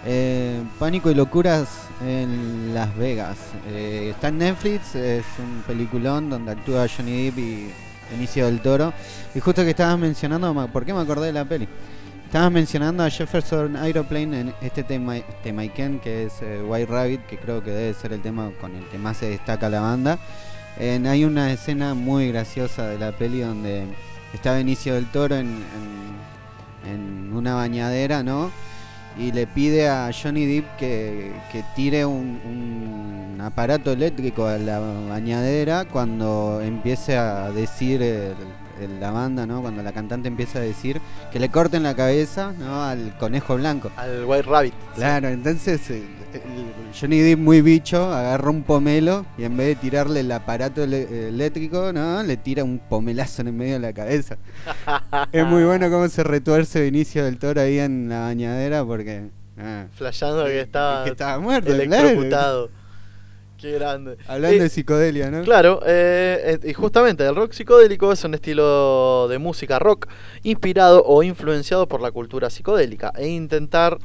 eh, 0.06 0.62
Pánico 0.78 1.10
y 1.10 1.16
locuras 1.16 1.70
en 2.06 2.74
Las 2.74 2.95
Vegas. 2.97 3.38
Eh, 3.70 4.10
está 4.14 4.28
en 4.28 4.39
Netflix, 4.39 4.95
es 4.95 5.24
un 5.38 5.64
peliculón 5.66 6.30
donde 6.30 6.52
actúa 6.52 6.86
Johnny 6.88 7.26
Depp 7.26 7.38
y 7.38 7.70
Benicio 8.12 8.45
del 8.45 8.60
Toro. 8.60 8.91
Y 9.34 9.39
justo 9.39 9.64
que 9.64 9.70
estabas 9.70 9.97
mencionando, 9.97 10.54
¿por 10.68 10.86
qué 10.86 10.93
me 10.93 11.00
acordé 11.00 11.28
de 11.28 11.34
la 11.34 11.45
peli? 11.45 11.68
Estabas 12.26 12.52
mencionando 12.52 13.02
a 13.02 13.10
Jefferson 13.10 13.78
Aeroplane 13.78 14.41
en 14.41 14.54
este 14.62 14.84
tema, 14.84 15.16
Temaiken, 15.43 16.00
que 16.00 16.26
es 16.26 16.34
eh, 16.41 16.62
White 16.62 16.91
Rabbit, 16.91 17.26
que 17.26 17.38
creo 17.38 17.64
que 17.64 17.72
debe 17.72 17.93
ser 17.93 18.12
el 18.12 18.22
tema 18.22 18.52
con 18.60 18.76
el 18.76 18.84
que 18.88 18.97
más 18.97 19.16
se 19.16 19.30
destaca 19.30 19.70
la 19.70 19.80
banda. 19.80 20.20
Hay 20.78 21.26
una 21.26 21.52
escena 21.52 21.93
muy 21.93 22.30
graciosa 22.32 22.88
de 22.88 22.97
la 22.97 23.12
peli 23.12 23.41
donde 23.41 23.86
está 24.34 24.53
Benicio 24.53 24.95
del 24.95 25.05
Toro 25.07 25.36
en, 25.36 25.63
una 27.34 27.55
bañadera, 27.55 28.23
¿no? 28.23 28.51
Y 29.17 29.32
le 29.32 29.47
pide 29.47 29.88
a 29.89 30.09
Johnny 30.13 30.45
Depp 30.45 30.77
que, 30.77 31.32
que 31.51 31.63
tire 31.75 32.05
un, 32.05 32.39
un 33.36 33.41
aparato 33.41 33.91
eléctrico 33.91 34.45
a 34.47 34.57
la 34.57 34.80
bañadera 34.80 35.86
cuando 35.86 36.59
empiece 36.61 37.17
a 37.17 37.51
decir 37.51 38.01
el- 38.01 38.36
la 38.88 39.11
banda, 39.11 39.45
¿no? 39.45 39.61
Cuando 39.61 39.84
la 39.84 39.91
cantante 39.91 40.27
empieza 40.27 40.59
a 40.59 40.61
decir 40.61 41.01
que 41.32 41.39
le 41.39 41.49
corten 41.49 41.84
la 41.84 41.95
cabeza, 41.95 42.53
¿no? 42.57 42.84
Al 42.84 43.17
conejo 43.17 43.55
blanco. 43.55 43.91
Al 43.97 44.25
White 44.25 44.43
Rabbit. 44.43 44.73
Claro, 44.95 45.27
entonces 45.30 45.89
eh, 45.89 46.03
el 46.34 46.99
Johnny 46.99 47.19
Depp 47.19 47.39
muy 47.39 47.61
bicho 47.61 48.11
agarra 48.11 48.49
un 48.49 48.63
pomelo 48.63 49.25
y 49.38 49.43
en 49.43 49.57
vez 49.57 49.67
de 49.67 49.75
tirarle 49.75 50.19
el 50.21 50.32
aparato 50.32 50.84
eléctrico, 50.84 51.91
no, 51.93 52.21
le 52.23 52.38
tira 52.38 52.63
un 52.63 52.80
pomelazo 52.80 53.41
en 53.41 53.47
el 53.49 53.53
medio 53.53 53.73
de 53.73 53.80
la 53.80 53.93
cabeza. 53.93 54.38
es 55.32 55.45
muy 55.45 55.63
bueno 55.63 55.89
cómo 55.89 56.07
se 56.07 56.23
retuerce 56.23 56.82
Vinicio 56.82 57.25
del 57.25 57.39
Toro 57.39 57.61
ahí 57.61 57.80
en 57.80 58.09
la 58.09 58.21
bañadera 58.21 58.86
porque 58.86 59.30
ah, 59.57 59.86
Flasheando 59.93 60.45
que 60.45 60.61
estaba, 60.61 61.03
que 61.03 61.11
estaba 61.11 61.39
muerto, 61.39 61.71
claro. 61.75 62.69
Qué 63.60 63.74
grande. 63.74 64.18
Hablando 64.28 64.57
Eh, 64.57 64.62
de 64.62 64.70
psicodelia, 64.70 65.30
¿no? 65.30 65.43
Claro, 65.43 65.82
eh, 65.86 66.60
eh, 66.64 66.70
y 66.70 66.74
justamente 66.74 67.26
el 67.26 67.36
rock 67.36 67.51
psicodélico 67.51 68.12
es 68.14 68.24
un 68.24 68.34
estilo 68.34 69.28
de 69.28 69.38
música 69.38 69.80
rock 69.80 70.07
inspirado 70.43 71.03
o 71.05 71.24
influenciado 71.24 71.86
por 71.86 71.99
la 71.99 72.12
cultura 72.12 72.49
psicodélica 72.49 73.12
e 73.18 73.28
intentar 73.28 73.97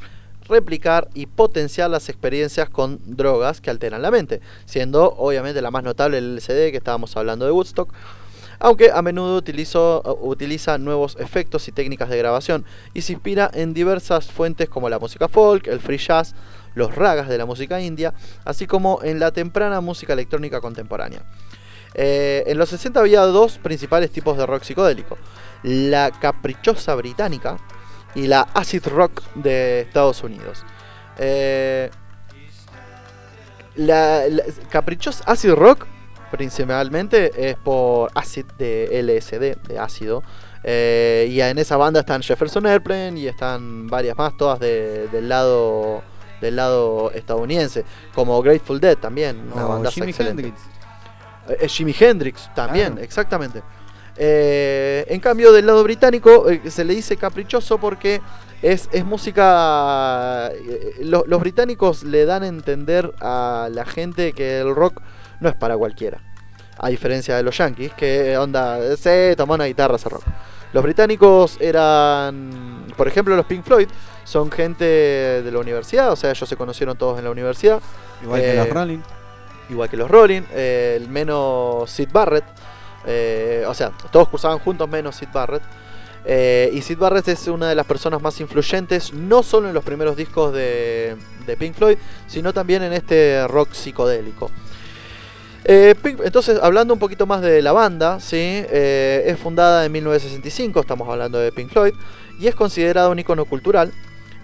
replicar 0.49 1.09
y 1.15 1.27
potenciar 1.27 1.89
las 1.89 2.09
experiencias 2.09 2.69
con 2.69 2.99
drogas 3.05 3.61
que 3.61 3.71
alteran 3.71 4.03
la 4.03 4.11
mente, 4.11 4.41
siendo 4.67 5.15
obviamente 5.17 5.63
la 5.63 5.71
más 5.71 5.85
notable 5.85 6.19
el 6.19 6.37
LSD 6.37 6.71
que 6.71 6.77
estábamos 6.77 7.17
hablando 7.17 7.47
de 7.47 7.53
Woodstock, 7.53 7.93
aunque 8.59 8.91
a 8.93 9.03
menudo 9.03 9.37
utiliza 9.37 10.79
nuevos 10.79 11.17
efectos 11.19 11.69
y 11.69 11.73
técnicas 11.73 12.09
de 12.09 12.19
grabación 12.19 12.65
y 12.93 13.03
se 13.03 13.13
inspira 13.13 13.51
en 13.53 13.75
diversas 13.75 14.31
fuentes 14.31 14.69
como 14.69 14.89
la 14.89 14.99
música 14.99 15.29
folk, 15.29 15.67
el 15.67 15.81
free 15.81 15.99
jazz, 15.99 16.35
los 16.75 16.95
ragas 16.95 17.29
de 17.29 17.39
la 17.39 17.47
música 17.47 17.81
india, 17.81 18.15
así 18.45 18.67
como 18.67 19.01
en 19.03 19.21
la 19.21 19.31
temprana 19.33 19.81
música 19.81 20.13
electrónica 20.13 20.61
contemporánea. 20.61 21.23
Eh, 21.95 22.43
en 22.47 22.59
los 22.59 22.71
60 22.71 22.99
había 22.99 23.21
dos 23.23 23.59
principales 23.59 24.11
tipos 24.11 24.37
de 24.37 24.47
rock 24.47 24.65
psicodélico, 24.65 25.17
la 25.63 26.11
caprichosa 26.11 26.95
británica 26.97 27.57
y 28.15 28.27
la 28.27 28.43
acid 28.55 28.87
rock 28.87 29.23
de 29.35 29.83
Estados 29.83 30.23
Unidos. 30.23 30.65
Eh, 31.19 31.91
caprichosa 34.71 35.25
acid 35.27 35.53
rock 35.53 35.87
principalmente 36.37 37.30
es 37.51 37.57
por 37.57 38.11
acid 38.14 38.45
de 38.59 38.99
LSD, 39.03 39.57
de 39.68 39.78
ácido. 39.78 40.22
Eh, 40.62 41.28
y 41.30 41.41
en 41.41 41.59
esa 41.59 41.76
banda 41.76 42.01
están 42.01 42.22
Jefferson 42.22 42.66
Airplane 42.66 43.18
y 43.20 43.28
están 43.28 43.87
varias 43.87 44.16
más, 44.16 44.37
todas 44.37 44.59
de- 44.61 45.09
del 45.09 45.28
lado 45.28 46.03
del 46.41 46.57
lado 46.57 47.11
estadounidense, 47.12 47.85
como 48.14 48.43
Grateful 48.43 48.78
Dead 48.78 48.99
también, 48.99 49.51
una 49.55 49.64
O 49.64 49.68
banda 49.68 49.91
Jimi 49.91 50.09
excelente. 50.11 50.43
Hendrix. 50.43 50.61
Eh, 51.49 51.57
eh, 51.61 51.68
Jimi 51.68 51.95
Hendrix 51.99 52.51
también, 52.55 52.89
Claro. 52.93 53.03
exactamente. 53.05 53.62
Eh, 54.16 55.07
en 55.09 55.20
cambio, 55.20 55.53
del 55.53 55.66
lado 55.66 55.82
británico 55.82 56.47
se 56.68 56.85
le 56.85 56.95
dice 56.95 57.16
caprichoso 57.16 57.78
porque 57.78 58.20
es, 58.62 58.89
es 58.93 59.05
música. 59.05 60.51
lo- 61.01 61.24
los 61.26 61.41
británicos 61.41 62.03
le 62.03 62.24
dan 62.26 62.43
a 62.43 62.47
entender 62.47 63.12
a 63.20 63.68
la 63.72 63.85
gente 63.87 64.32
que 64.32 64.59
el 64.61 64.74
rock 64.74 65.01
no 65.41 65.49
es 65.49 65.55
para 65.55 65.76
cualquiera. 65.76 66.18
A 66.78 66.89
diferencia 66.89 67.37
de 67.37 67.43
los 67.43 67.57
yankees, 67.57 67.93
que 67.95 68.37
onda, 68.37 68.97
se 68.97 69.35
toma 69.37 69.55
una 69.55 69.64
guitarra 69.66 69.97
ese 69.97 70.09
rock. 70.09 70.24
Los 70.72 70.82
británicos 70.82 71.57
eran, 71.61 72.87
por 72.97 73.07
ejemplo, 73.07 73.37
los 73.37 73.47
Pink 73.47 73.64
Floyd, 73.64 73.89
son 74.24 74.51
gente 74.51 74.85
de 74.85 75.51
la 75.53 75.59
universidad, 75.59 76.11
o 76.11 76.16
sea, 76.16 76.30
ellos 76.30 76.49
se 76.49 76.57
conocieron 76.57 76.97
todos 76.97 77.18
en 77.18 77.24
la 77.24 77.30
universidad 77.30 77.80
Igual 78.22 78.41
que 78.41 78.55
los 78.55 78.66
Eh, 78.66 78.70
Rolling. 78.72 78.99
igual 79.70 79.89
que 79.89 79.97
los 79.97 80.11
Rolling, 80.11 80.43
eh, 80.53 80.95
el 81.01 81.09
menos 81.09 81.89
Sid 81.91 82.09
Barrett, 82.12 82.45
eh, 83.07 83.64
o 83.68 83.74
sea, 83.74 83.93
todos 84.11 84.28
cursaban 84.28 84.59
juntos 84.59 84.89
menos 84.89 85.14
Sid 85.16 85.28
Barrett. 85.32 85.62
eh, 86.24 86.70
y 86.72 86.80
Sid 86.80 86.97
Barrett 86.99 87.28
es 87.28 87.47
una 87.49 87.68
de 87.68 87.74
las 87.74 87.87
personas 87.87 88.20
más 88.20 88.41
influyentes, 88.41 89.12
no 89.12 89.43
solo 89.43 89.68
en 89.68 89.74
los 89.74 89.85
primeros 89.85 90.16
discos 90.16 90.53
de, 90.55 91.16
de 91.47 91.57
Pink 91.57 91.74
Floyd, 91.76 91.99
sino 92.26 92.53
también 92.53 92.82
en 92.82 92.95
este 92.95 93.47
rock 93.47 93.72
psicodélico. 93.72 94.51
Eh, 95.65 95.95
entonces, 96.25 96.61
hablando 96.62 96.93
un 96.93 97.01
poquito 97.01 97.27
más 97.27 97.41
de 97.41 97.62
la 97.62 97.73
banda, 97.73 98.21
¿sí? 98.21 98.37
Eh, 98.39 99.25
es 99.27 99.39
fundada 99.39 99.85
en 99.87 99.93
1965, 99.93 100.81
estamos 100.81 101.09
hablando 101.09 101.39
de 101.39 101.53
Pink 101.53 101.71
Floyd, 101.71 101.95
y 102.39 102.49
es 102.49 102.55
considerada 102.55 103.09
un 103.09 103.19
icono 103.19 103.47
cultural 103.47 103.93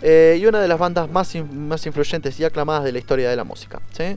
eh, 0.00 0.38
y 0.40 0.46
una 0.46 0.60
de 0.60 0.68
las 0.68 0.78
bandas 0.78 1.10
más, 1.10 1.34
más 1.52 1.84
influyentes 1.84 2.40
y 2.40 2.44
aclamadas 2.44 2.84
de 2.84 2.92
la 2.92 2.98
historia 2.98 3.28
de 3.28 3.36
la 3.36 3.44
música. 3.44 3.80
¿sí? 3.92 4.16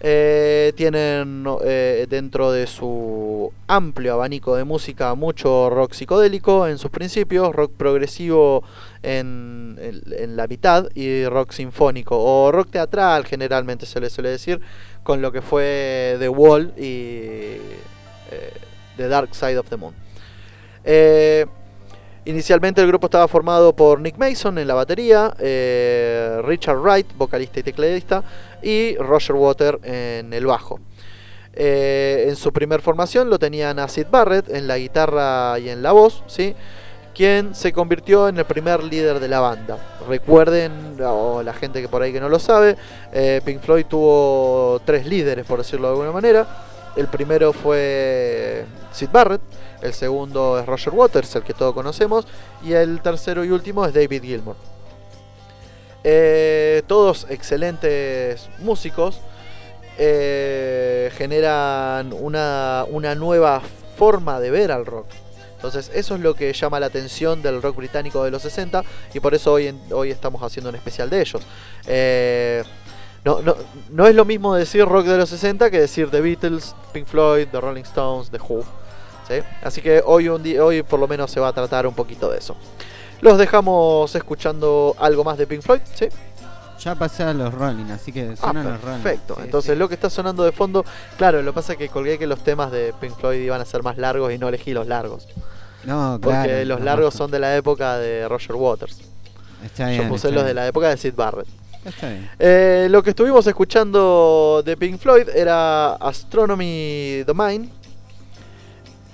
Eh, 0.00 0.72
tienen 0.76 1.44
eh, 1.64 2.06
dentro 2.08 2.52
de 2.52 2.68
su 2.68 3.52
amplio 3.66 4.14
abanico 4.14 4.54
de 4.54 4.62
música 4.62 5.12
mucho 5.16 5.70
rock 5.70 5.92
psicodélico 5.92 6.68
en 6.68 6.78
sus 6.78 6.92
principios, 6.92 7.52
rock 7.52 7.72
progresivo 7.76 8.62
en, 9.02 9.76
en- 9.80 10.36
la 10.36 10.46
mitad 10.46 10.86
y 10.94 11.24
rock 11.26 11.50
sinfónico 11.50 12.16
o 12.16 12.52
rock 12.52 12.70
teatral 12.70 13.24
generalmente 13.26 13.86
se 13.86 13.98
le 13.98 14.08
suele 14.08 14.30
decir 14.30 14.60
con 15.02 15.20
lo 15.20 15.32
que 15.32 15.42
fue 15.42 16.14
The 16.20 16.28
Wall 16.28 16.74
y 16.76 16.84
eh, 18.30 18.52
The 18.96 19.08
Dark 19.08 19.34
Side 19.34 19.58
of 19.58 19.68
the 19.68 19.76
Moon. 19.76 19.94
Inicialmente 22.24 22.82
el 22.82 22.86
grupo 22.88 23.06
estaba 23.06 23.26
formado 23.26 23.74
por 23.74 24.00
Nick 24.00 24.18
Mason 24.18 24.58
en 24.58 24.68
la 24.68 24.74
batería, 24.74 25.32
Richard 26.42 26.76
Wright, 26.78 27.06
vocalista 27.16 27.60
y 27.60 27.62
tecladista, 27.62 28.22
y 28.62 28.96
Roger 28.96 29.36
Water 29.36 29.78
en 29.82 30.32
el 30.32 30.46
bajo. 30.46 30.80
Eh, 31.54 32.26
en 32.28 32.36
su 32.36 32.52
primer 32.52 32.82
formación 32.82 33.30
lo 33.30 33.38
tenían 33.38 33.78
a 33.78 33.88
Sid 33.88 34.06
Barrett 34.10 34.48
en 34.48 34.68
la 34.68 34.78
guitarra 34.78 35.58
y 35.58 35.70
en 35.70 35.82
la 35.82 35.92
voz, 35.92 36.22
¿sí? 36.28 36.54
quien 37.18 37.52
se 37.52 37.72
convirtió 37.72 38.28
en 38.28 38.38
el 38.38 38.44
primer 38.44 38.84
líder 38.84 39.18
de 39.18 39.26
la 39.26 39.40
banda. 39.40 39.76
Recuerden, 40.08 40.96
o 41.04 41.42
la 41.42 41.52
gente 41.52 41.82
que 41.82 41.88
por 41.88 42.00
ahí 42.00 42.12
que 42.12 42.20
no 42.20 42.28
lo 42.28 42.38
sabe, 42.38 42.76
eh, 43.12 43.40
Pink 43.44 43.60
Floyd 43.60 43.86
tuvo 43.86 44.80
tres 44.84 45.04
líderes, 45.04 45.44
por 45.44 45.58
decirlo 45.58 45.88
de 45.88 45.92
alguna 45.94 46.12
manera. 46.12 46.46
El 46.94 47.08
primero 47.08 47.52
fue 47.52 48.64
Sid 48.92 49.08
Barrett, 49.10 49.40
el 49.82 49.94
segundo 49.94 50.60
es 50.60 50.66
Roger 50.66 50.92
Waters, 50.94 51.34
el 51.34 51.42
que 51.42 51.54
todos 51.54 51.74
conocemos, 51.74 52.24
y 52.62 52.74
el 52.74 53.00
tercero 53.00 53.44
y 53.44 53.50
último 53.50 53.84
es 53.84 53.92
David 53.92 54.22
Gilmour. 54.22 54.77
Eh, 56.04 56.82
todos 56.86 57.26
excelentes 57.28 58.48
músicos, 58.58 59.20
eh, 59.98 61.10
generan 61.16 62.12
una, 62.12 62.84
una 62.88 63.14
nueva 63.14 63.60
forma 63.96 64.38
de 64.40 64.50
ver 64.50 64.70
al 64.70 64.86
rock. 64.86 65.06
Entonces 65.56 65.90
eso 65.92 66.14
es 66.14 66.20
lo 66.20 66.34
que 66.34 66.52
llama 66.52 66.78
la 66.78 66.86
atención 66.86 67.42
del 67.42 67.60
rock 67.60 67.76
británico 67.76 68.22
de 68.22 68.30
los 68.30 68.42
60 68.42 68.84
y 69.12 69.18
por 69.18 69.34
eso 69.34 69.52
hoy, 69.52 69.76
hoy 69.90 70.12
estamos 70.12 70.40
haciendo 70.42 70.70
un 70.70 70.76
especial 70.76 71.10
de 71.10 71.20
ellos. 71.20 71.42
Eh, 71.88 72.62
no, 73.24 73.42
no, 73.42 73.56
no 73.90 74.06
es 74.06 74.14
lo 74.14 74.24
mismo 74.24 74.54
decir 74.54 74.84
rock 74.84 75.06
de 75.06 75.18
los 75.18 75.28
60 75.30 75.68
que 75.72 75.80
decir 75.80 76.10
The 76.10 76.20
Beatles, 76.20 76.76
Pink 76.92 77.08
Floyd, 77.08 77.48
The 77.50 77.60
Rolling 77.60 77.82
Stones, 77.82 78.30
The 78.30 78.38
Who. 78.38 78.62
¿sí? 79.26 79.34
Así 79.62 79.82
que 79.82 80.00
hoy, 80.06 80.28
un 80.28 80.46
hoy 80.60 80.84
por 80.84 81.00
lo 81.00 81.08
menos 81.08 81.28
se 81.32 81.40
va 81.40 81.48
a 81.48 81.52
tratar 81.52 81.88
un 81.88 81.94
poquito 81.94 82.30
de 82.30 82.38
eso. 82.38 82.56
Los 83.20 83.38
dejamos 83.38 84.14
escuchando 84.14 84.94
algo 84.98 85.24
más 85.24 85.36
de 85.38 85.46
Pink 85.46 85.62
Floyd, 85.62 85.80
¿sí? 85.94 86.06
Ya 86.80 86.94
pasé 86.94 87.24
a 87.24 87.34
los 87.34 87.52
Rolling, 87.52 87.90
así 87.90 88.12
que 88.12 88.30
Ah, 88.34 88.36
suenan 88.36 88.64
los 88.70 88.80
Rolling. 88.80 89.02
perfecto. 89.02 89.34
Sí, 89.36 89.40
Entonces 89.44 89.72
sí. 89.72 89.78
lo 89.78 89.88
que 89.88 89.94
está 89.94 90.08
sonando 90.08 90.44
de 90.44 90.52
fondo, 90.52 90.84
claro, 91.16 91.42
lo 91.42 91.50
que 91.52 91.54
pasa 91.56 91.72
es 91.72 91.78
que 91.78 91.88
colgué 91.88 92.18
que 92.18 92.26
los 92.28 92.38
temas 92.44 92.70
de 92.70 92.94
Pink 93.00 93.16
Floyd 93.18 93.40
iban 93.40 93.60
a 93.60 93.64
ser 93.64 93.82
más 93.82 93.98
largos 93.98 94.32
y 94.32 94.38
no 94.38 94.48
elegí 94.48 94.72
los 94.72 94.86
largos. 94.86 95.26
No, 95.84 96.18
Porque 96.22 96.36
claro, 96.44 96.64
los 96.66 96.78
no, 96.78 96.84
largos 96.84 97.14
no. 97.14 97.18
son 97.18 97.30
de 97.32 97.38
la 97.40 97.56
época 97.56 97.98
de 97.98 98.28
Roger 98.28 98.54
Waters. 98.54 98.98
Está 99.64 99.88
bien, 99.88 100.02
Yo 100.02 100.08
puse 100.08 100.30
los 100.30 100.44
de 100.44 100.54
la 100.54 100.66
época 100.68 100.88
de 100.88 100.96
Sid 100.96 101.14
Barrett. 101.16 101.48
Está 101.84 102.08
bien. 102.10 102.30
Eh, 102.38 102.86
lo 102.90 103.02
que 103.02 103.10
estuvimos 103.10 103.44
escuchando 103.46 104.62
de 104.64 104.76
Pink 104.76 104.98
Floyd 105.00 105.28
era 105.30 105.94
Astronomy 105.94 107.22
Domain. 107.26 107.70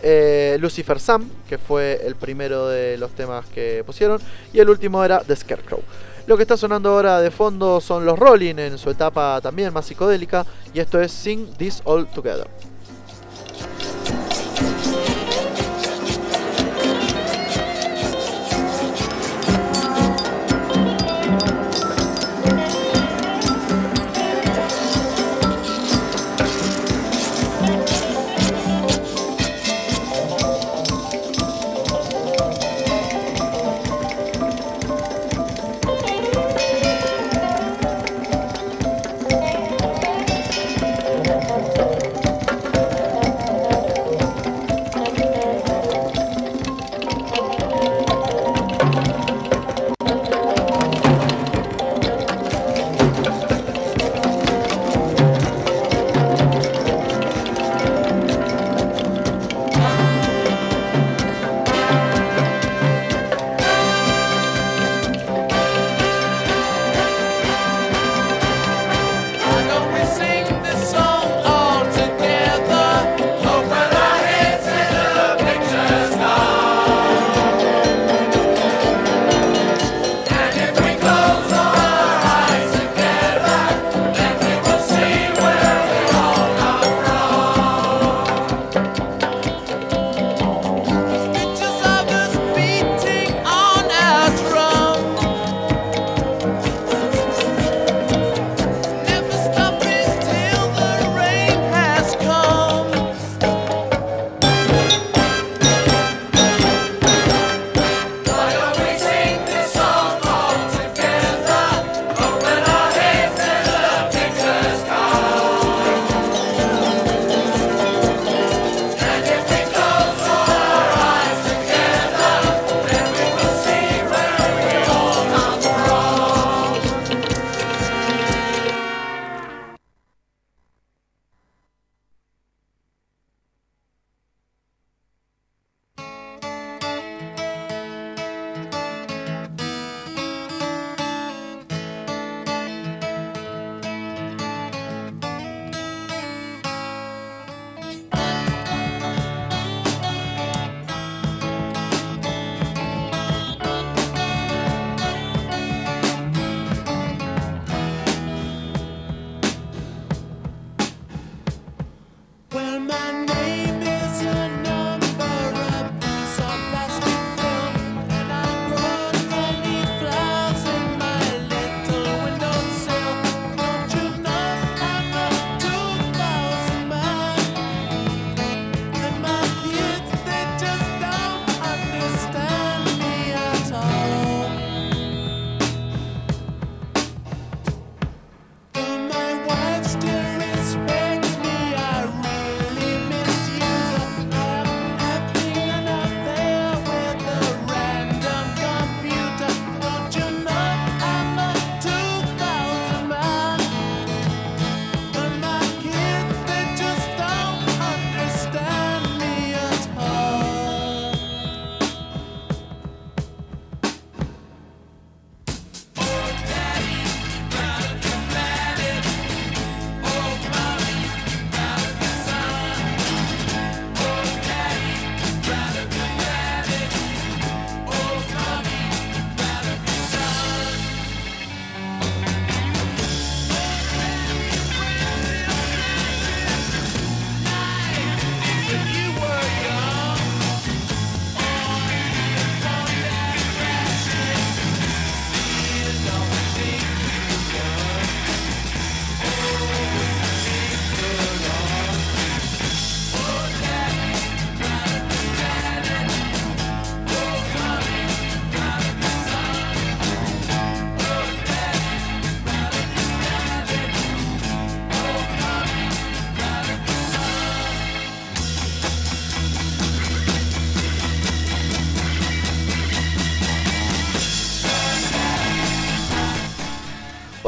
Eh, 0.06 0.58
Lucifer 0.60 1.00
Sam, 1.00 1.28
que 1.48 1.56
fue 1.56 2.02
el 2.04 2.14
primero 2.14 2.68
de 2.68 2.98
los 2.98 3.12
temas 3.12 3.46
que 3.46 3.82
pusieron, 3.86 4.20
y 4.52 4.60
el 4.60 4.68
último 4.68 5.02
era 5.02 5.20
The 5.20 5.34
Scarecrow. 5.34 5.80
Lo 6.26 6.36
que 6.36 6.42
está 6.42 6.56
sonando 6.56 6.90
ahora 6.90 7.20
de 7.20 7.30
fondo 7.30 7.80
son 7.80 8.04
los 8.04 8.18
Rolling 8.18 8.58
en 8.58 8.78
su 8.78 8.90
etapa 8.90 9.40
también 9.42 9.72
más 9.72 9.86
psicodélica, 9.86 10.44
y 10.74 10.80
esto 10.80 11.00
es 11.00 11.10
Sing 11.10 11.48
This 11.56 11.80
All 11.84 12.06
Together. 12.06 12.46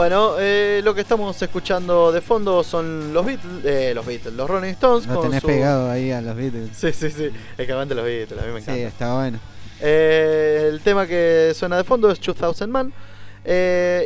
Bueno, 0.08 0.36
eh, 0.38 0.82
lo 0.84 0.94
que 0.94 1.00
estamos 1.00 1.42
escuchando 1.42 2.12
de 2.12 2.20
fondo 2.20 2.62
son 2.62 3.12
los 3.12 3.26
Beatles, 3.26 3.64
eh, 3.64 3.92
los 3.92 4.06
Beatles, 4.06 4.34
los 4.34 4.48
Rolling 4.48 4.70
Stones. 4.70 5.04
Lo 5.08 5.18
tenés 5.18 5.40
su- 5.40 5.48
pegado 5.48 5.90
ahí 5.90 6.12
a 6.12 6.20
los 6.20 6.36
Beatles. 6.36 6.68
Sí, 6.76 6.92
sí, 6.92 7.10
sí. 7.10 7.28
Es 7.58 7.66
que 7.66 7.72
aguante 7.72 7.92
los 7.96 8.04
Beatles, 8.04 8.40
a 8.40 8.46
mí 8.46 8.52
me 8.52 8.60
Sí, 8.60 8.70
encanta. 8.70 8.86
está 8.88 9.14
bueno. 9.16 9.40
Eh, 9.80 10.68
el 10.70 10.80
tema 10.82 11.08
que 11.08 11.50
suena 11.56 11.76
de 11.76 11.82
fondo 11.82 12.08
es 12.08 12.20
2000 12.20 12.68
Man. 12.68 12.92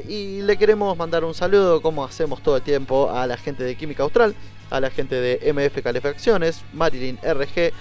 Y 0.09 0.41
le 0.41 0.57
queremos 0.57 0.97
mandar 0.97 1.23
un 1.23 1.35
saludo, 1.35 1.83
como 1.83 2.03
hacemos 2.03 2.43
todo 2.43 2.57
el 2.57 2.63
tiempo, 2.63 3.11
a 3.11 3.27
la 3.27 3.37
gente 3.37 3.63
de 3.63 3.75
Química 3.77 4.03
Austral, 4.03 4.35
a 4.71 4.81
la 4.81 4.89
gente 4.89 5.17
de 5.17 5.53
MF 5.53 5.83
Calefacciones, 5.83 6.63
Marilyn 6.73 7.19
RG, 7.23 7.73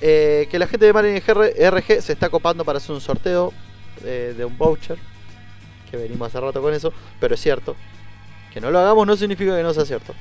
que 0.00 0.56
la 0.58 0.66
gente 0.66 0.84
de 0.84 0.92
Marine 0.92 1.20
RG 1.24 2.02
se 2.02 2.12
está 2.12 2.28
copando 2.28 2.64
para 2.64 2.78
hacer 2.78 2.90
un 2.90 3.00
sorteo 3.00 3.52
de 4.02 4.44
un 4.44 4.58
voucher. 4.58 4.98
Que 5.90 5.96
venimos 5.96 6.28
hace 6.28 6.40
rato 6.40 6.60
con 6.60 6.74
eso, 6.74 6.92
pero 7.20 7.34
es 7.34 7.40
cierto. 7.40 7.76
Que 8.52 8.60
no 8.60 8.70
lo 8.70 8.78
hagamos 8.78 9.06
no 9.06 9.16
significa 9.16 9.56
que 9.56 9.62
no 9.62 9.72
sea 9.74 9.84
cierto. 9.84 10.14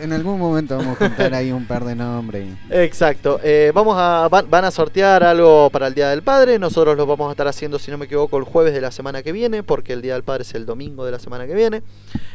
En 0.00 0.12
algún 0.12 0.38
momento 0.38 0.76
vamos 0.76 1.00
a 1.00 1.08
juntar 1.08 1.34
ahí 1.34 1.50
un 1.50 1.66
par 1.66 1.84
de 1.84 1.96
nombres. 1.96 2.46
Exacto. 2.70 3.40
Eh, 3.42 3.72
vamos 3.74 3.96
a, 3.98 4.28
van, 4.30 4.48
van 4.48 4.64
a 4.64 4.70
sortear 4.70 5.24
algo 5.24 5.70
para 5.70 5.88
el 5.88 5.94
Día 5.94 6.10
del 6.10 6.22
Padre. 6.22 6.58
Nosotros 6.58 6.96
lo 6.96 7.04
vamos 7.04 7.28
a 7.28 7.32
estar 7.32 7.48
haciendo, 7.48 7.78
si 7.78 7.90
no 7.90 7.98
me 7.98 8.04
equivoco, 8.04 8.38
el 8.38 8.44
jueves 8.44 8.74
de 8.74 8.80
la 8.80 8.92
semana 8.92 9.22
que 9.22 9.32
viene, 9.32 9.62
porque 9.64 9.92
el 9.92 10.02
Día 10.02 10.12
del 10.14 10.22
Padre 10.22 10.42
es 10.42 10.54
el 10.54 10.66
domingo 10.66 11.04
de 11.04 11.12
la 11.12 11.18
semana 11.18 11.46
que 11.46 11.54
viene. 11.54 11.82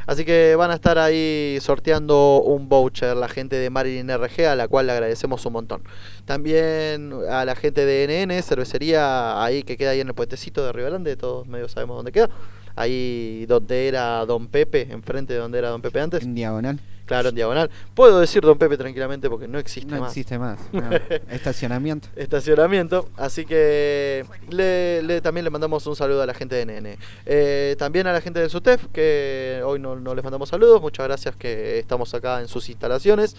Así 0.08 0.26
que 0.26 0.56
van 0.56 0.72
a 0.72 0.74
estar 0.74 0.98
ahí 0.98 1.58
sorteando 1.62 2.42
un 2.42 2.68
voucher 2.68 3.16
la 3.16 3.30
gente 3.30 3.56
de 3.56 3.70
Marilyn 3.70 4.10
RG, 4.10 4.46
a 4.48 4.56
la 4.56 4.68
cual 4.68 4.88
le 4.88 4.94
agradecemos 4.94 5.46
un 5.46 5.54
montón. 5.54 5.84
También 6.26 7.14
a 7.30 7.46
la 7.46 7.56
gente 7.56 7.86
de 7.86 8.26
NN, 8.28 8.44
cervecería 8.44 9.42
ahí 9.42 9.64
que 9.64 9.78
queda 9.78 9.92
ahí 9.92 10.02
en 10.02 10.10
el 10.10 10.14
puentecito 10.14 10.66
de 10.66 10.74
Río 10.74 10.88
Grande, 10.88 11.16
todos 11.16 11.48
medio 11.48 11.70
sabemos 11.70 11.96
dónde 11.96 12.12
queda. 12.12 12.30
Ahí 12.76 13.46
donde 13.48 13.88
era 13.88 14.26
Don 14.26 14.48
Pepe, 14.48 14.88
enfrente 14.92 15.34
de 15.34 15.40
donde 15.40 15.60
era 15.60 15.70
Don 15.70 15.82
Pepe 15.82 16.00
antes. 16.02 16.24
En 16.24 16.34
diagonal. 16.36 16.80
Claro, 17.06 17.30
en 17.30 17.36
diagonal. 17.36 17.70
Puedo 17.96 18.20
decir 18.22 18.42
Don 18.42 18.58
Pepe 18.58 18.78
tranquilamente 18.78 19.30
porque 19.30 19.46
no 19.48 19.60
existe 19.60 19.94
No 19.94 20.00
más 20.02 20.12
existe 20.12 20.40
más. 20.40 20.58
no. 20.72 20.82
Estacionamiento. 21.30 22.08
estacionamiento. 22.16 23.10
Así 23.18 23.46
que 23.46 24.26
le, 24.50 25.04
le- 25.04 25.20
también 25.22 25.44
le 25.44 25.50
mandamos 25.50 25.86
un 25.86 25.96
saludo 25.98 26.22
a 26.22 26.26
la 26.26 26.34
gente 26.34 26.56
de 26.56 26.66
NN. 26.66 26.98
Eh, 27.26 27.76
también 27.78 28.08
a 28.08 28.14
la 28.14 28.22
gente 28.22 28.40
del 28.40 28.50
SUTEF, 28.50 28.88
que 28.94 29.62
hoy 29.66 29.80
no, 29.80 29.98
no 29.98 30.16
les 30.16 30.24
mandamos 30.24 30.48
saludos. 30.50 30.82
Muchas 30.82 31.06
gracias 31.06 31.36
que 31.36 31.78
estamos 31.78 32.14
acá 32.14 32.40
en 32.40 32.48
sus 32.48 32.70
instalaciones. 32.70 33.36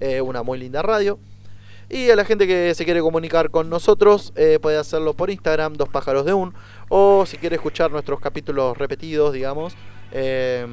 Eh, 0.00 0.20
una 0.20 0.42
muy 0.44 0.58
linda 0.58 0.80
radio. 0.82 1.18
Y 1.90 2.10
a 2.10 2.16
la 2.16 2.24
gente 2.24 2.46
que 2.46 2.74
se 2.74 2.84
quiere 2.84 3.00
comunicar 3.00 3.50
con 3.50 3.70
nosotros, 3.70 4.32
eh, 4.36 4.58
puede 4.60 4.76
hacerlo 4.76 5.14
por 5.14 5.30
Instagram, 5.30 5.74
dos 5.74 5.88
pájaros 5.88 6.26
de 6.26 6.34
un. 6.34 6.54
O 6.88 7.24
si 7.24 7.38
quiere 7.38 7.56
escuchar 7.56 7.90
nuestros 7.90 8.20
capítulos 8.20 8.76
repetidos, 8.76 9.32
digamos, 9.32 9.74
eh, 10.12 10.66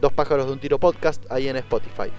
dos 0.00 0.12
pájaros 0.12 0.46
de 0.46 0.52
un 0.52 0.58
tiro 0.58 0.78
podcast 0.78 1.24
ahí 1.30 1.48
en 1.48 1.56
Spotify. 1.56 2.10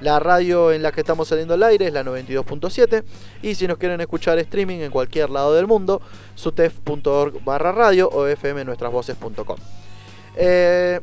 La 0.00 0.18
radio 0.18 0.72
en 0.72 0.82
la 0.82 0.92
que 0.92 1.00
estamos 1.00 1.28
saliendo 1.28 1.54
al 1.54 1.62
aire 1.62 1.86
es 1.86 1.92
la 1.92 2.02
92.7 2.02 3.04
y 3.42 3.54
si 3.54 3.66
nos 3.68 3.78
quieren 3.78 4.00
escuchar 4.00 4.38
streaming 4.38 4.80
en 4.80 4.90
cualquier 4.90 5.30
lado 5.30 5.54
del 5.54 5.66
mundo, 5.66 6.02
sutef.org 6.34 7.44
barra 7.44 7.72
radio 7.72 8.08
o 8.10 8.26
fmnuestrasvoces.com. 8.26 9.56
Eh, 10.36 11.00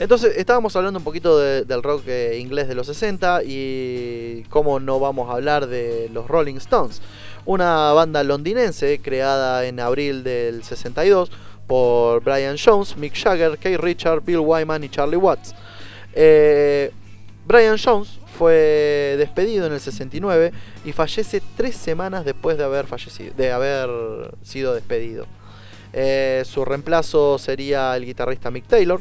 entonces 0.00 0.36
estábamos 0.36 0.74
hablando 0.74 0.98
un 0.98 1.04
poquito 1.04 1.38
de- 1.38 1.64
del 1.64 1.82
rock 1.82 2.02
eh, 2.08 2.38
inglés 2.40 2.66
de 2.68 2.74
los 2.74 2.86
60 2.88 3.42
y 3.44 4.42
cómo 4.48 4.80
no 4.80 4.98
vamos 4.98 5.28
a 5.30 5.34
hablar 5.34 5.66
de 5.68 6.08
los 6.12 6.26
Rolling 6.26 6.56
Stones, 6.56 7.00
una 7.44 7.92
banda 7.92 8.24
londinense 8.24 9.00
creada 9.00 9.64
en 9.66 9.78
abril 9.78 10.24
del 10.24 10.64
62 10.64 11.30
por 11.66 12.22
Brian 12.24 12.56
Jones, 12.62 12.96
Mick 12.96 13.14
Jagger, 13.14 13.56
Keith 13.58 13.78
Richard, 13.78 14.22
Bill 14.24 14.38
Wyman 14.40 14.82
y 14.82 14.88
Charlie 14.88 15.16
Watts. 15.16 15.54
Eh, 16.14 16.90
Brian 17.46 17.76
Jones 17.82 18.18
fue 18.36 19.14
despedido 19.18 19.66
en 19.66 19.72
el 19.74 19.80
69 19.80 20.50
y 20.84 20.92
fallece 20.92 21.40
tres 21.56 21.76
semanas 21.76 22.24
después 22.24 22.56
de 22.58 22.64
haber 22.64 22.86
fallecido, 22.86 23.32
de 23.36 23.52
haber 23.52 23.88
sido 24.42 24.74
despedido. 24.74 25.26
Eh, 25.92 26.42
su 26.46 26.64
reemplazo 26.64 27.38
sería 27.38 27.94
el 27.96 28.04
guitarrista 28.06 28.50
Mick 28.50 28.66
Taylor, 28.66 29.00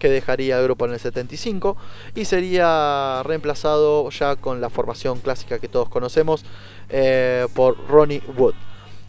que 0.00 0.08
dejaría 0.08 0.58
el 0.58 0.64
grupo 0.64 0.86
en 0.86 0.92
el 0.94 0.98
75 0.98 1.76
y 2.16 2.24
sería 2.24 3.22
reemplazado 3.22 4.10
ya 4.10 4.34
con 4.34 4.60
la 4.60 4.68
formación 4.70 5.20
clásica 5.20 5.60
que 5.60 5.68
todos 5.68 5.88
conocemos 5.88 6.44
eh, 6.88 7.46
por 7.54 7.76
Ronnie 7.88 8.22
Wood. 8.36 8.54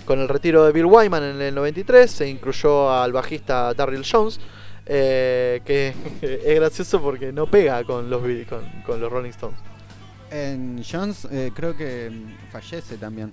Con 0.05 0.19
el 0.19 0.27
retiro 0.27 0.65
de 0.65 0.71
Bill 0.71 0.85
Wyman 0.85 1.23
en 1.23 1.41
el 1.41 1.55
93 1.55 2.11
se 2.11 2.27
incluyó 2.29 2.91
al 2.91 3.11
bajista 3.11 3.73
Darryl 3.73 4.03
Jones, 4.09 4.39
eh, 4.85 5.61
que 5.65 5.93
es 6.21 6.55
gracioso 6.55 7.01
porque 7.01 7.31
no 7.31 7.47
pega 7.47 7.83
con 7.83 8.09
los, 8.09 8.21
con, 8.47 8.61
con 8.85 8.99
los 9.01 9.11
Rolling 9.11 9.29
Stones. 9.31 9.57
En 10.29 10.83
Jones 10.83 11.27
eh, 11.31 11.51
creo 11.55 11.75
que 11.75 12.11
fallece 12.51 12.97
también. 12.97 13.31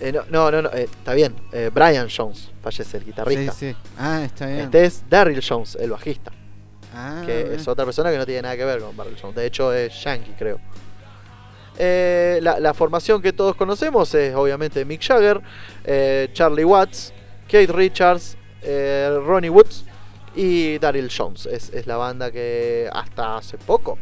Eh, 0.00 0.12
no, 0.12 0.22
no, 0.30 0.50
no, 0.50 0.62
no, 0.62 0.68
eh, 0.70 0.84
está 0.84 1.12
bien. 1.14 1.34
eh, 1.52 1.70
Brian 1.74 2.08
Jones 2.14 2.50
fallece, 2.62 2.98
el 2.98 3.04
guitarrista. 3.04 3.52
Sí, 3.52 3.70
sí. 3.72 3.76
Ah, 3.98 4.22
está 4.24 4.46
bien. 4.46 4.60
Este 4.60 4.84
es 4.84 5.02
Darryl 5.10 5.42
Jones, 5.46 5.76
el 5.80 5.90
bajista, 5.90 6.30
Ah, 6.94 7.22
que 7.26 7.54
es 7.54 7.68
otra 7.68 7.84
persona 7.84 8.10
que 8.10 8.18
no 8.18 8.24
tiene 8.24 8.42
nada 8.42 8.56
que 8.56 8.64
ver 8.64 8.80
con 8.80 8.96
Darryl 8.96 9.16
Jones. 9.20 9.36
De 9.36 9.46
hecho, 9.46 9.72
es 9.72 10.02
yankee, 10.02 10.34
creo. 10.38 10.58
Eh, 11.76 12.40
la, 12.42 12.58
la 12.58 12.74
formación 12.74 13.22
que 13.22 13.32
todos 13.32 13.54
conocemos 13.54 14.12
es 14.14 14.34
obviamente 14.34 14.84
Mick 14.84 15.00
Jagger, 15.00 15.40
eh, 15.84 16.28
Charlie 16.32 16.64
Watts, 16.64 17.12
Keith 17.46 17.70
Richards, 17.70 18.36
eh, 18.62 19.16
Ronnie 19.24 19.50
Woods 19.50 19.84
y 20.34 20.78
Daryl 20.78 21.08
Jones. 21.16 21.46
Es, 21.46 21.70
es 21.72 21.86
la 21.86 21.96
banda 21.96 22.32
que 22.32 22.88
hasta 22.92 23.36
hace 23.36 23.58
poco, 23.58 23.96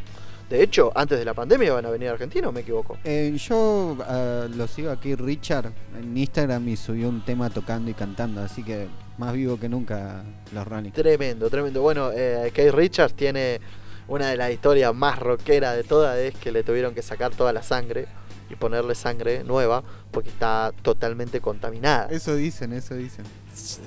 de 0.48 0.62
hecho, 0.62 0.92
antes 0.94 1.18
de 1.18 1.24
la 1.24 1.34
pandemia 1.34 1.68
iban 1.68 1.86
a 1.86 1.90
venir 1.90 2.08
a 2.08 2.12
Argentina, 2.12 2.48
¿o 2.48 2.52
me 2.52 2.60
equivoco? 2.60 2.98
Eh, 3.02 3.36
yo 3.36 3.96
ah, 4.06 4.46
lo 4.48 4.68
sigo 4.68 4.90
aquí, 4.90 5.16
Richard, 5.16 5.72
en 5.98 6.16
Instagram 6.16 6.68
y 6.68 6.76
subió 6.76 7.08
un 7.08 7.24
tema 7.24 7.50
tocando 7.50 7.90
y 7.90 7.94
cantando, 7.94 8.40
así 8.40 8.62
que 8.62 8.86
más 9.18 9.32
vivo 9.32 9.58
que 9.58 9.68
nunca 9.68 10.22
los 10.52 10.66
Rolling. 10.66 10.92
Tremendo, 10.92 11.50
tremendo. 11.50 11.82
Bueno, 11.82 12.10
eh, 12.14 12.52
Keith 12.54 12.72
Richards 12.72 13.14
tiene 13.14 13.60
una 14.06 14.28
de 14.28 14.36
las 14.36 14.52
historias 14.52 14.94
más 14.94 15.18
rockeras 15.18 15.74
de 15.74 15.82
todas, 15.82 16.16
es 16.18 16.36
que 16.36 16.52
le 16.52 16.62
tuvieron 16.62 16.94
que 16.94 17.02
sacar 17.02 17.34
toda 17.34 17.52
la 17.52 17.62
sangre 17.62 18.06
y 18.48 18.54
ponerle 18.54 18.94
sangre 18.94 19.42
nueva 19.42 19.82
porque 20.12 20.28
está 20.28 20.72
totalmente 20.82 21.40
contaminada. 21.40 22.06
Eso 22.10 22.36
dicen, 22.36 22.72
eso 22.72 22.94
dicen. 22.94 23.24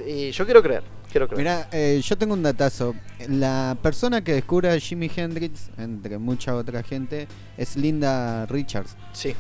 Y 0.05 0.31
yo 0.31 0.43
quiero 0.43 0.61
creer, 0.61 0.83
quiero 1.11 1.27
creer. 1.27 1.39
Mira, 1.39 1.67
eh, 1.71 2.01
yo 2.03 2.17
tengo 2.17 2.33
un 2.33 2.43
datazo. 2.43 2.95
La 3.27 3.77
persona 3.81 4.23
que 4.23 4.33
descubre 4.33 4.69
a 4.71 4.79
Jimi 4.79 5.09
Hendrix, 5.15 5.69
entre 5.77 6.17
mucha 6.17 6.55
otra 6.55 6.83
gente, 6.83 7.27
es 7.57 7.75
Linda 7.75 8.45
Richards. 8.45 8.95
Sí, 9.13 9.35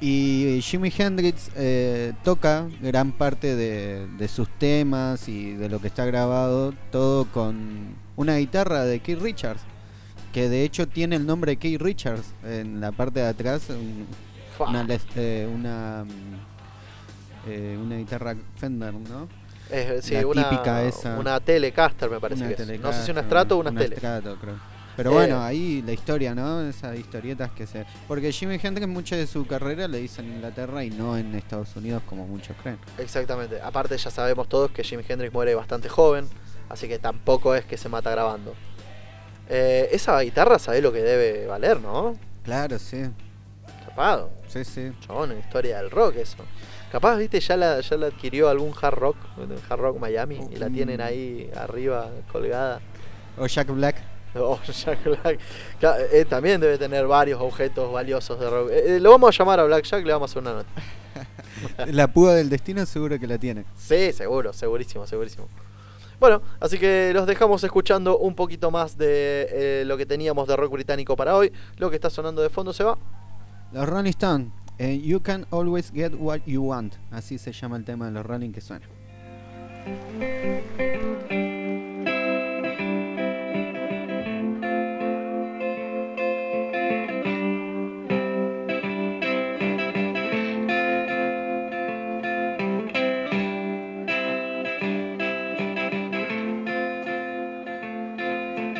Y 0.00 0.60
Jimi 0.62 0.92
Hendrix 0.96 1.50
eh, 1.56 2.12
toca 2.22 2.68
gran 2.80 3.10
parte 3.12 3.56
de, 3.56 4.06
de 4.16 4.28
sus 4.28 4.48
temas 4.58 5.28
y 5.28 5.54
de 5.54 5.68
lo 5.68 5.80
que 5.80 5.88
está 5.88 6.04
grabado, 6.04 6.72
todo 6.92 7.24
con 7.32 7.96
una 8.14 8.36
guitarra 8.36 8.84
de 8.84 9.00
Keith 9.00 9.20
Richards, 9.20 9.60
que 10.32 10.48
de 10.48 10.62
hecho 10.62 10.86
tiene 10.86 11.16
el 11.16 11.26
nombre 11.26 11.52
de 11.52 11.56
Keith 11.56 11.80
Richards 11.82 12.32
en 12.44 12.80
la 12.80 12.92
parte 12.92 13.18
de 13.20 13.26
atrás, 13.26 13.70
un- 13.70 14.06
una, 14.68 14.86
eh, 15.16 15.48
una, 15.52 16.04
mm, 16.04 17.48
eh, 17.50 17.78
una 17.80 17.96
guitarra 17.96 18.36
Fender, 18.56 18.94
¿no? 18.94 19.28
Es, 19.70 20.04
sí, 20.04 20.14
la 20.14 20.26
una, 20.26 20.48
típica 20.48 20.82
esa. 20.82 21.18
una 21.18 21.40
Telecaster 21.40 22.08
me 22.10 22.20
parece 22.20 22.54
que 22.54 22.62
es. 22.62 22.80
No 22.80 22.92
sé 22.92 23.04
si 23.04 23.10
una 23.10 23.22
Strato 23.22 23.56
o 23.56 23.60
una, 23.60 23.70
una 23.70 23.80
Tele. 23.80 23.96
Strato, 23.96 24.36
creo. 24.40 24.58
Pero 24.96 25.10
Eh, 25.10 25.14
bueno, 25.14 25.40
ahí 25.40 25.80
la 25.82 25.92
historia, 25.92 26.34
¿no? 26.34 26.60
Esas 26.62 26.98
historietas 26.98 27.52
que 27.52 27.68
se... 27.68 27.86
Porque 28.08 28.32
Jimi 28.32 28.58
Hendrix 28.60 28.88
mucha 28.88 29.14
de 29.14 29.28
su 29.28 29.46
carrera 29.46 29.86
le 29.86 30.00
hizo 30.00 30.22
en 30.22 30.32
Inglaterra 30.32 30.82
y 30.82 30.90
no 30.90 31.16
en 31.16 31.36
Estados 31.36 31.76
Unidos 31.76 32.02
como 32.04 32.26
muchos 32.26 32.56
creen. 32.60 32.78
Exactamente. 32.98 33.60
Aparte 33.62 33.96
ya 33.96 34.10
sabemos 34.10 34.48
todos 34.48 34.72
que 34.72 34.82
Jimi 34.82 35.04
Hendrix 35.08 35.32
muere 35.32 35.54
bastante 35.54 35.88
joven, 35.88 36.28
así 36.68 36.88
que 36.88 36.98
tampoco 36.98 37.54
es 37.54 37.64
que 37.64 37.76
se 37.76 37.88
mata 37.88 38.10
grabando. 38.10 38.54
Eh, 39.48 39.88
esa 39.92 40.18
guitarra 40.20 40.58
sabe 40.58 40.82
lo 40.82 40.92
que 40.92 41.02
debe 41.02 41.46
valer, 41.46 41.80
¿no? 41.80 42.18
Claro, 42.42 42.76
sí. 42.80 43.04
Zapado. 43.84 44.30
Sí, 44.48 44.64
sí. 44.64 44.90
Chabón, 45.06 45.30
en 45.30 45.38
historia 45.38 45.76
del 45.76 45.92
rock 45.92 46.16
eso. 46.16 46.38
Capaz, 46.90 47.16
viste, 47.16 47.38
ya 47.40 47.56
la, 47.56 47.80
ya 47.80 47.96
la 47.96 48.06
adquirió 48.06 48.48
algún 48.48 48.72
hard 48.80 48.94
rock, 48.94 49.16
hard 49.68 49.80
rock 49.80 49.98
Miami, 49.98 50.40
y 50.50 50.56
la 50.56 50.70
tienen 50.70 51.00
ahí 51.02 51.50
arriba 51.54 52.10
colgada. 52.32 52.80
O 53.36 53.46
Jack 53.46 53.68
Black. 53.68 53.96
Oh, 54.34 54.60
Jack 54.62 55.04
Black. 55.04 55.40
Eh, 56.12 56.24
también 56.26 56.60
debe 56.60 56.78
tener 56.78 57.06
varios 57.06 57.40
objetos 57.40 57.90
valiosos 57.90 58.38
de 58.38 58.50
rock. 58.50 58.70
Eh, 58.70 58.96
eh, 58.96 59.00
lo 59.00 59.10
vamos 59.10 59.34
a 59.34 59.38
llamar 59.38 59.58
a 59.58 59.64
Black 59.64 59.84
Jack, 59.84 60.04
le 60.04 60.12
vamos 60.12 60.30
a 60.30 60.32
hacer 60.32 60.42
una 60.42 60.52
nota. 60.52 61.86
la 61.92 62.06
púa 62.12 62.34
del 62.34 62.48
destino 62.48 62.84
seguro 62.86 63.18
que 63.18 63.26
la 63.26 63.38
tiene. 63.38 63.64
Sí, 63.74 64.12
seguro, 64.12 64.52
segurísimo, 64.52 65.06
segurísimo. 65.06 65.48
Bueno, 66.20 66.42
así 66.60 66.78
que 66.78 67.10
los 67.14 67.26
dejamos 67.26 67.64
escuchando 67.64 68.18
un 68.18 68.34
poquito 68.34 68.70
más 68.70 68.98
de 68.98 69.82
lo 69.86 69.96
que 69.96 70.04
teníamos 70.04 70.46
de 70.46 70.56
rock 70.56 70.72
británico 70.72 71.16
para 71.16 71.34
hoy. 71.34 71.52
Lo 71.78 71.90
que 71.90 71.96
está 71.96 72.10
sonando 72.10 72.42
de 72.42 72.50
fondo 72.50 72.72
se 72.72 72.84
va. 72.84 72.98
Los 73.72 73.88
Rolling 73.88 74.10
Stones. 74.10 74.57
Eh, 74.78 74.92
you 74.92 75.20
can 75.20 75.46
always 75.50 75.90
get 75.90 76.14
what 76.18 76.46
you 76.46 76.62
want. 76.62 76.98
Así 77.10 77.38
se 77.38 77.52
llama 77.52 77.76
el 77.76 77.84
tema 77.84 78.06
de 78.06 78.12
los 78.12 78.26
Rolling 78.26 78.52
que 78.52 78.60
suena. 78.60 78.86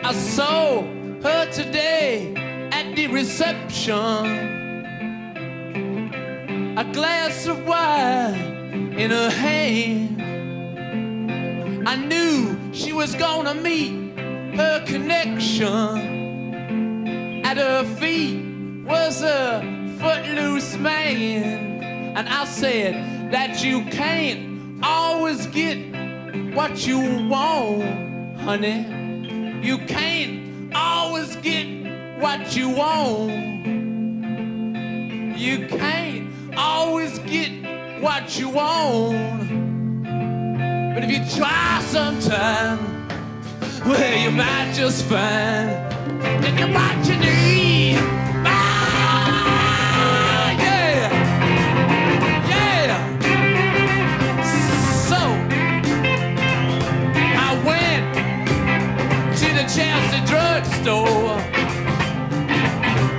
I 0.05 0.13
saw 0.13 0.83
her 1.23 1.51
today 1.53 2.35
at 2.73 2.95
the 2.97 3.09
reception. 3.09 4.58
A 6.79 6.85
glass 6.93 7.47
of 7.49 7.67
wine 7.67 8.95
in 8.97 9.11
her 9.11 9.31
hand. 9.31 10.23
I 11.89 11.97
knew 11.97 12.57
she 12.73 12.93
was 12.93 13.17
gonna 13.17 13.53
meet 13.53 14.17
her 14.57 14.85
connection. 14.87 15.75
At 17.45 17.57
her 17.57 17.83
feet 17.97 18.45
was 18.85 19.23
a 19.23 19.61
footloose 19.99 20.77
man. 20.77 22.15
And 22.17 22.29
I 22.29 22.45
said 22.45 23.33
that 23.33 23.65
you 23.65 23.83
can't 23.87 24.79
always 24.85 25.49
get 25.49 25.79
what 26.55 26.87
you 26.87 27.27
want, 27.27 28.39
honey. 28.39 28.87
You 29.67 29.79
can't 29.79 30.73
always 30.77 31.35
get 31.39 31.67
what 32.21 32.55
you 32.55 32.69
want. 32.69 33.33
You 35.37 35.67
can't 35.67 36.28
always 36.59 37.19
get 37.21 37.51
what 38.03 38.39
you 38.39 38.49
want. 38.49 39.49
But 40.95 41.05
if 41.05 41.11
you 41.11 41.39
try 41.39 41.81
sometime, 41.87 42.79
well, 43.87 44.19
you 44.19 44.31
might 44.33 44.73
just 44.75 45.05
find 45.05 45.71
that 46.43 46.59
you're 46.59 46.73
what 46.73 47.07
you 47.09 47.17
need. 47.17 47.97
Ah, 48.45 49.51
yeah. 50.59 51.09
Yeah. 52.51 53.19
So, 55.07 55.21
I 57.47 57.51
went 57.71 58.05
to 59.39 59.47
the 59.59 59.65
Chelsea 59.75 60.21
drugstore 60.27 61.39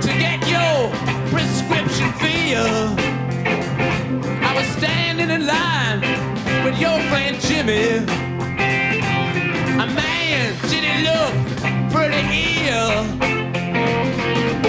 to 0.02 0.10
get 0.18 0.38
your 0.46 0.90
prescription. 1.30 2.99
With 6.70 6.80
your 6.80 7.00
friend 7.08 7.40
Jimmy. 7.40 7.96
A 9.82 9.86
man, 9.86 10.54
did 10.68 10.84
he 10.84 11.02
look 11.02 11.32
pretty 11.90 12.22
ill? 12.68 13.02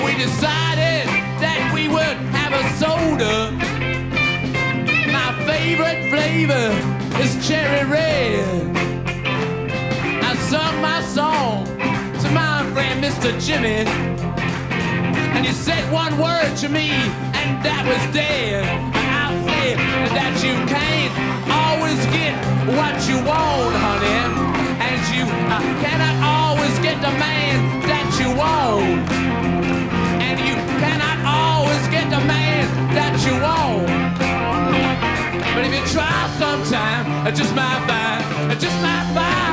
We 0.03 0.13
decided 0.17 1.05
that 1.43 1.71
we 1.73 1.87
would 1.87 2.17
have 2.37 2.53
a 2.57 2.63
soda. 2.81 3.51
My 5.11 5.29
favorite 5.45 6.09
flavor 6.09 6.69
is 7.21 7.47
cherry 7.47 7.87
red. 7.87 8.77
I 10.23 10.35
sung 10.49 10.81
my 10.81 11.01
song 11.03 11.65
to 11.67 12.31
my 12.31 12.67
friend 12.73 13.03
Mr. 13.03 13.29
Jimmy. 13.39 13.85
And 15.35 15.45
you 15.45 15.53
said 15.53 15.91
one 15.91 16.17
word 16.17 16.55
to 16.57 16.69
me, 16.69 16.89
and 16.89 17.63
that 17.63 17.85
was 17.85 18.13
dead. 18.13 19.00
That 20.09 20.33
you 20.41 20.57
can't 20.65 21.13
always 21.45 22.01
get 22.09 22.33
what 22.73 22.97
you 23.05 23.17
want, 23.21 23.73
honey. 23.77 24.17
And 24.81 24.99
you 25.13 25.23
uh, 25.47 25.61
cannot 25.85 26.15
always 26.25 26.73
get 26.79 26.97
the 27.05 27.13
man 27.21 27.55
that 27.85 28.09
you 28.17 28.29
want. 28.33 29.05
And 30.25 30.37
you 30.41 30.57
cannot 30.81 31.17
always 31.21 31.83
get 31.93 32.09
the 32.09 32.21
man 32.25 32.65
that 32.97 33.13
you 33.21 33.35
want. 33.45 33.87
But 35.53 35.65
if 35.65 35.73
you 35.77 35.85
try 35.93 36.17
sometime, 36.39 37.27
it 37.27 37.35
just 37.35 37.53
might 37.53 37.81
find, 37.85 38.51
it 38.51 38.59
just 38.59 38.77
might 38.81 39.05
find, 39.13 39.50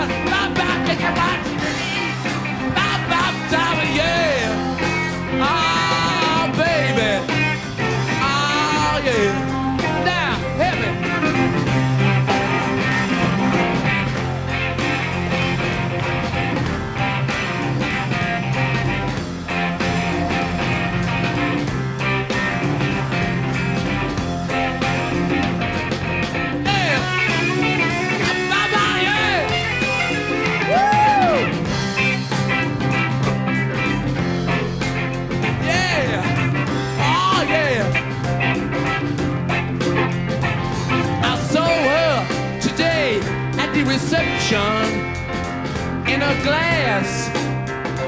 glass 46.48 47.28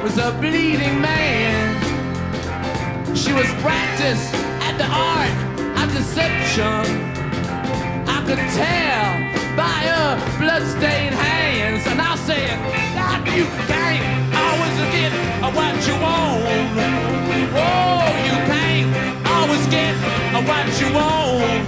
was 0.02 0.16
a 0.16 0.30
bleeding 0.40 0.96
man. 1.00 1.76
She 3.14 3.32
was 3.32 3.48
practiced 3.60 4.32
at 4.66 4.74
the 4.80 4.88
art 4.88 5.36
of 5.80 5.86
deception. 5.92 6.80
I 8.14 8.18
could 8.26 8.42
tell 8.62 9.08
by 9.60 9.76
her 9.92 10.08
bloodstained 10.40 11.16
hands, 11.26 11.82
and 11.90 12.00
I 12.00 12.14
said 12.28 12.56
that 12.96 13.20
you 13.36 13.44
can't 13.68 14.04
always 14.46 14.76
get 14.96 15.12
what 15.56 15.76
you 15.88 15.96
want. 16.06 16.72
Oh, 17.60 18.08
you 18.28 18.36
can't 18.52 18.88
always 19.36 19.64
get 19.76 19.94
what 20.48 20.66
you 20.80 20.88
want. 20.98 21.66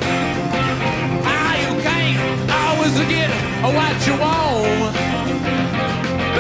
Ah, 1.36 1.54
you 1.64 1.72
can't 1.88 2.18
always 2.64 2.96
get 3.14 3.30
what 3.76 3.96
you 4.06 4.14
want. 4.24 5.02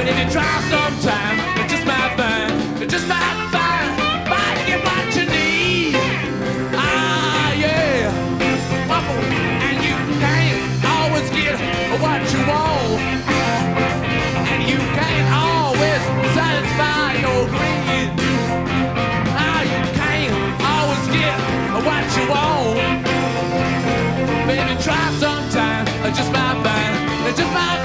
But 0.02 0.10
if 0.10 0.18
you 0.18 0.30
try 0.32 0.52
sometime, 0.68 1.38
it 1.62 1.70
just 1.70 1.86
might 1.86 2.16
find, 2.16 2.82
it 2.82 2.90
just 2.90 3.06
might 3.06 3.38
find, 3.54 3.88
might 4.26 4.58
get 4.66 4.82
what 4.82 5.14
you 5.14 5.24
need. 5.30 5.94
Ah, 6.74 7.52
yeah. 7.54 8.10
And 9.62 9.78
you 9.78 9.94
can't 10.18 10.58
always 10.90 11.30
get 11.30 11.54
what 12.02 12.20
you 12.34 12.40
want. 12.50 12.98
And 14.50 14.62
you 14.66 14.78
can't 14.98 15.28
always 15.38 16.02
satisfy 16.34 17.22
your 17.22 17.46
greed. 17.46 18.10
Ah, 19.38 19.62
you 19.62 19.80
can't 20.02 20.34
always 20.66 21.04
get 21.14 21.38
what 21.86 22.06
you 22.18 22.24
want. 22.26 23.06
Baby, 24.50 24.74
try 24.82 25.14
sometime. 25.22 25.86
Just 26.10 26.32
might 26.32 26.58
find, 26.66 27.36
just 27.36 27.52
might 27.54 27.81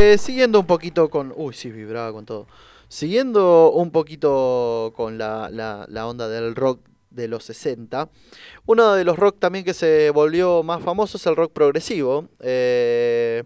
eh, 0.00 0.18
siguiendo 0.18 0.58
un 0.60 0.66
poquito 0.66 1.10
con. 1.10 1.32
Uy, 1.36 1.52
sí, 1.54 1.70
vibraba 1.70 2.12
con 2.12 2.24
todo. 2.24 2.46
Siguiendo 2.88 3.70
un 3.72 3.90
poquito 3.90 4.92
con 4.96 5.18
la, 5.18 5.48
onda 6.06 6.28
del 6.28 6.54
rock 6.56 6.80
de 7.10 7.28
los 7.28 7.44
60, 7.44 8.08
uno 8.66 8.94
de 8.94 9.04
los 9.04 9.18
rock 9.18 9.38
también 9.38 9.64
que 9.64 9.74
se 9.74 10.10
volvió 10.10 10.62
más 10.62 10.82
famoso 10.82 11.16
es 11.18 11.26
el 11.26 11.36
rock 11.36 11.52
progresivo. 11.52 12.28
eh, 12.40 13.44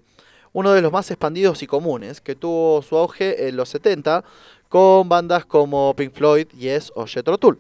uno 0.52 0.72
de 0.72 0.82
los 0.82 0.93
más 0.93 1.10
expandidos 1.10 1.64
y 1.64 1.66
comunes, 1.66 2.20
que 2.20 2.36
tuvo 2.36 2.81
su 2.82 2.97
auge 2.97 3.48
en 3.48 3.56
los 3.56 3.70
70 3.70 4.22
con 4.68 5.09
bandas 5.09 5.44
como 5.44 5.94
Pink 5.97 6.12
Floyd, 6.12 6.47
Yes 6.56 6.93
o 6.94 7.06
Jethro 7.06 7.39
Tull. 7.39 7.59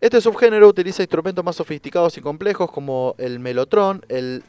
Este 0.00 0.20
subgénero 0.20 0.68
utiliza 0.68 1.02
instrumentos 1.02 1.44
más 1.44 1.56
sofisticados 1.56 2.16
y 2.18 2.20
complejos 2.20 2.70
como 2.70 3.16
el 3.18 3.40
melotron, 3.40 4.04
el 4.08 4.44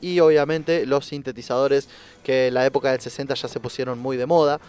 Y 0.00 0.20
obviamente 0.20 0.86
los 0.86 1.06
sintetizadores 1.06 1.88
que 2.24 2.48
en 2.48 2.54
la 2.54 2.64
época 2.66 2.90
del 2.92 3.00
60 3.00 3.34
ya 3.34 3.48
se 3.48 3.60
pusieron 3.60 3.98
muy 3.98 4.16
de 4.16 4.26
moda. 4.26 4.60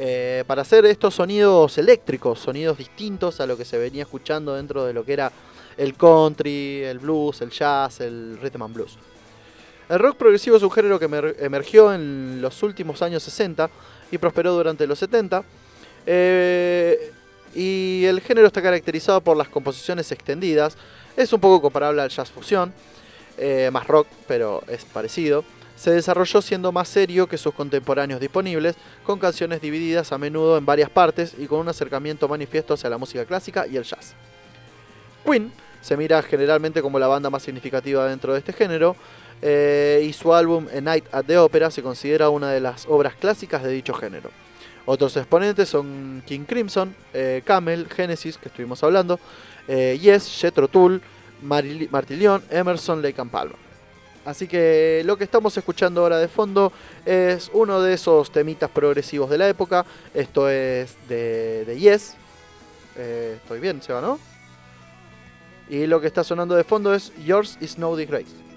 eh, 0.00 0.44
para 0.46 0.62
hacer 0.62 0.86
estos 0.86 1.14
sonidos 1.16 1.76
eléctricos, 1.76 2.38
sonidos 2.38 2.78
distintos 2.78 3.40
a 3.40 3.46
lo 3.46 3.56
que 3.56 3.64
se 3.64 3.78
venía 3.78 4.02
escuchando 4.04 4.54
dentro 4.54 4.84
de 4.84 4.92
lo 4.92 5.04
que 5.04 5.12
era 5.14 5.32
el 5.76 5.94
country, 5.96 6.84
el 6.84 7.00
blues, 7.00 7.40
el 7.40 7.50
jazz, 7.50 8.00
el 8.00 8.38
rhythm 8.40 8.62
and 8.62 8.74
blues. 8.74 8.96
El 9.88 9.98
rock 9.98 10.16
progresivo 10.16 10.56
es 10.56 10.62
un 10.62 10.70
género 10.70 11.00
que 11.00 11.08
emer- 11.08 11.34
emergió 11.40 11.92
en 11.92 12.40
los 12.40 12.62
últimos 12.62 13.02
años 13.02 13.24
60 13.24 13.68
y 14.12 14.18
prosperó 14.18 14.52
durante 14.52 14.86
los 14.86 14.98
70. 15.00 15.42
eh, 16.06 17.12
y 17.54 18.04
el 18.04 18.20
género 18.20 18.46
está 18.46 18.60
caracterizado 18.62 19.20
por 19.20 19.36
las 19.36 19.48
composiciones 19.48 20.12
extendidas. 20.12 20.76
Es 21.16 21.32
un 21.32 21.40
poco 21.40 21.60
comparable 21.62 22.02
al 22.02 22.10
jazz 22.10 22.30
fusión 22.30 22.72
eh, 23.38 23.70
más 23.72 23.86
rock, 23.86 24.06
pero 24.26 24.62
es 24.68 24.84
parecido. 24.84 25.44
Se 25.76 25.92
desarrolló 25.92 26.42
siendo 26.42 26.72
más 26.72 26.88
serio 26.88 27.28
que 27.28 27.38
sus 27.38 27.54
contemporáneos 27.54 28.20
disponibles, 28.20 28.76
con 29.04 29.18
canciones 29.18 29.60
divididas 29.60 30.10
a 30.12 30.18
menudo 30.18 30.58
en 30.58 30.66
varias 30.66 30.90
partes 30.90 31.34
y 31.38 31.46
con 31.46 31.60
un 31.60 31.68
acercamiento 31.68 32.26
manifiesto 32.28 32.74
hacia 32.74 32.90
la 32.90 32.98
música 32.98 33.24
clásica 33.24 33.66
y 33.66 33.76
el 33.76 33.84
jazz. 33.84 34.14
Queen 35.24 35.52
se 35.80 35.96
mira 35.96 36.20
generalmente 36.22 36.82
como 36.82 36.98
la 36.98 37.06
banda 37.06 37.30
más 37.30 37.42
significativa 37.42 38.06
dentro 38.06 38.32
de 38.32 38.40
este 38.40 38.52
género. 38.52 38.96
eh, 39.40 40.04
y 40.04 40.12
su 40.12 40.34
álbum 40.34 40.66
A 40.76 40.80
Night 40.80 41.04
at 41.12 41.24
the 41.24 41.38
Opera 41.38 41.70
se 41.70 41.82
considera 41.82 42.28
una 42.28 42.50
de 42.50 42.60
las 42.60 42.86
obras 42.86 43.14
clásicas 43.14 43.62
de 43.62 43.70
dicho 43.70 43.94
género. 43.94 44.30
Otros 44.84 45.16
exponentes 45.16 45.68
son 45.68 46.22
King 46.26 46.44
Crimson, 46.46 46.94
eh, 47.12 47.42
Camel, 47.44 47.88
Genesis, 47.88 48.38
que 48.38 48.48
estuvimos 48.48 48.82
hablando, 48.82 49.20
eh, 49.68 49.98
Yes, 50.00 50.40
Jethro 50.40 50.66
Tull, 50.66 51.02
Martilion, 51.42 52.42
Emerson, 52.50 53.02
Lake 53.02 53.20
and 53.20 53.30
Palmer. 53.30 53.56
Así 54.24 54.46
que 54.46 55.02
lo 55.06 55.16
que 55.16 55.24
estamos 55.24 55.56
escuchando 55.56 56.02
ahora 56.02 56.18
de 56.18 56.28
fondo 56.28 56.72
es 57.06 57.50
uno 57.54 57.80
de 57.80 57.94
esos 57.94 58.30
temitas 58.30 58.68
progresivos 58.70 59.30
de 59.30 59.38
la 59.38 59.48
época. 59.48 59.86
Esto 60.12 60.50
es 60.50 60.96
de, 61.08 61.64
de 61.64 61.78
Yes. 61.78 62.14
Eh, 62.96 63.38
estoy 63.40 63.60
bien, 63.60 63.80
Seba, 63.80 64.00
¿no? 64.00 64.18
Y 65.70 65.86
lo 65.86 66.00
que 66.00 66.08
está 66.08 66.24
sonando 66.24 66.54
de 66.56 66.64
fondo 66.64 66.92
es 66.94 67.12
Yours 67.24 67.56
is 67.60 67.78
No 67.78 67.96
Disgrace. 67.96 68.47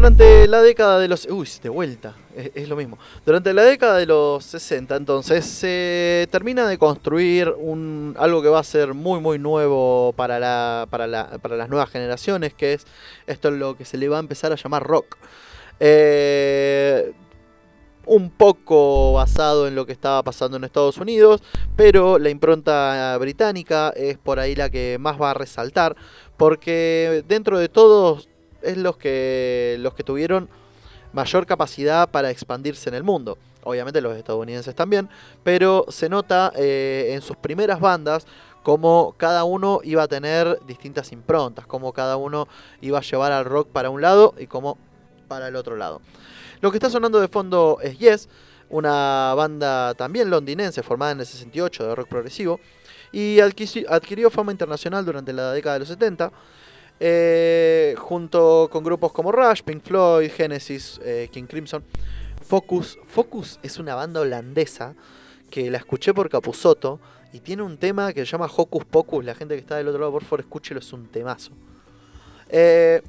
Durante 0.00 0.48
la 0.48 0.62
década 0.62 0.98
de 0.98 1.08
los... 1.08 1.26
Uy, 1.26 1.46
de 1.62 1.68
vuelta, 1.68 2.16
es, 2.34 2.66
lo 2.70 2.74
mismo. 2.74 2.96
Durante 3.26 3.52
la 3.52 3.64
década 3.64 3.98
de 3.98 4.06
los 4.06 4.42
60, 4.46 4.96
entonces, 4.96 5.44
se 5.44 6.26
termina 6.30 6.66
de 6.66 6.78
construir 6.78 7.48
algo 8.16 8.40
que 8.40 8.48
va 8.48 8.60
a 8.60 8.64
ser 8.64 8.94
muy, 8.94 9.20
muy 9.20 9.38
nuevo 9.38 10.14
para 10.16 10.38
las 10.38 11.68
nuevas 11.68 11.90
generaciones, 11.90 12.54
que 12.54 12.72
es 12.72 12.86
esto 13.26 13.48
es 13.48 13.54
lo 13.56 13.76
que 13.76 13.84
se 13.84 13.98
le 13.98 14.08
va 14.08 14.16
a 14.16 14.20
empezar 14.20 14.52
a 14.52 14.56
llamar 14.56 14.84
rock. 14.84 15.18
Eh, 15.80 17.12
un 18.06 18.30
poco 18.30 19.12
basado 19.12 19.68
en 19.68 19.74
lo 19.74 19.84
que 19.84 19.92
estaba 19.92 20.22
pasando 20.22 20.56
en 20.56 20.64
Estados 20.64 20.96
Unidos, 20.96 21.42
pero 21.76 22.18
la 22.18 22.30
impronta 22.30 23.18
británica 23.18 23.90
es 23.94 24.16
por 24.16 24.40
ahí 24.40 24.54
la 24.54 24.70
que 24.70 24.96
más 24.98 25.20
va 25.20 25.32
a 25.32 25.34
resaltar, 25.34 25.94
porque 26.38 27.22
dentro 27.28 27.58
de 27.58 27.68
todos 27.68 28.29
es 28.62 28.76
los 28.76 28.96
que, 28.96 29.76
los 29.80 29.94
que 29.94 30.04
tuvieron 30.04 30.48
mayor 31.12 31.46
capacidad 31.46 32.08
para 32.10 32.30
expandirse 32.30 32.88
en 32.88 32.94
el 32.94 33.02
mundo. 33.02 33.38
Obviamente 33.62 34.00
los 34.00 34.16
estadounidenses 34.16 34.74
también, 34.74 35.08
pero 35.42 35.84
se 35.88 36.08
nota 36.08 36.52
eh, 36.56 37.10
en 37.12 37.20
sus 37.20 37.36
primeras 37.36 37.80
bandas 37.80 38.26
como 38.62 39.14
cada 39.16 39.44
uno 39.44 39.80
iba 39.84 40.02
a 40.02 40.08
tener 40.08 40.58
distintas 40.66 41.12
improntas, 41.12 41.66
como 41.66 41.92
cada 41.92 42.16
uno 42.16 42.46
iba 42.80 42.98
a 42.98 43.02
llevar 43.02 43.32
al 43.32 43.44
rock 43.44 43.68
para 43.68 43.90
un 43.90 44.00
lado 44.00 44.34
y 44.38 44.46
como 44.46 44.78
para 45.28 45.48
el 45.48 45.56
otro 45.56 45.76
lado. 45.76 46.00
Lo 46.60 46.70
que 46.70 46.76
está 46.76 46.90
sonando 46.90 47.20
de 47.20 47.28
fondo 47.28 47.78
es 47.82 47.98
Yes, 47.98 48.28
una 48.68 49.34
banda 49.34 49.94
también 49.94 50.30
londinense 50.30 50.82
formada 50.82 51.12
en 51.12 51.20
el 51.20 51.26
68 51.26 51.88
de 51.88 51.94
rock 51.94 52.08
progresivo 52.08 52.60
y 53.12 53.40
adquirió 53.40 54.30
fama 54.30 54.52
internacional 54.52 55.04
durante 55.04 55.32
la 55.32 55.52
década 55.52 55.74
de 55.74 55.80
los 55.80 55.88
70 55.88 56.30
eh, 57.00 57.94
junto 57.98 58.68
con 58.70 58.84
grupos 58.84 59.12
como 59.12 59.32
Rush, 59.32 59.62
Pink 59.62 59.82
Floyd, 59.82 60.30
Genesis, 60.30 61.00
eh, 61.02 61.28
King 61.32 61.44
Crimson. 61.44 61.82
Focus, 62.46 62.98
Focus 63.06 63.58
es 63.62 63.78
una 63.78 63.94
banda 63.94 64.20
holandesa 64.20 64.94
que 65.50 65.70
la 65.70 65.78
escuché 65.78 66.12
por 66.12 66.28
Capusotto 66.28 67.00
y 67.32 67.40
tiene 67.40 67.62
un 67.62 67.78
tema 67.78 68.12
que 68.12 68.20
se 68.20 68.26
llama 68.26 68.50
Hocus 68.54 68.84
Pocus. 68.84 69.24
La 69.24 69.34
gente 69.34 69.54
que 69.54 69.60
está 69.60 69.76
del 69.76 69.88
otro 69.88 70.00
lado, 70.00 70.12
por 70.12 70.24
favor, 70.24 70.40
escúchelo, 70.40 70.80
es 70.80 70.92
un 70.92 71.06
temazo. 71.06 71.52
Eh, 72.48 73.00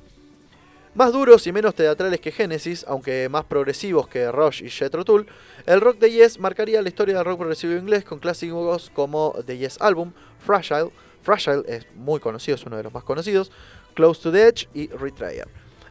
más 0.93 1.11
duros 1.11 1.47
y 1.47 1.51
menos 1.51 1.73
teatrales 1.73 2.19
que 2.19 2.31
Genesis, 2.31 2.85
aunque 2.87 3.29
más 3.29 3.45
progresivos 3.45 4.07
que 4.07 4.31
Rush 4.31 4.63
y 4.63 4.69
Jethro 4.69 5.05
Tull, 5.05 5.25
el 5.65 5.81
rock 5.81 5.99
de 5.99 6.11
Yes 6.11 6.37
marcaría 6.37 6.81
la 6.81 6.89
historia 6.89 7.15
del 7.15 7.25
rock 7.25 7.39
progresivo 7.39 7.73
inglés 7.73 8.03
con 8.03 8.19
clásicos 8.19 8.89
como 8.93 9.33
The 9.45 9.57
Yes 9.57 9.77
Album, 9.79 10.11
Fragile, 10.39 10.91
Fragile 11.21 11.63
es 11.67 11.87
muy 11.95 12.19
conocido, 12.19 12.55
es 12.55 12.65
uno 12.65 12.77
de 12.77 12.83
los 12.83 12.93
más 12.93 13.03
conocidos, 13.03 13.51
Close 13.93 14.21
to 14.21 14.31
the 14.31 14.47
Edge 14.47 14.67
y 14.73 14.87
Retrayer. 14.87 15.47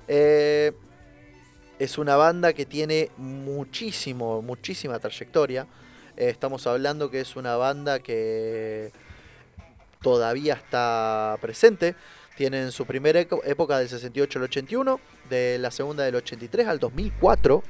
Eh, 0.08 0.72
es 1.78 1.98
una 1.98 2.16
banda 2.16 2.52
que 2.52 2.66
tiene 2.66 3.10
muchísimo, 3.16 4.42
muchísima 4.42 4.98
trayectoria. 4.98 5.66
Eh, 6.16 6.28
estamos 6.28 6.66
hablando 6.66 7.10
que 7.10 7.20
es 7.20 7.36
una 7.36 7.56
banda 7.56 8.00
que 8.00 8.92
todavía 10.02 10.54
está 10.54 11.36
presente. 11.40 11.94
Tienen 12.36 12.72
su 12.72 12.86
primera 12.86 13.20
época 13.20 13.78
del 13.78 13.88
68 13.88 14.38
al 14.38 14.44
81, 14.44 15.00
de 15.28 15.58
la 15.58 15.70
segunda 15.70 16.04
del 16.04 16.14
83 16.16 16.66
al 16.68 16.78
2004, 16.78 17.62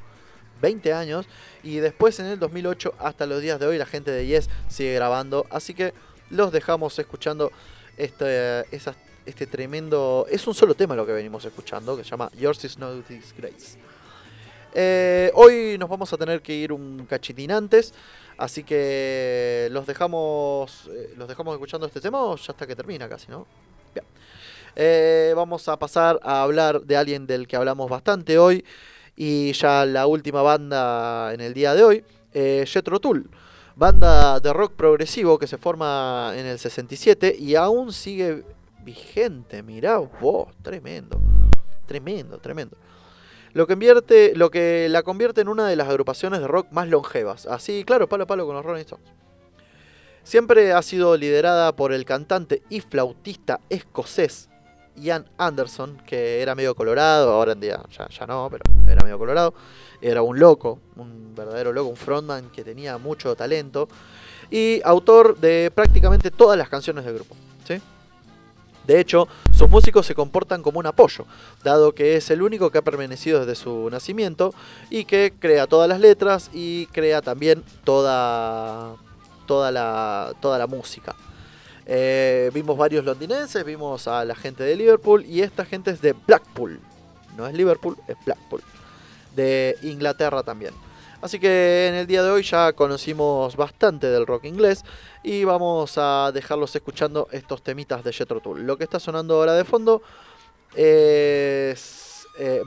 20 0.62 0.93
años, 0.93 1.27
y 1.62 1.77
después 1.77 2.20
en 2.20 2.27
el 2.27 2.39
2008 2.39 2.94
hasta 2.98 3.27
los 3.27 3.40
días 3.43 3.59
de 3.59 3.66
hoy 3.66 3.78
la 3.78 3.86
gente 3.86 4.11
de 4.12 4.27
Yes 4.27 4.48
sigue 4.69 4.94
grabando, 4.94 5.47
así 5.51 5.74
que 5.74 5.93
los 6.31 6.52
dejamos 6.52 6.98
escuchando 6.98 7.51
este, 7.97 8.61
esas- 8.74 8.97
este 9.31 9.47
tremendo... 9.47 10.27
Es 10.31 10.47
un 10.47 10.55
solo 10.55 10.74
tema 10.74 10.94
lo 10.94 11.07
que 11.07 11.12
venimos 11.12 11.44
escuchando, 11.44 11.97
que 11.97 12.05
se 12.05 12.11
llama 12.11 12.31
Yours 12.39 12.65
is 12.65 12.78
no 12.78 12.94
disgrace. 12.97 13.78
Eh, 14.74 15.32
hoy 15.35 15.77
nos 15.78 15.89
vamos 15.89 16.12
a 16.12 16.16
tener 16.16 16.43
que 16.43 16.55
ir 16.55 16.73
un 16.73 17.07
cachitín 17.07 17.51
antes, 17.51 17.93
así 18.36 18.62
que 18.62 19.69
los 19.73 19.86
dejamos, 19.86 20.89
eh, 20.93 21.15
los 21.16 21.27
dejamos 21.27 21.55
escuchando 21.55 21.86
este 21.86 22.01
tema 22.01 22.19
ya 22.36 22.52
hasta 22.52 22.66
que 22.66 22.77
termina 22.77 23.09
casi, 23.09 23.31
¿no? 23.31 23.47
Bien. 23.94 24.07
Eh, 24.77 25.32
vamos 25.35 25.66
a 25.69 25.77
pasar 25.77 26.20
a 26.23 26.43
hablar 26.43 26.82
de 26.82 26.97
alguien 26.97 27.27
del 27.27 27.48
que 27.48 27.57
hablamos 27.57 27.90
bastante 27.90 28.39
hoy 28.39 28.65
y 29.16 29.52
ya 29.52 29.85
la 29.85 30.07
última 30.07 30.43
banda 30.43 31.35
en 31.35 31.40
el 31.40 31.52
día 31.52 31.74
de 31.74 31.82
hoy, 31.82 32.05
eh, 32.32 32.65
Jethro 32.66 33.01
Tull, 33.01 33.28
banda 33.74 34.39
de 34.40 34.52
rock 34.52 34.73
progresivo 34.74 35.39
que 35.39 35.47
se 35.47 35.59
forma 35.59 36.32
en 36.36 36.47
el 36.47 36.59
67 36.59 37.36
y 37.39 37.55
aún 37.55 37.93
sigue 37.93 38.44
vigente, 38.85 39.62
mirá 39.62 39.98
vos, 39.98 40.48
tremendo, 40.62 41.20
tremendo, 41.86 42.39
tremendo. 42.39 42.77
Lo 43.52 43.66
que, 43.66 44.32
lo 44.36 44.51
que 44.51 44.89
la 44.89 45.02
convierte 45.02 45.40
en 45.40 45.48
una 45.48 45.66
de 45.66 45.77
las 45.77 45.89
agrupaciones 45.89 46.40
de 46.40 46.47
rock 46.47 46.70
más 46.70 46.89
longevas. 46.89 47.47
Así, 47.47 47.85
claro, 47.85 48.09
palo 48.09 48.24
a 48.24 48.27
palo 48.27 48.47
con 48.47 48.55
los 48.55 48.65
Rolling 48.65 48.82
Stones. 48.82 49.09
Siempre 50.23 50.73
ha 50.73 50.82
sido 50.82 51.16
liderada 51.16 51.74
por 51.74 51.93
el 51.93 52.05
cantante 52.05 52.62
y 52.69 52.81
flautista 52.81 53.61
escocés 53.69 54.48
Ian 54.97 55.27
Anderson, 55.39 55.98
que 56.07 56.43
era 56.43 56.55
medio 56.55 56.74
colorado, 56.74 57.32
ahora 57.32 57.52
en 57.52 57.61
día 57.61 57.81
ya, 57.90 58.09
ya 58.09 58.27
no, 58.27 58.48
pero 58.51 58.62
era 58.89 59.02
medio 59.02 59.19
colorado. 59.19 59.55
Era 60.01 60.23
un 60.23 60.39
loco, 60.39 60.78
un 60.97 61.35
verdadero 61.35 61.73
loco, 61.73 61.89
un 61.89 61.97
frontman 61.97 62.51
que 62.51 62.65
tenía 62.65 62.98
mucho 62.98 63.35
talento. 63.35 63.89
Y 64.51 64.81
autor 64.85 65.39
de 65.39 65.70
prácticamente 65.74 66.31
todas 66.31 66.59
las 66.59 66.69
canciones 66.69 67.05
del 67.05 67.15
grupo. 67.15 67.36
¿sí? 67.66 67.81
De 68.86 68.98
hecho, 68.98 69.28
sus 69.52 69.69
músicos 69.69 70.07
se 70.07 70.15
comportan 70.15 70.62
como 70.62 70.78
un 70.78 70.86
apoyo, 70.86 71.27
dado 71.62 71.94
que 71.94 72.16
es 72.16 72.31
el 72.31 72.43
único 72.43 72.70
que 72.70 72.78
ha 72.78 72.82
permanecido 72.82 73.40
desde 73.40 73.55
su 73.55 73.89
nacimiento 73.90 74.55
y 74.89 75.05
que 75.05 75.32
crea 75.39 75.66
todas 75.66 75.89
las 75.89 76.01
letras 76.01 76.51
y 76.52 76.86
crea 76.86 77.20
también 77.23 77.62
toda, 77.85 78.97
toda, 79.47 79.70
la, 79.70 80.32
toda 80.40 80.59
la 80.59 80.66
música. 80.66 81.15
Eh, 81.86 82.51
vimos 82.55 82.77
varios 82.77 83.05
londinenses, 83.05 83.65
vimos 83.65 84.07
a 84.07 84.24
la 84.24 84.35
gente 84.35 84.62
de 84.62 84.77
Liverpool 84.77 85.24
y 85.27 85.43
esta 85.43 85.65
gente 85.65 85.90
es 85.90 86.01
de 86.01 86.12
Blackpool. 86.12 86.81
No 87.36 87.47
es 87.47 87.55
Liverpool, 87.55 87.97
es 88.07 88.16
Blackpool. 88.24 88.62
De 89.35 89.77
Inglaterra 89.82 90.43
también. 90.43 90.73
Así 91.23 91.39
que 91.39 91.89
en 91.89 91.95
el 91.95 92.07
día 92.07 92.23
de 92.23 92.31
hoy 92.31 92.43
ya 92.43 92.73
conocimos 92.73 93.55
bastante 93.57 94.07
del 94.07 94.27
rock 94.27 94.45
inglés 94.45 94.85
y 95.23 95.45
vamos 95.45 95.95
a 95.97 96.31
dejarlos 96.33 96.75
escuchando 96.75 97.29
estos 97.31 97.63
temitas 97.63 98.03
de 98.03 98.13
Jethro 98.13 98.41
Tull. 98.41 98.63
Lo 98.63 98.79
que 98.79 98.85
está 98.85 98.99
sonando 98.99 99.35
ahora 99.35 99.53
de 99.53 99.65
fondo 99.65 100.03
es 100.75 102.27
eh. 102.39 102.63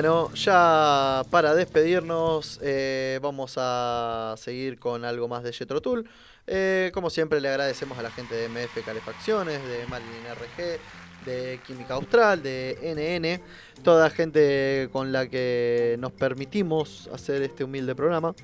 Bueno, 0.00 0.32
ya 0.32 1.24
para 1.28 1.54
despedirnos, 1.54 2.58
eh, 2.62 3.18
vamos 3.20 3.56
a 3.58 4.34
seguir 4.38 4.78
con 4.78 5.04
algo 5.04 5.28
más 5.28 5.42
de 5.42 5.52
Jetro 5.52 5.82
Tool. 5.82 6.08
Eh, 6.46 6.90
como 6.94 7.10
siempre, 7.10 7.38
le 7.38 7.50
agradecemos 7.50 7.98
a 7.98 8.02
la 8.02 8.10
gente 8.10 8.34
de 8.34 8.48
MF 8.48 8.82
Calefacciones, 8.82 9.60
de 9.62 9.86
Marilyn 9.88 10.24
RG, 10.24 10.80
de 11.26 11.60
Química 11.66 11.96
Austral, 11.96 12.42
de 12.42 12.78
NN, 12.80 13.82
toda 13.82 14.08
gente 14.08 14.88
con 14.90 15.12
la 15.12 15.28
que 15.28 15.96
nos 15.98 16.12
permitimos 16.12 17.10
hacer 17.12 17.42
este 17.42 17.64
humilde 17.64 17.94
programa. 17.94 18.34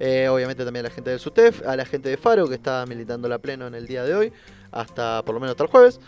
Eh, 0.00 0.26
obviamente 0.28 0.64
también 0.64 0.86
a 0.86 0.88
la 0.88 0.94
gente 0.96 1.10
del 1.10 1.20
SUTEF, 1.20 1.64
a 1.68 1.76
la 1.76 1.84
gente 1.84 2.08
de 2.08 2.16
Faro 2.16 2.48
que 2.48 2.56
está 2.56 2.84
militando 2.84 3.28
la 3.28 3.38
pleno 3.38 3.68
en 3.68 3.76
el 3.76 3.86
día 3.86 4.02
de 4.02 4.12
hoy, 4.12 4.32
hasta 4.72 5.22
por 5.24 5.36
lo 5.36 5.40
menos 5.40 5.52
hasta 5.52 5.62
el 5.62 5.70
jueves 5.70 6.00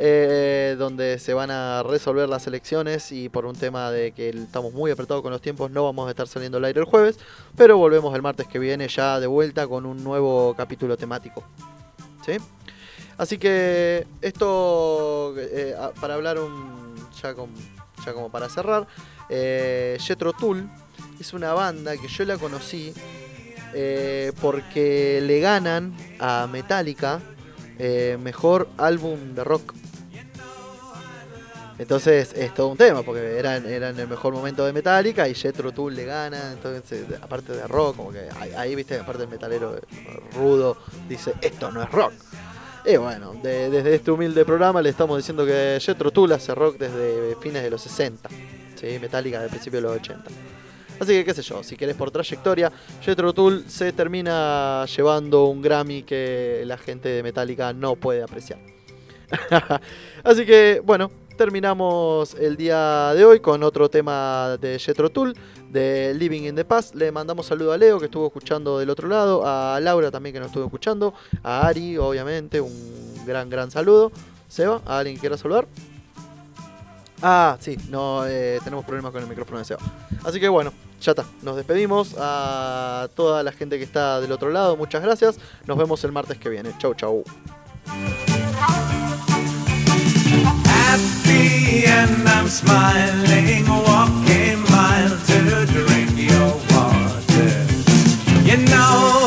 eh, 0.00 0.76
donde 0.78 1.18
se 1.18 1.34
van 1.34 1.50
a 1.50 1.82
resolver 1.82 2.28
las 2.28 2.46
elecciones 2.46 3.10
y 3.10 3.28
por 3.28 3.44
un 3.46 3.56
tema 3.56 3.90
de 3.90 4.12
que 4.12 4.28
estamos 4.28 4.72
muy 4.72 4.90
apretados 4.92 5.22
con 5.22 5.32
los 5.32 5.40
tiempos 5.42 5.70
no 5.72 5.82
vamos 5.84 6.06
a 6.06 6.10
estar 6.10 6.28
saliendo 6.28 6.58
al 6.58 6.64
aire 6.66 6.80
el 6.80 6.86
jueves, 6.86 7.18
pero 7.56 7.76
volvemos 7.78 8.14
el 8.14 8.22
martes 8.22 8.46
que 8.46 8.58
viene 8.60 8.86
ya 8.88 9.18
de 9.18 9.26
vuelta 9.26 9.66
con 9.66 9.84
un 9.86 10.02
nuevo 10.04 10.54
capítulo 10.56 10.96
temático. 10.96 11.42
¿Sí? 12.24 12.36
Así 13.16 13.38
que 13.38 14.06
esto, 14.22 15.34
eh, 15.36 15.74
para 16.00 16.14
hablar 16.14 16.38
un, 16.38 16.94
ya, 17.20 17.34
con- 17.34 17.50
ya 18.06 18.12
como 18.12 18.30
para 18.30 18.48
cerrar, 18.48 18.86
eh, 19.28 19.96
Jethro 20.00 20.32
Tull 20.32 20.70
es 21.18 21.32
una 21.32 21.52
banda 21.54 21.96
que 21.96 22.06
yo 22.06 22.24
la 22.24 22.38
conocí 22.38 22.92
eh, 23.74 24.32
porque 24.40 25.20
le 25.22 25.40
ganan 25.40 25.92
a 26.20 26.46
Metallica 26.50 27.20
mejor 28.20 28.68
álbum 28.76 29.34
de 29.34 29.44
rock. 29.44 29.72
Entonces 31.78 32.32
es 32.34 32.52
todo 32.54 32.68
un 32.68 32.76
tema, 32.76 33.02
porque 33.02 33.38
eran, 33.38 33.64
eran 33.66 33.98
el 33.98 34.08
mejor 34.08 34.32
momento 34.34 34.66
de 34.66 34.72
Metallica 34.72 35.28
y 35.28 35.34
Jethro 35.34 35.70
Tull 35.72 35.94
le 35.94 36.04
gana, 36.04 36.52
entonces 36.52 37.04
aparte 37.22 37.52
de 37.52 37.66
rock, 37.68 37.96
como 37.96 38.10
que 38.12 38.28
ahí, 38.40 38.50
ahí, 38.56 38.74
viste, 38.74 38.98
aparte 38.98 39.22
el 39.22 39.28
metalero 39.28 39.78
rudo 40.34 40.76
dice, 41.08 41.34
esto 41.40 41.70
no 41.70 41.80
es 41.82 41.90
rock. 41.92 42.12
Y 42.84 42.96
bueno, 42.96 43.34
de- 43.42 43.70
desde 43.70 43.94
este 43.94 44.10
humilde 44.10 44.44
programa 44.44 44.82
le 44.82 44.88
estamos 44.88 45.16
diciendo 45.18 45.46
que 45.46 45.78
Jethro 45.80 46.10
Tull 46.10 46.32
hace 46.32 46.54
rock 46.54 46.78
desde 46.78 47.36
fines 47.40 47.62
de 47.62 47.70
los 47.70 47.82
60, 47.82 48.28
¿sí? 48.74 48.98
Metallica 49.00 49.40
de 49.40 49.48
principios 49.48 49.82
de 49.82 49.88
los 49.88 49.96
80. 49.98 50.30
Así 50.98 51.12
que 51.12 51.24
qué 51.24 51.32
sé 51.34 51.42
yo, 51.42 51.62
si 51.62 51.76
querés 51.76 51.94
por 51.94 52.10
trayectoria, 52.10 52.72
Jethro 53.02 53.32
Tull 53.32 53.64
se 53.68 53.92
termina 53.92 54.84
llevando 54.86 55.44
un 55.44 55.62
Grammy 55.62 56.02
que 56.02 56.62
la 56.66 56.76
gente 56.76 57.08
de 57.08 57.22
Metallica 57.22 57.72
no 57.72 57.94
puede 57.94 58.20
apreciar. 58.22 58.58
Así 60.24 60.44
que 60.46 60.80
bueno, 60.84 61.10
terminamos 61.38 62.34
el 62.34 62.56
día 62.56 63.14
de 63.14 63.24
hoy 63.24 63.38
con 63.38 63.62
otro 63.62 63.88
tema 63.88 64.58
de 64.60 64.76
Jethro 64.78 65.08
Tull, 65.08 65.34
de 65.70 66.12
Living 66.14 66.42
in 66.42 66.56
the 66.56 66.64
Past. 66.64 66.96
Le 66.96 67.12
mandamos 67.12 67.46
saludo 67.46 67.72
a 67.72 67.78
Leo 67.78 68.00
que 68.00 68.06
estuvo 68.06 68.26
escuchando 68.26 68.78
del 68.80 68.90
otro 68.90 69.08
lado, 69.08 69.46
a 69.46 69.78
Laura 69.80 70.10
también 70.10 70.34
que 70.34 70.40
nos 70.40 70.48
estuvo 70.48 70.64
escuchando, 70.64 71.14
a 71.44 71.66
Ari 71.66 71.96
obviamente, 71.96 72.60
un 72.60 73.24
gran 73.24 73.48
gran 73.48 73.70
saludo. 73.70 74.10
Seba, 74.48 74.82
¿a 74.84 74.98
alguien 74.98 75.16
quiera 75.16 75.38
saludar? 75.38 75.68
Ah, 77.22 77.56
sí, 77.60 77.78
no 77.88 78.26
eh, 78.26 78.58
tenemos 78.64 78.84
problemas 78.84 79.12
con 79.12 79.22
el 79.22 79.28
micrófono 79.28 79.58
de 79.58 79.64
Seba. 79.64 79.80
Así 80.24 80.40
que 80.40 80.48
bueno, 80.48 80.72
ya 81.00 81.12
está. 81.12 81.24
Nos 81.42 81.54
despedimos 81.54 82.16
a 82.18 83.08
toda 83.14 83.44
la 83.44 83.52
gente 83.52 83.78
que 83.78 83.84
está 83.84 84.20
del 84.20 84.32
otro 84.32 84.50
lado. 84.50 84.76
Muchas 84.76 85.02
gracias. 85.02 85.38
Nos 85.66 85.78
vemos 85.78 86.02
el 86.02 86.10
martes 86.10 86.36
que 86.36 86.48
viene. 86.48 86.74
Chau, 86.78 86.94
chau. 86.94 87.22
and 91.86 92.28
I'm 92.28 92.48
smiling, 92.48 93.66
walking 93.68 94.60
miles 94.70 94.88
mile 94.88 95.18
to 95.26 95.66
drink 95.66 96.12
your 96.16 96.50
water. 96.70 97.66
You 98.44 98.56
know. 98.70 99.17